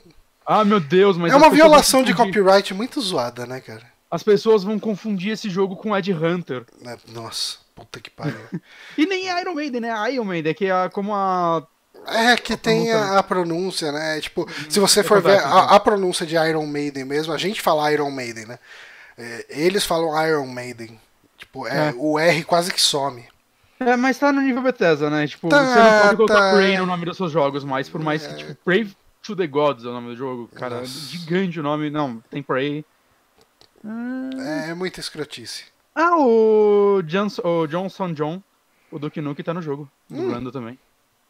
[0.45, 1.31] ah, meu Deus, mas.
[1.31, 3.84] é uma violação de copyright muito zoada, né, cara?
[4.11, 6.65] As pessoas vão confundir esse jogo com Ed Hunter.
[6.85, 8.35] É, nossa, puta que pariu.
[8.97, 10.14] e nem Iron Maiden, né?
[10.14, 11.65] Iron Maiden, que é como a.
[12.07, 14.19] É, que a tem a, a, pronúncia, né?
[14.19, 17.91] Tipo, se você for ver a, a, pronúncia de Iron Maiden mesmo, a gente fala
[17.91, 18.60] Iron Maiden, né?
[19.17, 20.99] É, eles falam Iron Maiden.
[21.37, 23.25] Tipo, é, é, o R quase que some.
[23.79, 25.27] É, mas tá no nível Bethesda, né?
[25.27, 26.51] Tipo, tá, você não pode colocar tá...
[26.53, 28.37] Pray no nome dos seus jogos mais, por mais que, é.
[28.37, 28.89] tipo, Pray
[29.21, 30.49] to the Gods é o nome do jogo.
[30.55, 31.09] Cara, Nossa.
[31.09, 31.89] gigante o nome.
[31.89, 32.85] Não, tem Pray.
[34.37, 35.65] É, é muita escrotice.
[35.93, 38.43] Ah, o, Johnson, o Johnson John,
[38.91, 40.17] o Duke Nuke tá no jogo, hum.
[40.17, 40.79] dublando também.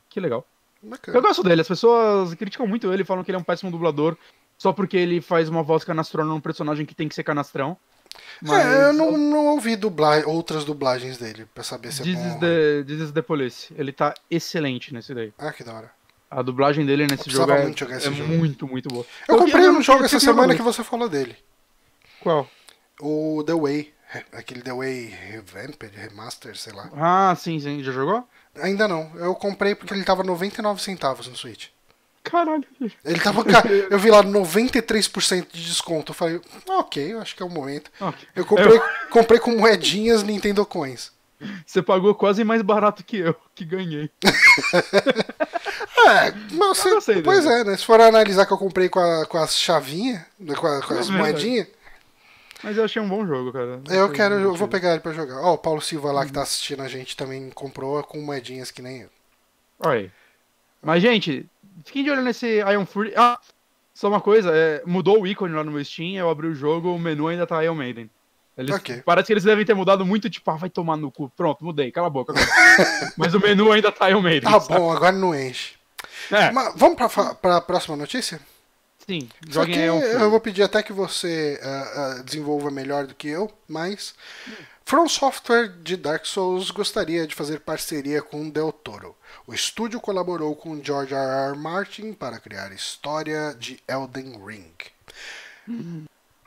[0.09, 0.45] Que legal.
[0.81, 1.17] Bacana.
[1.17, 4.17] Eu gosto dele, as pessoas criticam muito ele, falam que ele é um péssimo dublador,
[4.57, 7.77] só porque ele faz uma voz canastrona num personagem que tem que ser canastrão.
[8.41, 8.65] Mas...
[8.65, 12.27] É, eu não, não ouvi dublar, outras dublagens dele pra saber se This é bom.
[12.27, 13.73] Is the, This is the Police.
[13.77, 15.33] Ele tá excelente nesse daí.
[15.37, 15.91] Ah, que da hora.
[16.29, 18.27] A dublagem dele nesse jogo é, muito, é jogo.
[18.27, 19.05] muito, muito boa.
[19.27, 21.35] Eu, eu comprei um jogo essa semana que você falou dele.
[22.19, 22.49] Qual?
[22.99, 23.93] O The Way.
[24.33, 26.89] Aquele The Way Revamped, Remaster, sei lá.
[26.95, 27.83] Ah, sim, sim.
[27.83, 28.27] Já jogou?
[28.61, 29.11] Ainda não.
[29.15, 31.67] Eu comprei porque ele tava 99 centavos no Switch.
[32.25, 32.65] Caralho.
[33.03, 33.43] Ele tava.
[33.89, 36.11] eu vi lá 93% de desconto.
[36.11, 37.91] Eu falei, ok, eu acho que é o momento.
[37.99, 38.27] Okay.
[38.35, 38.83] Eu comprei, eu...
[39.09, 41.13] comprei com moedinhas Nintendo Coins.
[41.65, 44.09] Você pagou quase mais barato que eu, que ganhei.
[46.07, 47.77] é, mas você, pois é, né?
[47.77, 50.93] Se for analisar que eu comprei com, a, com as chavinhas, né, com, a, com
[50.93, 51.67] as é moedinhas.
[52.63, 53.81] Mas eu achei um bom jogo, cara.
[53.89, 55.41] Eu quero, eu vou pegar ele pra jogar.
[55.41, 58.71] Ó, oh, o Paulo Silva lá que tá assistindo a gente também comprou com moedinhas
[58.71, 59.09] que nem eu.
[59.81, 60.11] Olha aí.
[60.81, 61.45] Mas, gente,
[61.83, 63.13] fiquem de olho nesse Iron Fury.
[63.15, 63.39] Ah,
[63.93, 66.93] só uma coisa, é, mudou o ícone lá no meu Steam, eu abri o jogo,
[66.93, 68.09] o menu ainda tá Iron Maiden.
[68.57, 69.01] Eles, okay.
[69.01, 71.29] Parece que eles devem ter mudado muito, tipo, ah, vai tomar no cu.
[71.35, 72.33] Pronto, mudei, cala a boca.
[73.17, 74.49] Mas o menu ainda tá Iron Maiden.
[74.49, 74.79] Tá sabe?
[74.79, 75.75] bom, agora não enche.
[76.31, 76.51] É.
[76.51, 78.39] Mas vamos pra, pra próxima notícia?
[79.05, 80.13] Sim, Iron Fury.
[80.13, 84.15] Eu vou pedir até que você uh, uh, desenvolva melhor do que eu, mas.
[84.85, 89.15] From Software de Dark Souls gostaria de fazer parceria com Del Toro.
[89.47, 91.51] O estúdio colaborou com George R.
[91.51, 91.57] R.
[91.57, 94.73] Martin para criar a história de Elden Ring.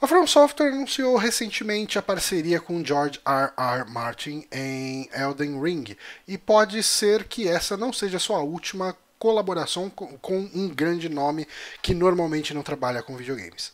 [0.00, 3.52] A From Software anunciou recentemente a parceria com George R.
[3.56, 3.88] R.
[3.88, 5.96] Martin em Elden Ring,
[6.26, 11.46] e pode ser que essa não seja sua última colaboração com um grande nome
[11.80, 13.72] que normalmente não trabalha com videogames.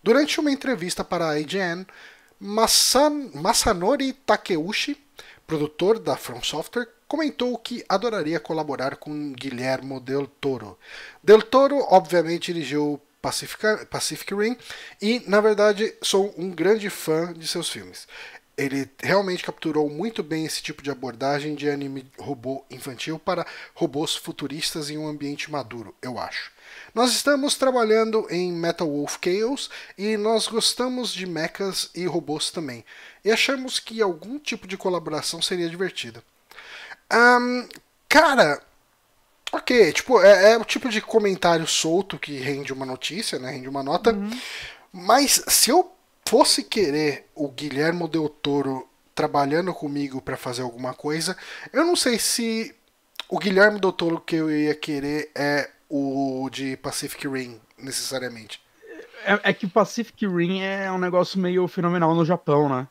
[0.00, 1.84] Durante uma entrevista para a IGN,
[2.38, 4.96] Masan, Masanori Takeuchi,
[5.44, 10.78] produtor da From Software, comentou que adoraria colaborar com Guilhermo Del Toro.
[11.20, 14.56] Del Toro, obviamente, dirigiu Pacific, Pacific Rim
[15.02, 18.06] e, na verdade, sou um grande fã de seus filmes.
[18.56, 24.14] Ele realmente capturou muito bem esse tipo de abordagem de anime robô infantil para robôs
[24.14, 26.52] futuristas em um ambiente maduro, eu acho.
[26.94, 29.68] Nós estamos trabalhando em Metal Wolf Chaos
[29.98, 32.84] e nós gostamos de mechas e robôs também.
[33.24, 36.22] E achamos que algum tipo de colaboração seria divertida.
[37.12, 37.68] Um,
[38.08, 38.60] cara,
[39.52, 43.50] ok, tipo, é, é, o tipo de comentário solto que rende uma notícia, né?
[43.50, 44.12] Rende uma nota.
[44.12, 44.30] Uhum.
[44.92, 45.92] Mas se eu
[46.28, 51.36] fosse querer o Guilhermo Del Toro trabalhando comigo para fazer alguma coisa,
[51.72, 52.74] eu não sei se
[53.28, 58.60] o Guilherme Del Toro que eu ia querer é o de Pacific Rim, necessariamente.
[59.24, 62.88] É, é, que Pacific Rim é um negócio meio fenomenal no Japão, né?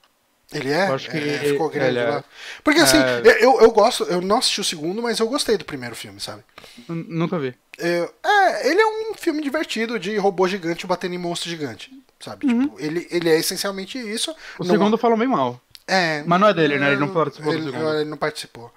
[0.52, 0.90] Ele é?
[0.90, 2.10] Eu acho que é, ficou grande é.
[2.10, 2.24] lá.
[2.64, 3.44] Porque assim, é...
[3.44, 6.44] eu, eu gosto, eu não assisti o segundo, mas eu gostei do primeiro filme, sabe?
[6.90, 7.54] N nunca vi.
[7.78, 12.48] É, é, ele é um filme divertido de robô gigante batendo em monstro gigante, sabe?
[12.48, 12.62] Uhum.
[12.62, 14.36] Tipo, ele, ele é essencialmente isso.
[14.58, 15.00] O segundo é...
[15.00, 15.62] falou bem mal.
[15.92, 16.92] É, Mas não é dele, né?
[16.92, 17.94] Ele não participou ele, do segundo.
[17.96, 18.72] ele não participou.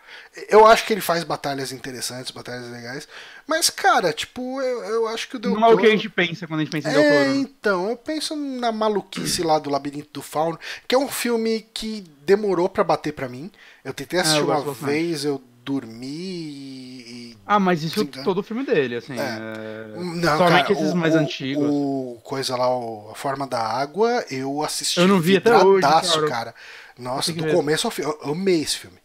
[0.49, 3.07] Eu acho que ele faz batalhas interessantes, batalhas legais.
[3.47, 5.91] Mas, cara, tipo, eu, eu acho que o Del Não é o que a Toro-
[5.91, 7.37] gente pensa quando a gente pensa em Del É, Toro.
[7.37, 10.59] então, eu penso na maluquice lá do Labirinto do Fauno,
[10.89, 13.51] que é um filme que demorou pra bater pra mim.
[13.85, 17.37] Eu tentei assistir eu uma vez, eu dormi e.
[17.47, 19.15] Ah, mas isso Sim, todo filme dele, assim.
[19.19, 19.23] É.
[19.23, 19.87] é...
[19.97, 21.69] Não, Somente cara, esses o, mais o- antigos.
[21.69, 25.83] O coisa lá, o- a forma da água, eu assisti Eu não vi até hoje,
[25.83, 26.29] cara.
[26.29, 26.55] cara.
[26.99, 28.03] Nossa, que do começo ao fim.
[28.03, 28.99] Eu amei esse filme.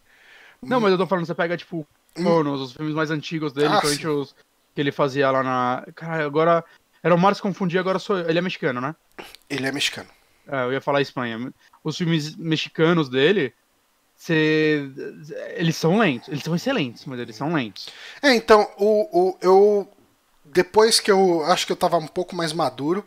[0.62, 3.74] Não, mas eu tô falando, você pega, tipo, Cronos, os filmes mais antigos dele, Hum.
[3.74, 4.34] Ah, principalmente os
[4.78, 5.84] que ele fazia lá na.
[5.94, 6.64] Cara, agora.
[7.02, 8.28] Era o Marcos confundir, agora sou eu.
[8.28, 8.94] Ele é mexicano, né?
[9.50, 10.08] Ele é mexicano.
[10.46, 11.52] É, eu ia falar Espanha.
[11.82, 13.52] Os filmes mexicanos dele,
[14.16, 14.88] você...
[15.56, 16.28] eles são lentos.
[16.28, 17.88] Eles são excelentes, mas eles são lentos.
[18.22, 19.88] É, então, o, o, eu.
[20.44, 21.44] Depois que eu.
[21.44, 23.04] Acho que eu tava um pouco mais maduro,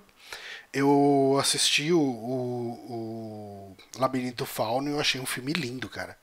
[0.73, 6.18] eu assisti o, o, o Labirinto Fauno e eu achei um filme lindo, cara.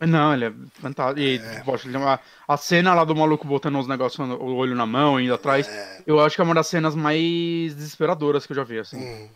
[0.00, 1.20] Não, ele é fantástico.
[1.20, 2.18] E, poxa, tem uma-
[2.48, 5.68] a cena lá do maluco botando os negócios, o olho na mão, indo atrás,
[6.04, 8.96] eu acho que é uma das cenas mais desesperadoras que eu já vi, assim.
[8.98, 9.28] Hum.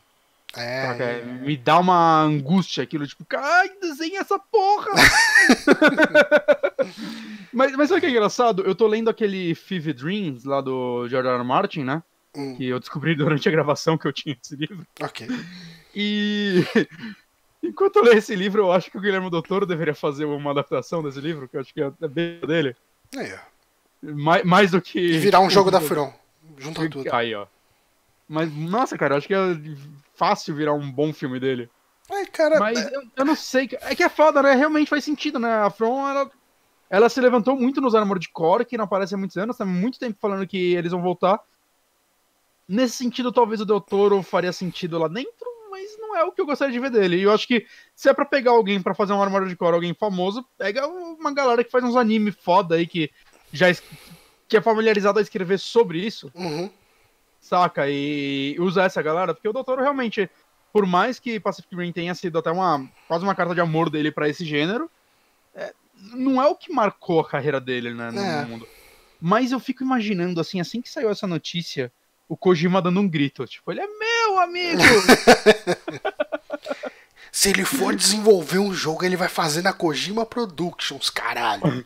[0.52, 1.04] Saca?
[1.04, 1.20] É.
[1.20, 4.90] É, Me dá uma angústia aquilo, tipo, ai, desenha essa porra!
[7.52, 8.62] mas, mas sabe o que é engraçado?
[8.62, 11.36] Eu tô lendo aquele Fever Dreams lá do George R.
[11.38, 11.44] R.
[11.44, 12.02] Martin, né?
[12.36, 12.54] Hum.
[12.54, 14.86] Que eu descobri durante a gravação que eu tinha esse livro.
[15.00, 15.26] Ok.
[15.94, 16.62] E
[17.62, 21.02] enquanto eu leio esse livro, eu acho que o Guilherme Doutor deveria fazer uma adaptação
[21.02, 22.76] desse livro, que eu acho que é é bem dele.
[23.16, 23.56] Ó.
[24.02, 24.98] Mais, mais do que.
[24.98, 26.12] E virar um jogo da From.
[26.58, 27.12] Junta tudo.
[27.14, 27.46] Aí, ó.
[28.28, 29.56] Mas, nossa, cara, eu acho que é
[30.14, 31.70] fácil virar um bom filme dele.
[32.10, 32.58] É, cara.
[32.58, 33.68] Mas eu, eu não sei.
[33.82, 34.54] É que é foda, né?
[34.54, 35.52] Realmente faz sentido, né?
[35.52, 36.30] A From, ela,
[36.90, 39.98] ela se levantou muito nos Armored Core, que não aparece há muitos anos, tá muito
[39.98, 41.40] tempo falando que eles vão voltar.
[42.68, 46.40] Nesse sentido, talvez o Del Toro faria sentido lá dentro, mas não é o que
[46.40, 47.16] eu gostaria de ver dele.
[47.18, 47.64] E eu acho que
[47.94, 51.62] se é pra pegar alguém pra fazer um Armored Core, alguém famoso, pega uma galera
[51.62, 53.10] que faz uns anime foda aí, que
[53.52, 53.82] já es-
[54.48, 56.70] que é familiarizado a escrever sobre isso Uhum.
[57.40, 57.88] saca?
[57.88, 60.28] E usa essa galera, porque o Doutor realmente,
[60.72, 64.10] por mais que Pacific Rim tenha sido até uma quase uma carta de amor dele
[64.10, 64.90] pra esse gênero,
[65.54, 68.44] é, não é o que marcou a carreira dele né, no É.
[68.46, 68.66] mundo.
[69.20, 71.92] Mas eu fico imaginando, assim, assim que saiu essa notícia,
[72.28, 74.82] o Kojima dando um grito, tipo, ele é meu amigo!
[77.32, 81.84] Se ele for desenvolver um jogo, ele vai fazer na Kojima Productions, caralho.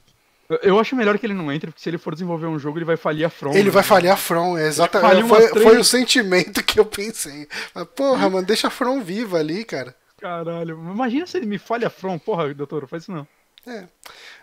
[0.63, 2.85] eu acho melhor que ele não entre, porque se ele for desenvolver um jogo, ele
[2.85, 3.53] vai falir a From.
[3.53, 3.71] Ele né?
[3.71, 5.11] vai falhar a From, é exatamente.
[5.11, 7.49] falia Foi, três- foi o sentimento que eu pensei.
[7.75, 9.95] Mas, porra, mano, deixa a From viva ali, cara.
[10.21, 13.27] Caralho, imagina se ele me falha a From, porra, doutor, faz isso não.
[13.67, 13.89] É.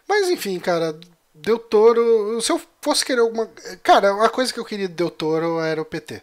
[0.08, 1.00] Mas enfim, cara,
[1.42, 2.40] Del Toro.
[2.42, 3.48] Se eu fosse querer alguma.
[3.84, 6.22] Cara, uma coisa que eu queria do Del Toro era o PT.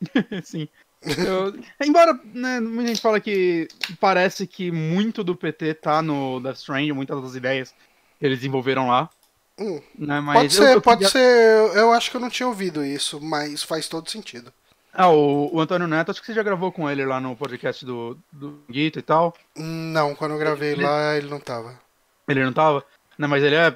[0.44, 0.68] Sim.
[1.02, 1.52] Eu-
[1.84, 3.66] embora, né, muita gente fala que
[4.00, 7.74] parece que muito do PT tá no Death Stranding, muitas das ideias
[8.20, 9.10] eles desenvolveram lá.
[9.58, 9.80] Hum.
[9.98, 11.18] Né, mas Pode eu- ser, eu pode queria- ser.
[11.18, 14.52] Eu, eu acho que eu não tinha ouvido isso, mas faz todo sentido.
[14.94, 17.84] Ah, o, o Antônio Neto, acho que você já gravou com ele lá no podcast
[17.84, 19.34] do, do Guito e tal.
[19.56, 21.80] Não, quando eu gravei Ele- lá, ele não tava.
[22.28, 22.84] Ele não tava,
[23.22, 23.74] né, mas ele é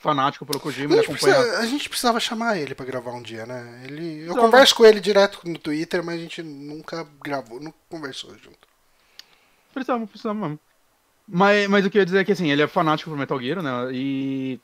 [0.00, 1.34] fanático pelo Kojima, A ele gente, acompanha.
[1.36, 3.82] precisa- a gente precisava chamar ele pra gravar um dia, né?
[3.84, 4.42] Ele, eu Não.
[4.44, 8.68] converso com ele direto no Twitter, mas a gente nunca gravou, nunca conversou junto.
[9.72, 10.60] Precisamos, precisamos mesmo.
[11.28, 13.40] Mas, mas o que eu ia dizer é que assim, ele é fanático por Metal
[13.40, 13.70] Gear, né?
[13.92, 14.58] E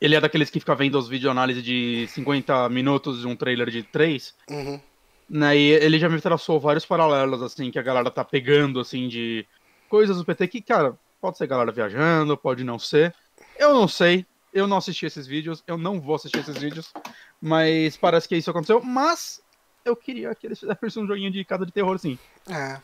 [0.00, 3.70] ele é daqueles que fica vendo os vídeos análise de 50 minutos de um trailer
[3.70, 4.34] de 3.
[4.50, 4.80] Uhum.
[5.26, 9.08] né, e ele já me traçou vários paralelos, assim, que a galera tá pegando, assim,
[9.08, 9.46] de
[9.88, 13.14] coisas do PT que, cara, pode ser galera viajando, pode não ser.
[13.58, 16.92] Eu não sei, eu não assisti esses vídeos, eu não vou assistir esses vídeos,
[17.40, 19.40] mas parece que isso aconteceu, mas
[19.84, 22.18] eu queria que eles fizessem um joguinho de casa de terror, sim.
[22.48, 22.78] É,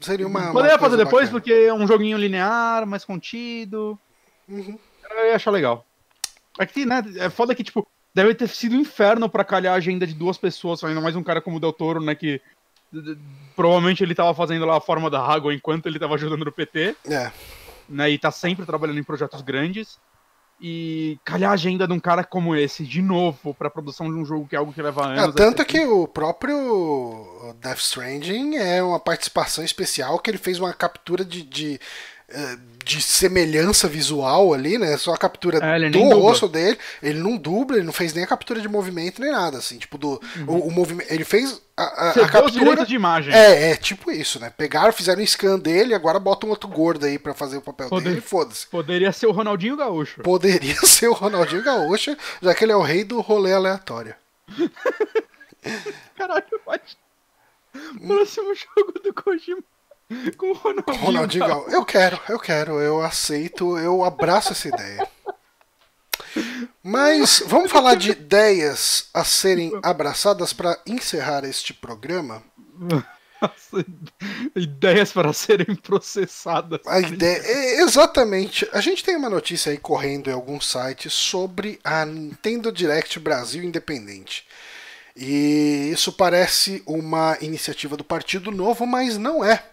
[0.00, 0.40] seria uma.
[0.44, 1.40] uma Poderia coisa fazer depois, bacana.
[1.40, 3.98] porque é um joguinho linear, mais contido,
[4.48, 4.78] Uhum.
[5.10, 5.84] eu ia achar legal.
[6.58, 9.76] É que, né, é foda que, tipo, deve ter sido um inferno pra calhar a
[9.76, 12.40] agenda de duas pessoas, ainda mais um cara como o Del Toro, né, que
[13.54, 16.96] provavelmente ele tava fazendo lá a forma da água enquanto ele tava ajudando no PT,
[17.08, 17.30] É.
[17.88, 19.98] né, e tá sempre trabalhando em projetos grandes.
[20.60, 24.24] E calhar a agenda de um cara como esse, de novo, pra produção de um
[24.24, 25.34] jogo que é algo que leva É, anos.
[25.34, 30.72] tanto é- que o próprio Death Stranding é uma participação especial que ele fez uma
[30.72, 31.78] captura de, de,
[32.84, 34.96] de semelhança visual ali, né?
[34.96, 36.78] Só a captura É, do rosto dele.
[37.02, 39.78] Ele não dubla, ele não fez nem a captura de movimento nem nada, assim.
[39.78, 41.10] Tipo, do, o, o movimento.
[41.12, 42.84] Ele fez a, a, a captura.
[42.84, 43.32] de imagem.
[43.34, 44.50] É, é, tipo isso, né?
[44.56, 47.88] Pegaram, fizeram um scan dele, agora bota um outro gordo aí pra fazer o papel
[47.88, 48.66] Poder- dele, foda-se.
[48.66, 50.22] Poderia ser o Ronaldinho Gaúcho.
[50.22, 54.14] Poderia ser o Ronaldinho Gaúcho, já que ele é o rei do rolê aleatório.
[56.16, 56.96] Caralho, pode.
[58.06, 59.62] Próximo jogo do Kojima.
[60.36, 61.04] Com o Ronaldinho.
[61.04, 61.70] Ronaldinho Gaúcho.
[61.70, 65.08] Eu quero, eu quero, eu aceito, eu abraço essa ideia.
[66.82, 72.42] Mas vamos falar de ideias a serem abraçadas para encerrar este programa.
[74.54, 76.80] Ideias para serem processadas.
[76.86, 78.68] A ideia, é, exatamente.
[78.72, 83.62] A gente tem uma notícia aí correndo em alguns sites sobre a Nintendo Direct Brasil
[83.62, 84.46] Independente.
[85.16, 89.64] E isso parece uma iniciativa do Partido Novo, mas não é.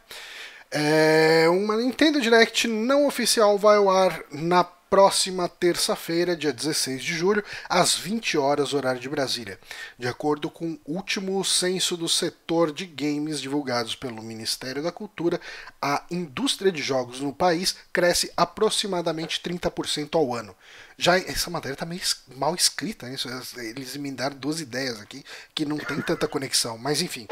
[0.71, 4.63] É uma Nintendo Direct não oficial vai ao ar na
[4.93, 9.59] próxima terça-feira, dia 16 de julho, às 20 horas, horário de Brasília.
[9.97, 15.41] De acordo com o último censo do setor de games divulgados pelo Ministério da Cultura,
[15.81, 20.55] a indústria de jogos no país cresce aproximadamente 30% ao ano.
[20.97, 22.01] Já essa matéria tá meio
[22.35, 23.15] mal escrita, né?
[23.57, 27.27] eles emendaram duas ideias aqui que não tem tanta conexão, mas enfim.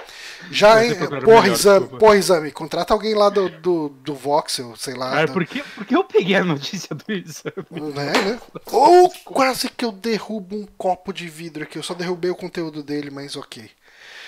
[0.50, 0.76] Já
[1.24, 5.22] porra, exame, porra, exame, contrata alguém lá do, do, do Voxel, sei lá.
[5.22, 5.34] É, do...
[5.34, 7.54] porque, porque eu peguei a notícia do exame.
[7.98, 8.42] É, né?
[8.66, 11.78] Ou quase que eu derrubo um copo de vidro aqui.
[11.78, 13.70] Eu só derrubei o conteúdo dele, mas ok.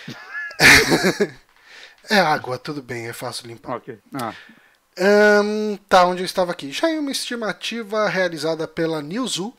[2.09, 3.77] é água, tudo bem, é fácil limpar.
[3.77, 3.99] Ok.
[4.13, 4.33] Ah.
[4.95, 6.71] Um, tá, onde eu estava aqui.
[6.71, 9.55] Já em uma estimativa realizada pela Newzoo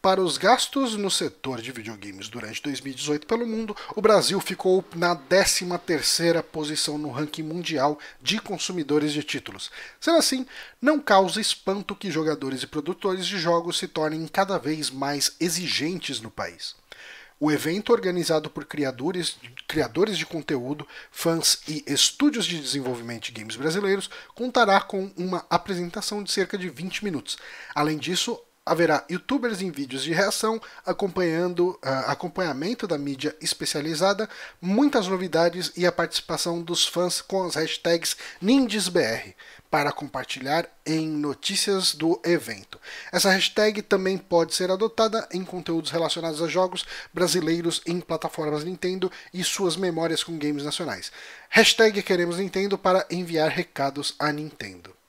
[0.00, 5.14] para os gastos no setor de videogames durante 2018 pelo mundo, o Brasil ficou na
[5.14, 9.70] 13ª posição no ranking mundial de consumidores de títulos.
[10.00, 10.44] Sendo assim,
[10.80, 16.20] não causa espanto que jogadores e produtores de jogos se tornem cada vez mais exigentes
[16.20, 16.74] no país.
[17.44, 19.36] O evento, organizado por criadores,
[19.66, 26.22] criadores de conteúdo, fãs e estúdios de desenvolvimento de games brasileiros, contará com uma apresentação
[26.22, 27.36] de cerca de 20 minutos.
[27.74, 34.28] Além disso, haverá youtubers em vídeos de reação, acompanhando uh, acompanhamento da mídia especializada,
[34.60, 39.34] muitas novidades e a participação dos fãs com as hashtags NindesBR
[39.68, 42.78] para compartilhar em notícias do evento.
[43.10, 49.10] Essa hashtag também pode ser adotada em conteúdos relacionados a jogos brasileiros em plataformas Nintendo
[49.32, 51.10] e suas memórias com games nacionais.
[51.48, 55.01] Hashtag Queremos Nintendo para enviar recados à Nintendo.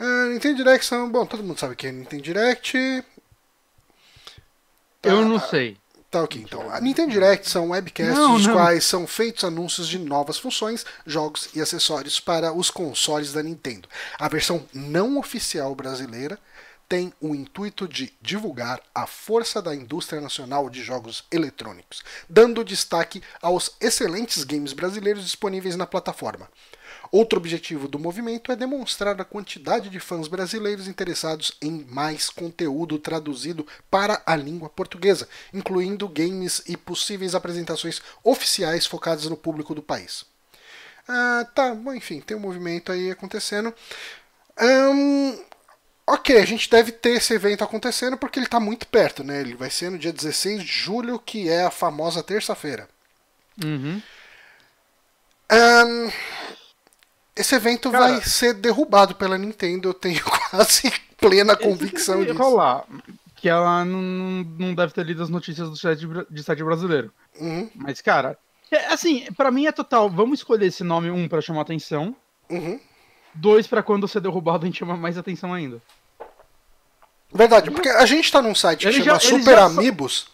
[0.00, 1.10] Uh, Nintendo Direct são.
[1.10, 3.04] Bom, todo mundo sabe que é Nintendo Direct.
[5.02, 5.76] Eu não sei.
[6.10, 6.68] Tá ok, então.
[6.70, 11.50] A Nintendo Direct são webcasts não, nos quais são feitos anúncios de novas funções, jogos
[11.54, 13.88] e acessórios para os consoles da Nintendo.
[14.18, 16.36] A versão não oficial brasileira
[16.88, 23.22] tem o intuito de divulgar a força da indústria nacional de jogos eletrônicos, dando destaque
[23.40, 26.48] aos excelentes games brasileiros disponíveis na plataforma.
[27.12, 33.00] Outro objetivo do movimento é demonstrar a quantidade de fãs brasileiros interessados em mais conteúdo
[33.00, 39.82] traduzido para a língua portuguesa, incluindo games e possíveis apresentações oficiais focadas no público do
[39.82, 40.24] país.
[41.08, 43.74] Ah, tá, bom, enfim, tem um movimento aí acontecendo.
[44.60, 45.36] Um,
[46.06, 49.40] ok, a gente deve ter esse evento acontecendo porque ele está muito perto, né?
[49.40, 52.88] Ele vai ser no dia 16 de julho, que é a famosa terça-feira.
[53.64, 54.00] Uhum.
[55.50, 56.12] Um,
[57.40, 62.38] esse evento Cara, vai ser derrubado pela Nintendo, eu tenho quase plena convicção disso.
[62.38, 62.84] rolar,
[63.36, 67.12] que ela não, não deve ter lido as notícias do site, de site brasileiro.
[67.38, 67.68] Uhum.
[67.74, 68.38] Mas, cara,
[68.70, 70.08] é, assim, para mim é total.
[70.08, 72.14] Vamos escolher esse nome, um, para chamar atenção.
[72.48, 72.78] Uhum.
[73.34, 75.80] Dois, para quando ser derrubado a gente chamar mais atenção ainda.
[77.32, 80.28] Verdade, porque a gente tá num site que eles chama já, Super Amigos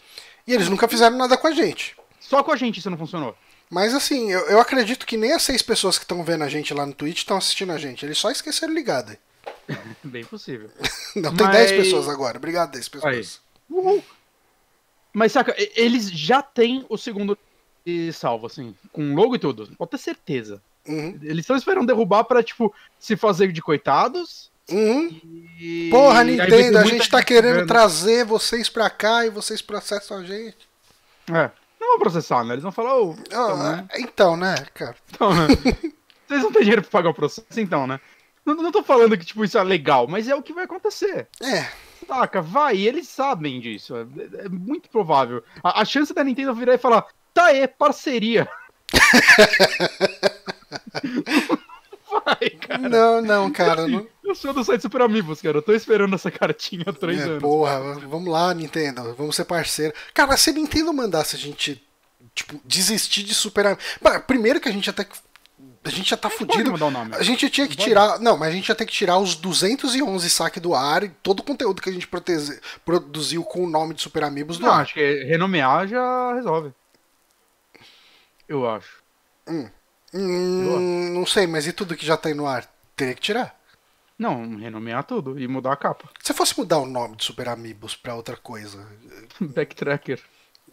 [0.46, 1.94] e eles nunca fizeram nada com a gente.
[2.20, 3.36] Só com a gente isso não funcionou.
[3.70, 6.72] Mas assim, eu, eu acredito que nem as seis pessoas que estão vendo a gente
[6.72, 8.04] lá no Twitch estão assistindo a gente.
[8.04, 9.16] Eles só esqueceram ligado.
[10.04, 10.70] Bem possível.
[11.16, 11.70] Não, tem Mas...
[11.70, 12.38] 10 pessoas agora.
[12.38, 13.40] Obrigado, 10 pessoas.
[13.68, 14.02] Uhul.
[15.12, 17.38] Mas saca, eles já têm o segundo
[18.12, 19.70] salvo, assim, com logo e tudo.
[19.76, 20.60] Pode ter certeza.
[20.86, 21.18] Uhum.
[21.22, 24.50] Eles estão esperando derrubar pra, tipo, se fazer de coitados.
[24.70, 25.20] Uhum.
[25.58, 25.88] E...
[25.90, 27.68] Porra, Nintendo, a gente tá querendo vendo.
[27.68, 30.68] trazer vocês pra cá e vocês processam a gente.
[31.32, 31.50] É.
[31.86, 32.54] Não vão processar, né?
[32.54, 33.88] Eles vão falar, oh, então, né?
[33.94, 34.96] então, né, cara?
[35.08, 35.46] Então, né?
[36.26, 38.00] Vocês não têm dinheiro pra pagar o processo, então, né?
[38.44, 41.28] Não, não tô falando que, tipo, isso é legal, mas é o que vai acontecer.
[41.40, 41.68] É.
[42.04, 43.94] Saca, vai, e eles sabem disso.
[43.96, 44.00] É,
[44.46, 45.44] é muito provável.
[45.62, 48.48] A, a, chance da Nintendo virar e falar, tá aí, parceria.
[52.10, 52.88] vai, cara.
[52.88, 53.82] Não, não, cara.
[53.82, 54.08] Assim, não...
[54.26, 55.58] Eu sou do site Super Amigos, cara.
[55.58, 57.40] Eu tô esperando essa cartinha há três é, anos.
[57.40, 59.14] Porra, vamos lá, Nintendo.
[59.14, 59.94] Vamos ser parceiro.
[60.12, 61.80] Cara, se a Nintendo mandasse a gente,
[62.34, 63.84] tipo, desistir de Super Amigos.
[64.26, 65.06] Primeiro que a gente até.
[65.84, 66.74] A gente já tá fudido.
[67.16, 68.18] A gente tinha que tirar.
[68.18, 71.38] Não, mas a gente ia ter que tirar os 211 saques do ar e todo
[71.40, 74.72] o conteúdo que a gente proteze, produziu com o nome de Super Amigos do Não,
[74.72, 74.82] ar.
[74.82, 76.72] acho que renomear já resolve.
[78.48, 78.96] Eu acho.
[79.48, 79.68] Hum.
[80.12, 82.68] Hum, não sei, mas e tudo que já tá aí no ar?
[82.96, 83.55] Teria que tirar.
[84.18, 86.08] Não, renomear tudo e mudar a capa.
[86.22, 88.86] Se fosse mudar o nome de Super Amigos pra outra coisa.
[89.40, 90.20] Backtracker.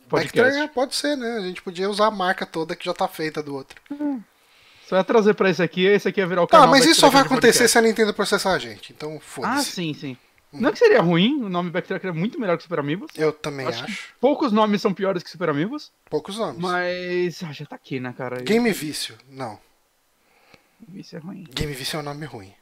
[0.08, 0.42] Podcast.
[0.42, 1.38] Backtracker pode ser, né?
[1.38, 3.82] A gente podia usar a marca toda que já tá feita do outro.
[3.92, 4.22] Hum.
[4.86, 6.68] Você vai trazer pra esse aqui, esse aqui ia virar o canal.
[6.68, 8.92] Tá, mas isso só vai acontecer se a Nintendo processar a gente.
[8.92, 9.58] Então, foda-se.
[9.58, 10.18] Ah, sim, sim.
[10.52, 13.12] Não é que seria ruim, o nome Backtracker é muito melhor que Super Amigos.
[13.16, 13.84] Eu também acho.
[13.84, 14.14] acho.
[14.22, 15.92] Poucos nomes são piores que Super Amigos.
[16.10, 16.62] Poucos nomes.
[16.62, 17.42] Mas.
[17.44, 18.42] Ah, já tá aqui, né, cara?
[18.42, 19.58] Game Vício, não.
[20.88, 21.48] Vício é ruim.
[21.50, 22.54] Game Vício é um nome ruim.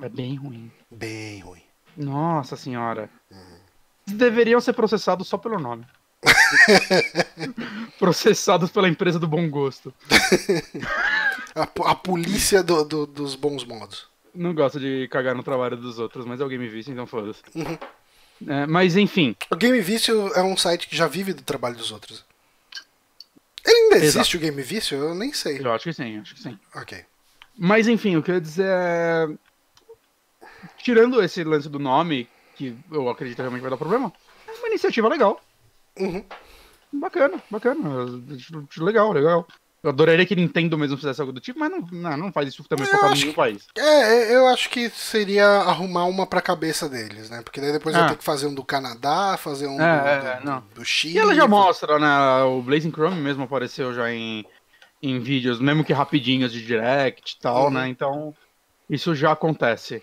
[0.00, 0.70] É bem ruim.
[0.90, 1.62] Bem ruim.
[1.96, 3.08] Nossa senhora.
[3.30, 3.58] Uhum.
[4.06, 5.84] Deveriam ser processados só pelo nome.
[7.98, 9.94] Processados pela empresa do bom gosto.
[11.54, 14.08] a, a polícia do, do, dos bons modos.
[14.34, 17.40] Não gosto de cagar no trabalho dos outros, mas é o Game Vício, então foda-se.
[17.54, 17.78] Uhum.
[18.48, 19.36] É, mas enfim.
[19.50, 22.24] O Game Vício é um site que já vive do trabalho dos outros.
[23.64, 24.36] Ele ainda existe Exato.
[24.36, 24.98] o Game Vício?
[24.98, 25.60] Eu nem sei.
[25.60, 26.58] Eu acho que sim, acho que sim.
[26.74, 27.04] Ok.
[27.56, 29.28] Mas enfim, o que eu ia dizer é.
[30.78, 34.12] Tirando esse lance do nome, que eu acredito realmente vai dar problema,
[34.46, 35.40] é uma iniciativa legal.
[35.98, 36.24] Uhum.
[36.92, 38.06] Bacana, bacana.
[38.78, 39.46] Legal, legal.
[39.84, 42.64] Eu adoraria que Nintendo mesmo fizesse algo do tipo, mas não, não, não faz isso
[42.64, 43.66] também focado em país.
[43.76, 47.42] É, é, eu acho que seria arrumar uma pra cabeça deles, né?
[47.42, 48.00] Porque daí depois ah.
[48.00, 51.16] vai ter que fazer um do Canadá, fazer um é, do, é, do, do, Chile.
[51.16, 52.44] E ela já mostra, né?
[52.44, 54.46] O Blazing Chrome mesmo apareceu já em,
[55.02, 57.70] em vídeos, mesmo que rapidinhos de direct e tal, uhum.
[57.70, 57.86] né?
[57.86, 58.34] Então,
[58.88, 60.02] isso já acontece.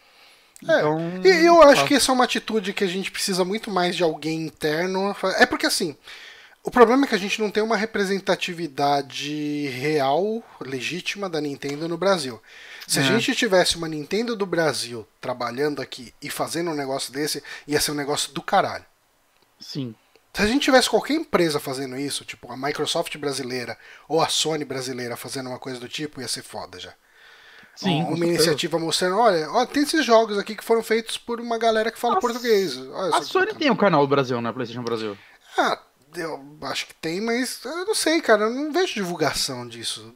[0.68, 3.72] É, então, e eu acho que essa é uma atitude que a gente precisa muito
[3.72, 5.16] mais de alguém interno.
[5.38, 5.96] É porque assim,
[6.64, 11.98] o problema é que a gente não tem uma representatividade real, legítima da Nintendo no
[11.98, 12.40] Brasil.
[12.88, 13.02] Se é.
[13.02, 17.82] a gente tivesse uma Nintendo do Brasil trabalhando aqui e fazendo um negócio desse, ia
[17.82, 18.86] ser um negócio do caralho.
[19.60, 19.96] Sim.
[20.34, 23.78] Se a gente tivesse qualquer empresa fazendo isso, tipo a Microsoft brasileira
[24.08, 26.94] ou a Sony brasileira fazendo uma coisa do tipo, ia ser foda já.
[27.76, 31.58] Sim, uma iniciativa mostrando, olha, ó, tem esses jogos aqui que foram feitos por uma
[31.58, 32.78] galera que fala a português.
[32.78, 34.52] Olha, a Sony tem um canal do Brasil, né?
[34.52, 35.18] PlayStation Brasil.
[35.58, 35.80] Ah,
[36.16, 38.44] eu acho que tem, mas eu não sei, cara.
[38.44, 40.14] Eu não vejo divulgação disso.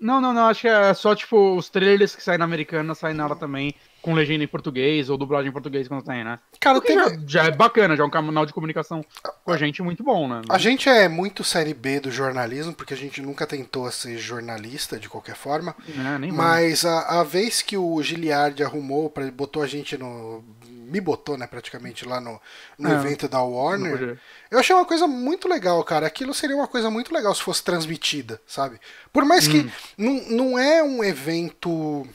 [0.00, 0.46] Não, não, não.
[0.46, 3.74] Acho que é só, tipo, os trailers que saem na americana saem nela também
[4.08, 6.38] com legenda em português ou dublagem em português quando tem, né?
[6.58, 6.96] Cara, tem...
[6.96, 9.04] já, já, é bacana, já é um canal de comunicação
[9.44, 10.40] com a gente muito bom, né?
[10.48, 14.98] A gente é muito série B do jornalismo, porque a gente nunca tentou ser jornalista
[14.98, 15.76] de qualquer forma.
[15.86, 20.42] É, mas a, a, vez que o Giliard arrumou, pra, botou a gente no
[20.88, 22.40] me botou, né, praticamente lá no,
[22.78, 24.18] no é, evento da Warner.
[24.50, 26.06] Eu achei uma coisa muito legal, cara.
[26.06, 28.80] Aquilo seria uma coisa muito legal se fosse transmitida, sabe?
[29.12, 29.50] Por mais hum.
[29.50, 32.08] que não, não é um evento.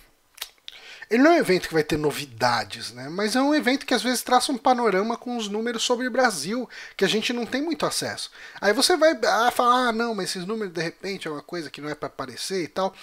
[1.13, 3.07] Ele não é um evento que vai ter novidades, né?
[3.07, 6.11] Mas é um evento que às vezes traça um panorama com os números sobre o
[6.11, 6.67] Brasil,
[6.97, 8.31] que a gente não tem muito acesso.
[8.59, 11.69] Aí você vai ah, falar, ah, não, mas esses números de repente é uma coisa
[11.69, 12.95] que não é para aparecer e tal.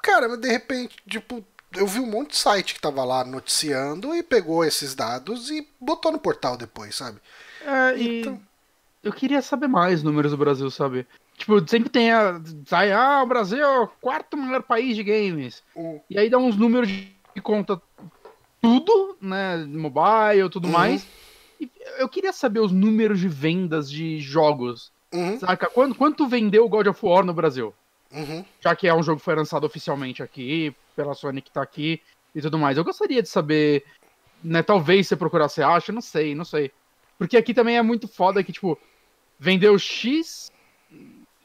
[0.00, 1.44] Cara, mas de repente, tipo,
[1.74, 5.66] eu vi um monte de site que tava lá noticiando e pegou esses dados e
[5.80, 7.18] botou no portal depois, sabe?
[7.66, 8.40] É, então...
[9.02, 11.04] eu queria saber mais números do Brasil, sabe?
[11.36, 12.40] Tipo, sempre tem a.
[12.66, 15.64] Sai, ah, o Brasil é o quarto maior país de games.
[16.08, 16.88] E aí dá uns números
[17.34, 17.80] que conta
[18.62, 19.56] tudo, né?
[19.66, 20.72] Mobile, tudo uhum.
[20.72, 21.06] mais.
[21.60, 24.92] E eu queria saber os números de vendas de jogos.
[25.12, 25.38] Uhum.
[25.38, 25.68] Saca?
[25.68, 27.74] Quanto, quanto vendeu o God of War no Brasil?
[28.12, 28.44] Uhum.
[28.60, 32.00] Já que é um jogo que foi lançado oficialmente aqui, pela Sony que tá aqui
[32.34, 32.78] e tudo mais.
[32.78, 33.84] Eu gostaria de saber,
[34.42, 34.62] né?
[34.62, 36.70] Talvez você procurar, você acha, não sei, não sei.
[37.18, 38.78] Porque aqui também é muito foda que, tipo,
[39.38, 40.50] vendeu X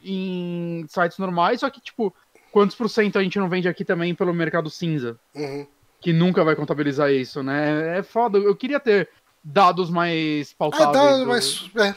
[0.02, 2.14] em sites normais, só que, tipo,
[2.50, 5.18] quantos por cento a gente não vende aqui também pelo mercado cinza?
[5.34, 5.66] Uhum.
[6.00, 7.98] Que nunca vai contabilizar isso, né?
[7.98, 8.38] É foda.
[8.38, 9.08] Eu queria ter
[9.42, 10.88] dados mais pautáveis.
[10.88, 11.70] É, dados mais.
[11.76, 11.94] É.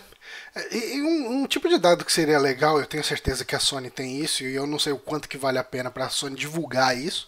[0.72, 3.90] E um, um, tipo de dado que seria legal, eu tenho certeza que a Sony
[3.90, 6.36] tem isso, e eu não sei o quanto que vale a pena para a Sony
[6.36, 7.28] divulgar isso,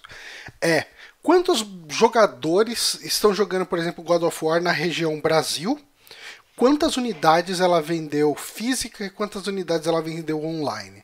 [0.62, 0.86] é
[1.22, 5.80] quantos jogadores estão jogando, por exemplo, God of War na região Brasil,
[6.56, 11.04] quantas unidades ela vendeu física e quantas unidades ela vendeu online.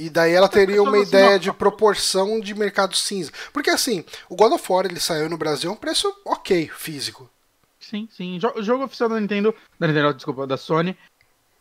[0.00, 3.30] E daí ela teria uma ideia de proporção de mercado cinza.
[3.52, 7.30] Porque assim, o God of War ele saiu no Brasil a um preço ok, físico.
[7.78, 8.40] Sim, sim.
[8.56, 10.96] O jogo oficial da Nintendo, da Nintendo, desculpa, da Sony,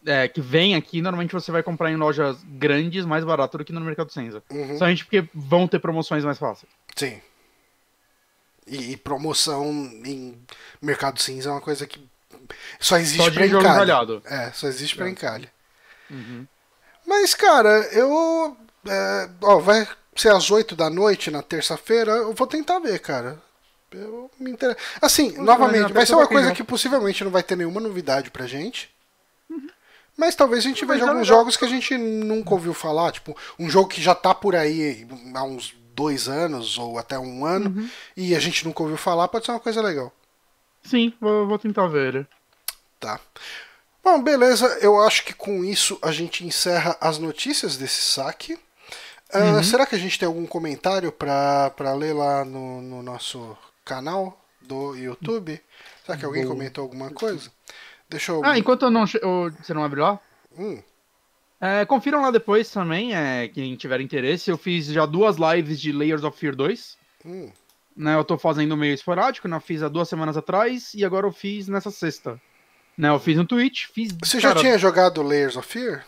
[0.05, 3.73] é, que vem aqui, normalmente você vai comprar em lojas grandes mais barato do que
[3.73, 4.41] no mercado cinza.
[4.49, 4.77] Uhum.
[4.77, 6.71] Somente porque vão ter promoções mais fáceis.
[6.95, 7.19] Sim.
[8.65, 9.69] E, e, promoção
[10.05, 10.39] em
[10.81, 12.01] mercado cinza é uma coisa que
[12.79, 13.91] só existe só pra encalhe.
[14.25, 15.09] É, só existe pra é.
[15.09, 15.49] encalhe.
[16.09, 16.47] Uhum.
[17.09, 18.55] Mas, cara, eu.
[18.87, 22.11] É, ó, vai ser às 8 da noite na terça-feira.
[22.11, 23.41] Eu vou tentar ver, cara.
[23.91, 24.77] Eu me inter...
[25.01, 28.93] Assim, novamente, vai ser uma coisa que possivelmente não vai ter nenhuma novidade pra gente.
[30.15, 31.39] Mas talvez a gente veja é alguns legal.
[31.39, 35.07] jogos que a gente nunca ouviu falar, tipo, um jogo que já tá por aí
[35.33, 37.89] há uns dois anos ou até um ano Uhum.
[38.15, 40.13] e a gente nunca ouviu falar, pode ser uma coisa legal.
[40.83, 42.27] Sim, vou, vou tentar ver.
[42.99, 43.19] Tá.
[44.03, 44.65] Bom, beleza.
[44.81, 48.57] Eu acho que com isso a gente encerra as notícias desse saque.
[49.31, 49.63] Ah, Uhum.
[49.63, 53.55] Será que a gente tem algum comentário pra ler lá no, no nosso
[53.85, 55.61] canal do YouTube?
[56.03, 57.51] Será que alguém comentou alguma coisa?
[58.09, 58.43] Deixa eu.
[58.43, 60.19] Ah, enquanto eu não, eu- você não abre lá,
[60.57, 60.81] Hum,
[61.61, 64.49] é, confiram lá depois também, é, quem tiver interesse.
[64.49, 66.97] Eu fiz já duas lives de Layers of Fear 2.
[67.23, 67.51] hum.
[67.95, 69.57] Né, eu tô fazendo meio esporádico, né?
[69.57, 72.41] Eu fiz há duas semanas atrás e agora eu fiz nessa sexta.
[72.99, 74.11] Né, eu fiz no Twitch, fiz.
[74.21, 76.03] Você já cara, tinha jogado Layers of Fear?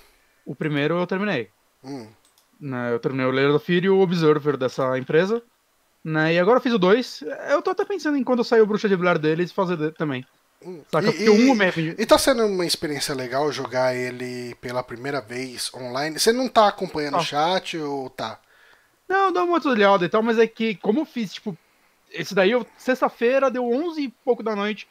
[0.46, 1.48] O primeiro eu terminei.
[1.82, 2.06] Hum.
[2.60, 5.42] Né, eu terminei o Layers of Fear e o Observer dessa empresa.
[6.04, 7.24] Né, e agora eu fiz o 2.
[7.50, 10.26] Eu tô até pensando em quando sair o Bruxa de Blair deles fazer também.
[10.62, 10.84] hum.
[10.92, 11.08] Saca?
[11.08, 14.84] E- Porque o e- 1 me E tá sendo uma experiência legal jogar ele pela
[14.84, 16.20] primeira vez online?
[16.20, 18.38] Você não tá acompanhando o chat ou tá?
[19.08, 21.58] Não, dá uma olhada e tal, mas é que, como eu fiz, tipo,
[22.12, 24.90] esse daí, eu, sexta-feira, deu 11 e pouco da noite,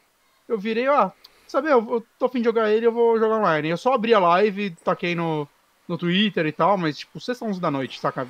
[0.49, 1.13] eu virei, ah,
[1.51, 3.69] sabe, eu, eu tô afim de jogar ele, eu vou jogar online.
[3.69, 5.49] Eu só abri a live, taquei no,
[5.89, 8.25] no Twitter e tal, mas, tipo, sexta 11 da noite, saca?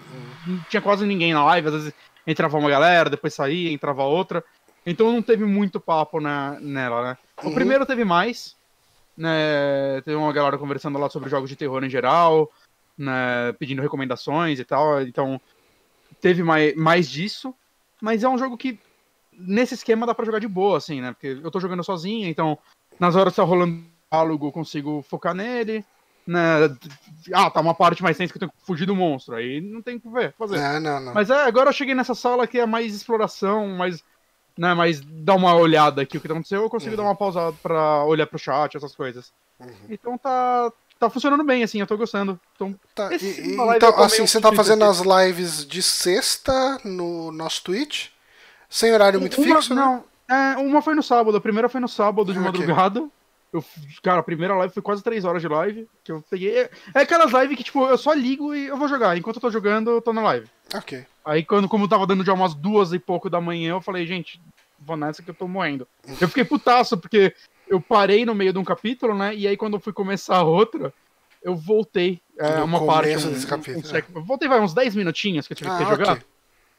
[0.47, 1.95] Não tinha quase ninguém na live, às vezes
[2.27, 4.43] entrava uma galera, depois saía, entrava outra.
[4.87, 7.19] Então não teve muito papo na, nela, né?
[7.43, 7.55] O Uhum.
[7.55, 8.57] primeiro teve mais,
[9.17, 10.01] né?
[10.03, 12.51] Teve uma galera conversando lá sobre jogos de terror em geral,
[12.97, 13.53] né?
[13.59, 15.03] Pedindo recomendações e tal.
[15.03, 15.41] Então
[16.21, 17.55] teve mais, mais disso.
[18.01, 18.81] Mas é um jogo que,
[19.33, 21.13] nesse esquema, dá pra jogar de boa, assim, né?
[21.13, 22.59] Porque eu tô jogando sozinho, então
[23.01, 23.83] nas horas que tá rolando
[24.13, 25.85] diálogo, eu consigo focar nele.
[26.27, 26.41] Né?
[27.33, 29.35] Ah, tá uma parte mais tensa que eu tenho que fugir do monstro.
[29.35, 30.59] Aí não tem o que ver, fazer.
[30.59, 31.15] Não, não, não.
[31.15, 34.03] Mas é, agora eu cheguei nessa sala que é mais exploração, mais.
[34.59, 36.97] Né, mais dar uma olhada aqui o que aconteceu, eu consigo Uhum.
[36.99, 39.33] dar uma pausada pra olhar pro chat, essas coisas.
[39.59, 39.71] Uhum.
[39.89, 40.71] Então tá.
[40.99, 42.39] Tá funcionando bem, assim, eu tô gostando.
[42.55, 44.91] Então, Tá, e- eu então, assim, você tá fazendo aqui.
[44.91, 48.09] as lives de sexta no nosso Twitch?
[48.69, 50.03] Sem horário muito uma, fixo, né?
[50.31, 52.61] É, uma foi no sábado, a primeira foi no sábado de Ah, ok.
[52.61, 53.09] madrugada.
[53.53, 53.65] Eu,
[54.01, 55.89] cara, a primeira live foi quase 3 horas de live.
[56.05, 56.57] Que eu peguei.
[56.57, 59.17] É, é aquelas lives que, tipo, eu só ligo e eu vou jogar.
[59.19, 60.47] Enquanto eu tô jogando, eu tô na live.
[60.73, 61.05] Ok.
[61.25, 64.41] Aí, quando, como tava dando já umas duas e pouco da manhã, eu falei, gente,
[64.79, 65.85] vou nessa que eu tô morrendo.
[66.21, 67.35] Eu fiquei putaço, porque
[67.69, 69.35] eu parei no meio de um capítulo, né?
[69.35, 70.95] E aí, quando eu fui começar a outra,
[71.43, 72.21] eu voltei.
[72.39, 73.17] É, No uma parte.
[73.17, 75.71] um- desse um- capítulo, um sec- eu voltei, vai, uns 10 minutinhos que eu tive
[75.71, 76.13] Ah, que jogar.
[76.13, 76.23] ok.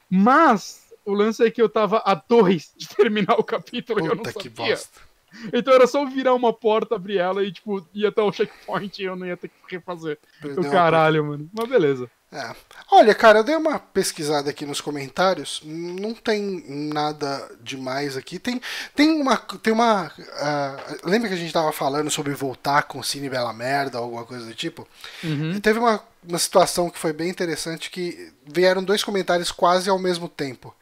[0.09, 4.15] Mas o lance é que eu tava a dois de terminar o capítulo e eu
[4.15, 4.73] não Puta que sabia.
[4.73, 5.11] bosta.
[5.53, 9.05] Então era só virar uma porta, abrir ela e, tipo, ia até o checkpoint e
[9.05, 10.19] eu não ia ter que refazer.
[10.41, 11.49] Perdeu O caralho, mano.
[11.53, 12.09] Mas beleza.
[12.33, 12.55] É.
[12.89, 15.61] Olha, cara, eu dei uma pesquisada aqui nos comentários.
[15.65, 16.63] Não tem
[16.93, 18.39] nada demais aqui.
[18.39, 18.61] Tem,
[18.95, 19.35] tem uma.
[19.35, 23.97] Tem uma ah, lembra que a gente tava falando sobre voltar com Cine Bela Merda
[23.97, 24.87] alguma coisa do tipo?
[25.21, 25.51] Uhum.
[25.51, 29.99] E teve uma, uma situação que foi bem interessante que vieram dois comentários quase ao
[29.99, 30.73] mesmo tempo.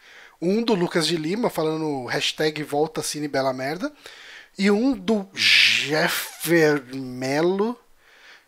[0.41, 3.91] Um do Lucas de Lima falando hashtag volta Cine Bela Merda.
[4.57, 7.77] E um do Jeffer Melo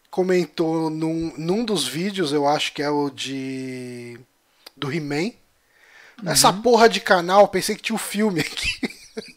[0.09, 4.19] comentou num, num dos vídeos, eu acho que é o de.
[4.75, 5.31] do He-Man.
[6.25, 8.69] Essa porra de canal, pensei que tinha um filme aqui.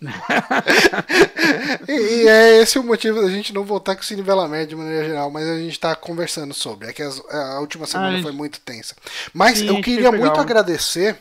[1.88, 4.66] e, e é esse o motivo da gente não voltar com o Cine Bela Merda
[4.68, 6.88] de maneira geral, mas a gente tá conversando sobre.
[6.88, 8.94] É que as- a última semana gente- foi muito tensa.
[9.32, 11.16] Mas Sim, eu queria muito agradecer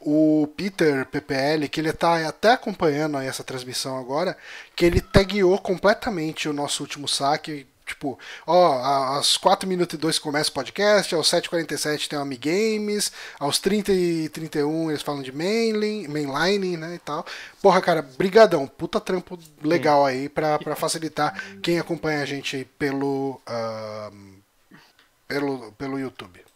[0.00, 4.36] o Peter PPL, que ele tá até acompanhando essa transmissão agora,
[4.74, 7.66] que ele tagueou completamente o nosso último saque.
[7.84, 8.16] Tipo,
[8.46, 13.58] ó, às 4 minutos e 2 começa o podcast, aos 7h47 tem o Amigames, aos
[13.58, 17.26] 30 e 31 eles falam de mainline, mainline, né, e tal.
[17.60, 22.64] Porra, cara, brigadão, puta trampo legal aí pra, pra facilitar quem acompanha a gente aí
[22.64, 24.38] pelo, ahn,
[25.26, 26.49] pelo, pelo YouTube.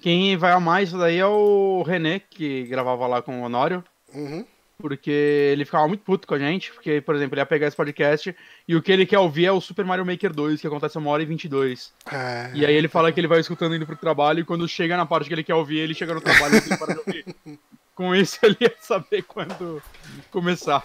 [0.00, 3.84] Quem vai a mais isso daí é o René, que gravava lá com o Honório.
[4.14, 4.44] Uhum.
[4.78, 6.72] Porque ele ficava muito puto com a gente.
[6.72, 8.34] Porque, por exemplo, ele ia pegar esse podcast
[8.66, 11.10] e o que ele quer ouvir é o Super Mario Maker 2, que acontece uma
[11.10, 11.92] hora e 22.
[12.10, 14.96] É, E aí ele fala que ele vai escutando indo pro trabalho e quando chega
[14.96, 17.24] na parte que ele quer ouvir, ele chega no trabalho e ele para de ouvir.
[17.94, 19.82] Com isso ele ia saber quando
[20.30, 20.82] começar.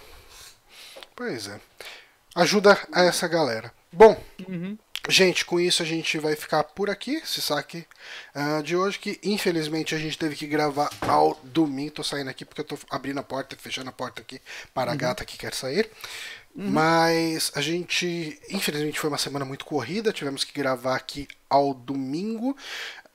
[1.15, 1.57] Pois é.
[2.35, 3.71] Ajuda a essa galera.
[3.93, 4.77] Bom, Uhum.
[5.10, 7.86] Gente, com isso a gente vai ficar por aqui, esse saque
[8.34, 11.91] ah, de hoje, que infelizmente a gente teve que gravar ao domingo.
[11.91, 14.41] Tô saindo aqui porque eu tô abrindo a porta, fechando a porta aqui
[14.73, 15.90] para a gata que quer sair.
[16.57, 20.14] Mas a gente, infelizmente, foi uma semana muito corrida.
[20.14, 22.56] Tivemos que gravar aqui ao domingo.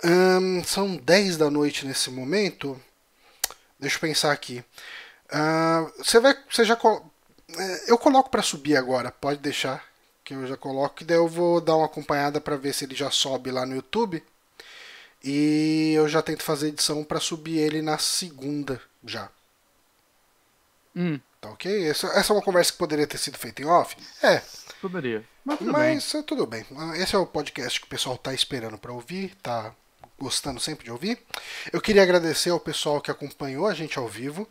[0.04, 2.78] Ahn, são 10 da noite nesse momento.
[3.78, 4.62] Deixa eu pensar aqui.
[5.30, 6.36] Ah, Você vai.
[6.50, 6.76] Você já.
[6.76, 7.10] col-
[7.56, 9.82] é, Eu coloco para subir agora, pode deixar.
[10.30, 12.94] Que eu já coloco, que daí eu vou dar uma acompanhada para ver se ele
[12.94, 14.22] já sobe lá no YouTube.
[15.24, 19.28] E eu já tento fazer edição para subir ele na segunda já.
[20.94, 21.18] Hum.
[21.40, 21.84] Tá ok?
[21.84, 23.96] Essa, essa é uma conversa que poderia ter sido feita em off?
[24.22, 24.40] É.
[24.80, 25.24] Poderia.
[25.44, 26.20] Mas tudo Mas bem.
[26.20, 26.64] é tudo bem.
[26.94, 29.74] Esse é o podcast que o pessoal tá esperando para ouvir, tá
[30.20, 31.18] gostando sempre de ouvir.
[31.72, 34.46] Eu queria agradecer ao pessoal que acompanhou a gente ao vivo.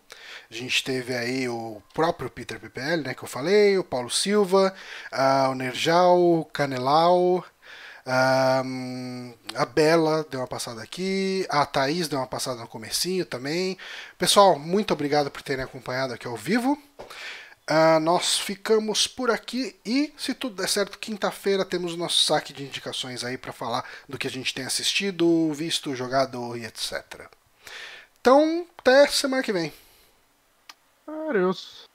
[0.50, 4.74] A gente teve aí o próprio Peter PPL, né, que eu falei, o Paulo Silva,
[5.14, 7.46] uh, o Nerjal, o Canelau,
[8.66, 13.78] um, a Bela deu uma passada aqui, a Thaís deu uma passada no comecinho também.
[14.18, 16.78] Pessoal, muito obrigado por terem acompanhado aqui ao vivo.
[17.70, 22.52] Uh, nós ficamos por aqui e, se tudo der certo, quinta-feira temos o nosso saque
[22.52, 27.30] de indicações aí para falar do que a gente tem assistido, visto, jogado e etc.
[28.20, 29.72] Então, até semana que vem.
[31.08, 31.88] Adeus.